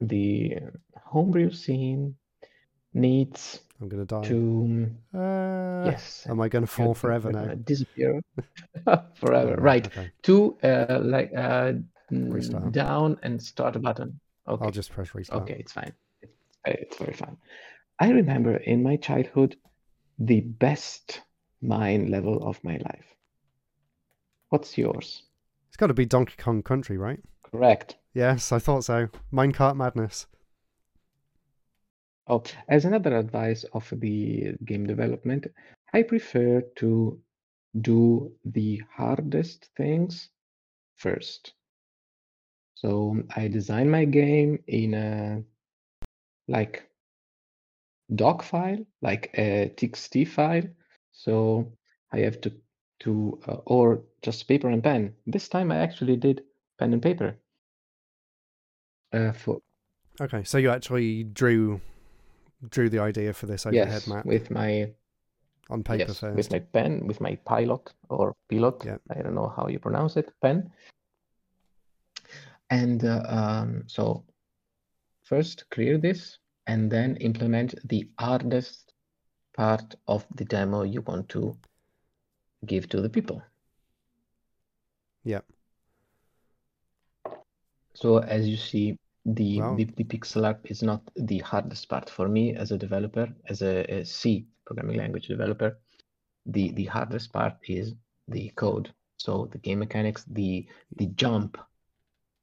the 0.00 0.56
homebrew 1.04 1.50
scene 1.50 2.16
needs 2.96 3.60
I'm 3.80 3.88
gonna 3.88 4.04
die. 4.06 4.22
to 4.22 4.90
Uh, 5.14 5.84
yes. 5.90 6.26
Am 6.28 6.40
I 6.40 6.48
gonna 6.48 6.66
fall 6.66 6.94
forever 6.94 7.30
now? 7.30 7.54
disappear 7.64 8.20
forever. 9.14 9.54
Oh, 9.58 9.62
Right. 9.62 9.86
Okay. 9.86 10.10
To 10.22 10.56
uh 10.64 11.00
like 11.02 11.30
uh 11.36 11.72
Restart. 12.10 12.72
down 12.72 13.18
and 13.22 13.42
start 13.42 13.76
a 13.76 13.78
button. 13.78 14.18
Okay. 14.48 14.64
I'll 14.64 14.70
just 14.70 14.90
press 14.92 15.14
restart. 15.14 15.42
Okay, 15.42 15.56
it's 15.58 15.72
fine. 15.72 15.92
It's, 16.22 16.32
it's 16.64 16.96
very 16.96 17.12
fine. 17.12 17.36
I 18.00 18.10
remember 18.10 18.56
in 18.56 18.82
my 18.82 18.96
childhood 18.96 19.56
the 20.18 20.40
best 20.40 21.20
mine 21.60 22.10
level 22.10 22.46
of 22.48 22.62
my 22.64 22.76
life. 22.76 23.04
What's 24.50 24.78
yours? 24.78 25.22
It's 25.68 25.76
got 25.76 25.88
to 25.88 25.94
be 25.94 26.06
Donkey 26.06 26.34
Kong 26.38 26.62
Country, 26.62 26.96
right? 26.96 27.20
Correct. 27.42 27.96
Yes, 28.14 28.52
I 28.52 28.58
thought 28.58 28.84
so. 28.84 29.08
Minecart 29.32 29.76
Madness. 29.76 30.26
Oh, 32.28 32.42
as 32.68 32.84
another 32.84 33.16
advice 33.16 33.64
of 33.72 33.88
the 34.00 34.54
game 34.64 34.86
development, 34.86 35.46
I 35.92 36.02
prefer 36.02 36.60
to 36.76 37.20
do 37.80 38.32
the 38.44 38.82
hardest 38.92 39.70
things 39.76 40.30
first. 40.96 41.52
So 42.74 43.22
I 43.34 43.48
design 43.48 43.90
my 43.90 44.04
game 44.04 44.58
in 44.66 44.94
a 44.94 45.42
like 46.48 46.88
doc 48.14 48.42
file, 48.42 48.84
like 49.02 49.30
a 49.34 49.72
txt 49.76 50.28
file. 50.28 50.64
So 51.12 51.72
I 52.12 52.18
have 52.20 52.40
to 52.42 52.52
to 53.00 53.38
uh, 53.46 53.58
or 53.66 54.02
just 54.22 54.48
paper 54.48 54.68
and 54.68 54.82
pen. 54.82 55.14
This 55.26 55.48
time 55.48 55.70
I 55.70 55.76
actually 55.76 56.16
did 56.16 56.42
pen 56.78 56.92
and 56.92 57.02
paper. 57.02 57.36
Uh, 59.12 59.32
for 59.32 59.60
Okay, 60.20 60.44
so 60.44 60.58
you 60.58 60.70
actually 60.70 61.24
drew 61.24 61.80
drew 62.70 62.88
the 62.88 62.98
idea 62.98 63.32
for 63.32 63.46
this 63.46 63.66
overhead 63.66 63.88
yes, 63.88 64.06
map 64.06 64.24
with 64.24 64.50
my 64.50 64.90
on 65.68 65.82
paper 65.82 66.06
yes, 66.08 66.20
first. 66.20 66.36
with 66.36 66.50
my 66.50 66.58
pen, 66.58 67.06
with 67.06 67.20
my 67.20 67.34
pilot 67.44 67.92
or 68.08 68.34
pilot. 68.48 68.84
Yeah. 68.84 68.98
I 69.10 69.22
don't 69.22 69.34
know 69.34 69.52
how 69.54 69.68
you 69.68 69.78
pronounce 69.78 70.16
it, 70.16 70.32
pen. 70.40 70.70
And 72.70 73.04
uh, 73.04 73.22
um, 73.28 73.84
so 73.86 74.24
first 75.22 75.64
clear 75.70 75.98
this 75.98 76.38
and 76.66 76.90
then 76.90 77.16
implement 77.16 77.74
the 77.88 78.08
hardest 78.18 78.92
part 79.56 79.94
of 80.06 80.24
the 80.34 80.44
demo 80.44 80.82
you 80.82 81.00
want 81.02 81.28
to 81.30 81.56
give 82.66 82.88
to 82.88 83.00
the 83.00 83.08
people. 83.08 83.42
Yeah. 85.24 85.40
So 87.94 88.18
as 88.18 88.46
you 88.48 88.56
see, 88.56 88.98
the, 89.26 89.58
Wow. 89.60 89.76
the, 89.76 89.84
the 89.96 90.04
pixel 90.04 90.44
art 90.46 90.60
is 90.64 90.82
not 90.82 91.02
the 91.16 91.38
hardest 91.38 91.88
part 91.88 92.08
for 92.08 92.28
me 92.28 92.54
as 92.54 92.70
a 92.70 92.78
developer, 92.78 93.28
as 93.48 93.62
a, 93.62 93.84
a 93.92 94.04
C 94.04 94.46
programming 94.64 94.98
language 94.98 95.26
developer. 95.26 95.78
The 96.46 96.70
the 96.72 96.84
hardest 96.84 97.32
part 97.32 97.54
is 97.68 97.94
the 98.28 98.50
code. 98.50 98.92
So 99.18 99.48
the 99.50 99.58
game 99.58 99.80
mechanics, 99.80 100.24
the 100.24 100.66
the 100.96 101.06
jump 101.06 101.58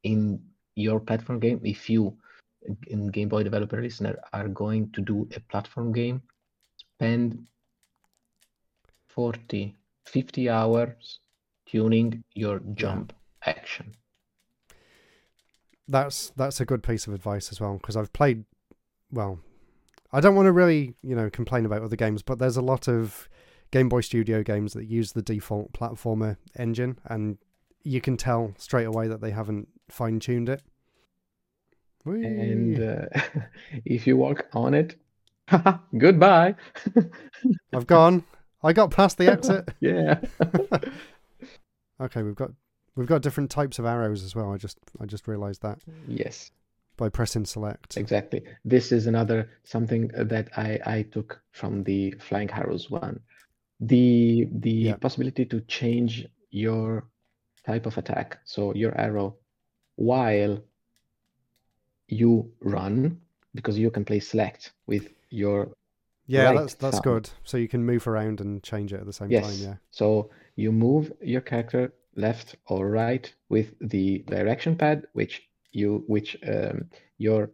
in 0.03 0.39
your 0.75 0.99
platform 0.99 1.39
game. 1.39 1.61
If 1.63 1.89
you, 1.89 2.17
in 2.87 3.07
Game 3.07 3.29
Boy 3.29 3.43
developer 3.43 3.81
listener, 3.81 4.17
are 4.33 4.47
going 4.49 4.91
to 4.91 5.01
do 5.01 5.27
a 5.35 5.39
platform 5.39 5.93
game, 5.93 6.21
spend 6.75 7.39
40, 9.07 9.75
50 10.05 10.49
hours 10.49 11.19
tuning 11.65 12.23
your 12.33 12.59
jump 12.75 13.13
action. 13.45 13.93
That's 15.87 16.31
that's 16.35 16.61
a 16.61 16.65
good 16.65 16.83
piece 16.83 17.07
of 17.07 17.13
advice 17.13 17.51
as 17.51 17.59
well 17.59 17.73
because 17.73 17.97
I've 17.97 18.13
played. 18.13 18.45
Well, 19.11 19.39
I 20.11 20.19
don't 20.21 20.35
want 20.35 20.47
to 20.47 20.51
really 20.51 20.95
you 21.01 21.15
know 21.15 21.29
complain 21.29 21.65
about 21.65 21.81
other 21.81 21.95
games, 21.95 22.21
but 22.21 22.39
there's 22.39 22.57
a 22.57 22.61
lot 22.61 22.87
of 22.87 23.27
Game 23.71 23.89
Boy 23.89 24.01
Studio 24.01 24.43
games 24.43 24.73
that 24.73 24.85
use 24.85 25.11
the 25.11 25.21
default 25.21 25.73
platformer 25.73 26.37
engine, 26.57 26.99
and 27.05 27.37
you 27.83 27.99
can 28.01 28.17
tell 28.17 28.53
straight 28.57 28.85
away 28.85 29.07
that 29.07 29.19
they 29.19 29.31
haven't 29.31 29.67
fine 29.89 30.19
tuned 30.19 30.49
it. 30.49 30.61
And 32.05 32.81
uh, 32.81 33.05
if 33.85 34.05
you 34.05 34.17
walk 34.17 34.47
on 34.53 34.73
it, 34.73 34.95
goodbye. 35.97 36.55
I've 37.73 37.87
gone. 37.87 38.23
I 38.61 38.73
got 38.73 38.91
past 38.91 39.17
the 39.17 39.27
exit. 39.31 39.69
yeah. 39.79 40.19
okay, 41.99 42.23
we've 42.23 42.35
got 42.35 42.51
we've 42.95 43.07
got 43.07 43.21
different 43.21 43.49
types 43.49 43.79
of 43.79 43.85
arrows 43.85 44.23
as 44.23 44.35
well. 44.35 44.53
I 44.53 44.57
just 44.57 44.77
I 44.99 45.05
just 45.05 45.27
realised 45.27 45.61
that 45.61 45.79
mm. 45.89 45.93
yes, 46.07 46.51
by 46.97 47.09
pressing 47.09 47.45
select. 47.45 47.97
exactly. 47.97 48.43
This 48.65 48.91
is 48.91 49.07
another 49.07 49.49
something 49.63 50.07
that 50.15 50.49
I 50.57 50.79
I 50.85 51.01
took 51.03 51.41
from 51.51 51.83
the 51.83 52.11
Flying 52.19 52.49
Arrows 52.51 52.89
one. 52.89 53.19
The 53.79 54.47
the 54.51 54.69
Yeah. 54.71 54.95
possibility 54.97 55.45
to 55.45 55.61
change 55.61 56.27
your 56.51 57.05
type 57.65 57.85
of 57.85 57.97
attack, 57.97 58.39
so 58.45 58.73
your 58.75 58.93
arrow, 58.99 59.35
while 59.95 60.61
you 62.07 62.51
run, 62.61 63.19
because 63.55 63.77
you 63.77 63.89
can 63.89 64.05
play 64.05 64.19
select 64.19 64.73
with 64.87 65.09
your 65.29 65.73
Yeah, 66.27 66.45
right 66.45 66.59
that's 66.59 66.75
that's 66.75 66.99
thumb. 66.99 67.13
good. 67.13 67.29
So 67.43 67.57
you 67.57 67.67
can 67.67 67.83
move 67.85 68.07
around 68.07 68.39
and 68.41 68.61
change 68.63 68.93
it 68.93 68.99
at 68.99 69.05
the 69.05 69.13
same 69.13 69.29
Yes. 69.29 69.45
time. 69.45 69.67
Yeah. 69.69 69.75
So 69.91 70.29
you 70.55 70.71
move 70.71 71.11
your 71.21 71.41
character 71.41 71.93
left 72.15 72.55
or 72.67 72.89
right 72.89 73.33
with 73.49 73.73
the 73.79 74.19
direction 74.27 74.75
pad, 74.75 75.07
which 75.13 75.41
you 75.71 76.03
which 76.07 76.37
um, 76.47 76.89
your 77.17 77.49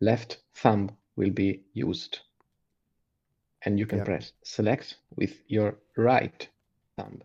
left 0.00 0.38
thumb 0.54 0.90
will 1.16 1.30
be 1.30 1.62
used, 1.72 2.20
and 3.64 3.78
you 3.78 3.86
can 3.86 4.00
Yeah. 4.00 4.04
press 4.04 4.32
select 4.42 4.96
with 5.16 5.42
your 5.48 5.76
right 5.96 6.48
thumb. 6.96 7.22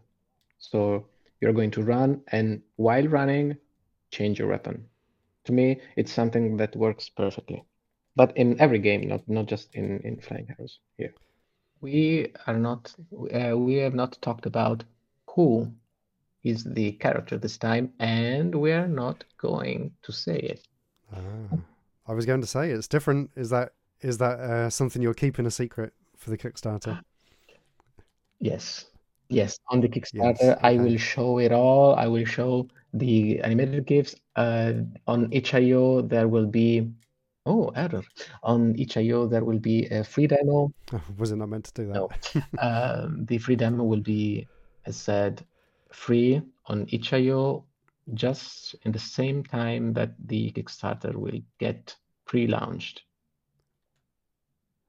So 0.59 1.05
you're 1.41 1.53
going 1.53 1.71
to 1.71 1.83
run, 1.83 2.21
and 2.31 2.61
while 2.75 3.07
running, 3.07 3.57
change 4.11 4.39
your 4.39 4.47
weapon. 4.49 4.85
To 5.45 5.51
me, 5.53 5.81
it's 5.95 6.11
something 6.11 6.57
that 6.57 6.75
works 6.75 7.09
perfectly, 7.09 7.63
but 8.15 8.35
in 8.37 8.59
every 8.59 8.79
game, 8.79 9.07
not 9.07 9.27
not 9.27 9.47
just 9.47 9.73
in 9.75 9.99
in 10.03 10.19
Flying 10.21 10.47
Arrows 10.51 10.79
here. 10.97 11.13
We 11.81 12.33
are 12.47 12.57
not, 12.57 12.95
uh, 13.33 13.57
we 13.57 13.75
have 13.75 13.93
not 13.93 14.21
talked 14.21 14.45
about 14.45 14.83
who 15.31 15.73
is 16.45 16.63
the 16.63 16.93
character 16.93 17.37
this 17.37 17.57
time, 17.57 17.91
and 17.99 18.53
we're 18.55 18.87
not 18.87 19.23
going 19.37 19.91
to 20.03 20.11
say 20.11 20.37
it. 20.37 20.67
Ah. 21.13 21.57
I 22.07 22.13
was 22.13 22.25
going 22.25 22.41
to 22.41 22.47
say 22.47 22.69
it's 22.69 22.87
different. 22.87 23.31
Is 23.35 23.49
that 23.49 23.73
Is 24.01 24.17
that 24.19 24.39
uh, 24.39 24.69
something 24.69 25.01
you're 25.01 25.15
keeping 25.15 25.45
a 25.47 25.51
secret 25.51 25.93
for 26.15 26.29
the 26.29 26.37
Kickstarter? 26.37 27.01
Yes, 28.39 28.85
yes. 29.29 29.57
On 29.71 29.81
the 29.81 29.89
Kickstarter, 29.89 30.37
Yes, 30.41 30.59
I 30.61 30.75
will 30.75 30.97
show 30.97 31.39
it 31.39 31.51
all. 31.51 31.95
I 31.95 32.07
will 32.07 32.25
show 32.25 32.67
the 32.93 33.39
animated 33.41 33.85
GIFs. 33.87 34.15
Uh, 34.35 34.73
on 35.07 35.29
itch.io, 35.31 36.01
there 36.01 36.27
will 36.27 36.45
be 36.45 36.91
oh 37.45 37.71
error. 37.75 38.03
On 38.43 38.75
itch.io, 38.77 39.27
there 39.27 39.43
will 39.43 39.59
be 39.59 39.85
a 39.87 40.03
free 40.03 40.27
demo. 40.27 40.71
Was 41.17 41.31
it 41.31 41.37
not 41.37 41.49
meant 41.49 41.65
to 41.65 41.73
do 41.73 41.87
that? 41.87 41.95
No, 41.95 42.09
um, 42.59 43.25
the 43.29 43.39
free 43.39 43.55
demo 43.55 43.83
will 43.83 44.01
be, 44.01 44.47
as 44.85 44.95
said, 44.95 45.43
free 45.95 46.41
on 46.67 46.87
itch.io 46.91 47.65
just 48.13 48.75
in 48.83 48.91
the 48.91 48.99
same 48.99 49.43
time 49.43 49.93
that 49.93 50.11
the 50.27 50.51
Kickstarter 50.51 51.15
will 51.15 51.39
get 51.59 51.95
pre-launched. 52.25 53.01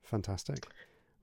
Fantastic. 0.03 0.67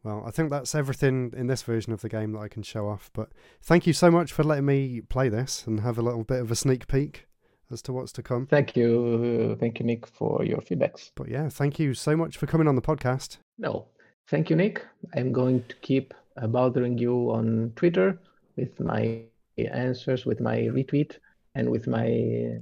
Well, 0.03 0.23
I 0.25 0.31
think 0.31 0.49
that's 0.49 0.75
everything 0.75 1.31
in 1.35 1.47
this 1.47 1.61
version 1.61 1.93
of 1.93 2.01
the 2.01 2.09
game 2.09 2.33
that 2.33 2.39
I 2.39 2.47
can 2.47 2.63
show 2.63 2.89
off. 2.89 3.09
But 3.13 3.29
thank 3.61 3.87
you 3.87 3.93
so 3.93 4.11
much 4.11 4.33
for 4.33 4.43
letting 4.43 4.65
me 4.65 5.01
play 5.01 5.29
this 5.29 5.65
and 5.65 5.79
have 5.81 5.97
a 5.97 6.01
little 6.01 6.23
bit 6.23 6.41
of 6.41 6.51
a 6.51 6.55
sneak 6.55 6.87
peek 6.87 7.27
as 7.71 7.81
to 7.83 7.93
what's 7.93 8.11
to 8.13 8.23
come. 8.23 8.47
Thank 8.47 8.75
you, 8.75 9.55
thank 9.59 9.79
you, 9.79 9.85
Nick, 9.85 10.05
for 10.07 10.43
your 10.43 10.59
feedbacks. 10.59 11.11
But 11.15 11.29
yeah, 11.29 11.47
thank 11.49 11.79
you 11.79 11.93
so 11.93 12.17
much 12.17 12.37
for 12.37 12.47
coming 12.47 12.67
on 12.67 12.75
the 12.75 12.81
podcast. 12.81 13.37
No, 13.57 13.87
thank 14.27 14.49
you, 14.49 14.55
Nick. 14.55 14.85
I'm 15.15 15.31
going 15.31 15.63
to 15.69 15.75
keep 15.77 16.13
bothering 16.47 16.97
you 16.97 17.31
on 17.31 17.71
Twitter 17.75 18.19
with 18.57 18.79
my 18.79 19.21
answers, 19.57 20.25
with 20.25 20.39
my 20.39 20.57
retweet, 20.57 21.17
and 21.55 21.69
with 21.69 21.87
my 21.87 22.57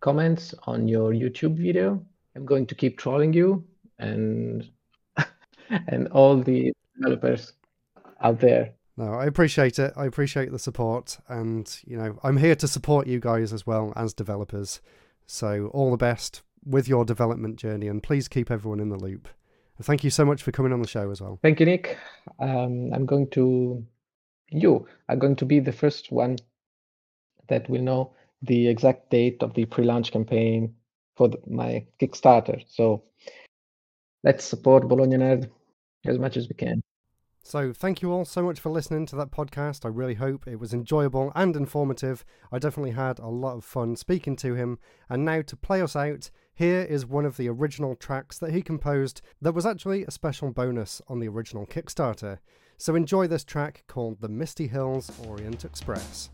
comments 0.00 0.54
on 0.64 0.88
your 0.88 1.12
YouTube 1.12 1.56
video. 1.56 2.04
I'm 2.36 2.46
going 2.46 2.66
to 2.66 2.74
keep 2.74 2.98
trolling 2.98 3.32
you 3.32 3.64
and 3.98 4.68
and 5.88 6.08
all 6.08 6.40
the 6.40 6.72
developers 6.96 7.52
out 8.22 8.40
there. 8.40 8.72
No, 8.96 9.14
I 9.14 9.26
appreciate 9.26 9.78
it. 9.78 9.92
I 9.96 10.04
appreciate 10.04 10.50
the 10.52 10.58
support, 10.58 11.18
and 11.28 11.78
you 11.86 11.96
know, 11.96 12.18
I'm 12.22 12.36
here 12.36 12.54
to 12.56 12.68
support 12.68 13.06
you 13.06 13.18
guys 13.18 13.52
as 13.52 13.66
well 13.66 13.92
as 13.96 14.12
developers. 14.12 14.80
So 15.26 15.70
all 15.72 15.90
the 15.90 15.96
best 15.96 16.42
with 16.64 16.88
your 16.88 17.04
development 17.04 17.56
journey, 17.56 17.88
and 17.88 18.02
please 18.02 18.28
keep 18.28 18.50
everyone 18.50 18.80
in 18.80 18.90
the 18.90 18.98
loop. 18.98 19.28
And 19.78 19.86
thank 19.86 20.04
you 20.04 20.10
so 20.10 20.24
much 20.26 20.42
for 20.42 20.52
coming 20.52 20.72
on 20.72 20.82
the 20.82 20.88
show 20.88 21.10
as 21.10 21.22
well. 21.22 21.38
Thank 21.40 21.60
you, 21.60 21.66
Nick. 21.66 21.96
Um, 22.38 22.92
I'm 22.92 23.06
going 23.06 23.30
to 23.30 23.82
you 24.50 24.86
are 25.08 25.16
going 25.16 25.36
to 25.36 25.44
be 25.44 25.60
the 25.60 25.72
first 25.72 26.10
one 26.12 26.36
that 27.48 27.68
will 27.68 27.82
know 27.82 28.12
the 28.42 28.68
exact 28.68 29.10
date 29.10 29.42
of 29.42 29.54
the 29.54 29.64
pre-launch 29.64 30.12
campaign 30.12 30.74
for 31.16 31.28
the, 31.28 31.38
my 31.46 31.84
Kickstarter. 32.00 32.64
So 32.68 33.04
let's 34.24 34.44
support 34.44 34.88
Bologna 34.88 35.16
Nerd 35.16 35.50
as 36.06 36.18
much 36.18 36.36
as 36.36 36.48
we 36.48 36.54
can. 36.54 36.82
So, 37.42 37.72
thank 37.72 38.02
you 38.02 38.12
all 38.12 38.26
so 38.26 38.42
much 38.42 38.60
for 38.60 38.68
listening 38.68 39.06
to 39.06 39.16
that 39.16 39.30
podcast. 39.30 39.86
I 39.86 39.88
really 39.88 40.14
hope 40.14 40.46
it 40.46 40.60
was 40.60 40.74
enjoyable 40.74 41.32
and 41.34 41.56
informative. 41.56 42.22
I 42.52 42.58
definitely 42.58 42.92
had 42.92 43.18
a 43.18 43.28
lot 43.28 43.56
of 43.56 43.64
fun 43.64 43.96
speaking 43.96 44.36
to 44.36 44.54
him. 44.54 44.78
And 45.08 45.24
now, 45.24 45.40
to 45.42 45.56
play 45.56 45.80
us 45.80 45.96
out, 45.96 46.30
here 46.54 46.82
is 46.82 47.06
one 47.06 47.24
of 47.24 47.38
the 47.38 47.48
original 47.48 47.96
tracks 47.96 48.38
that 48.38 48.52
he 48.52 48.60
composed 48.60 49.22
that 49.40 49.54
was 49.54 49.64
actually 49.64 50.04
a 50.04 50.10
special 50.10 50.50
bonus 50.50 51.00
on 51.08 51.18
the 51.18 51.28
original 51.28 51.66
Kickstarter. 51.66 52.38
So, 52.80 52.94
enjoy 52.94 53.26
this 53.26 53.44
track 53.44 53.84
called 53.88 54.22
The 54.22 54.28
Misty 54.30 54.66
Hills 54.66 55.12
Orient 55.28 55.66
Express. 55.66 56.30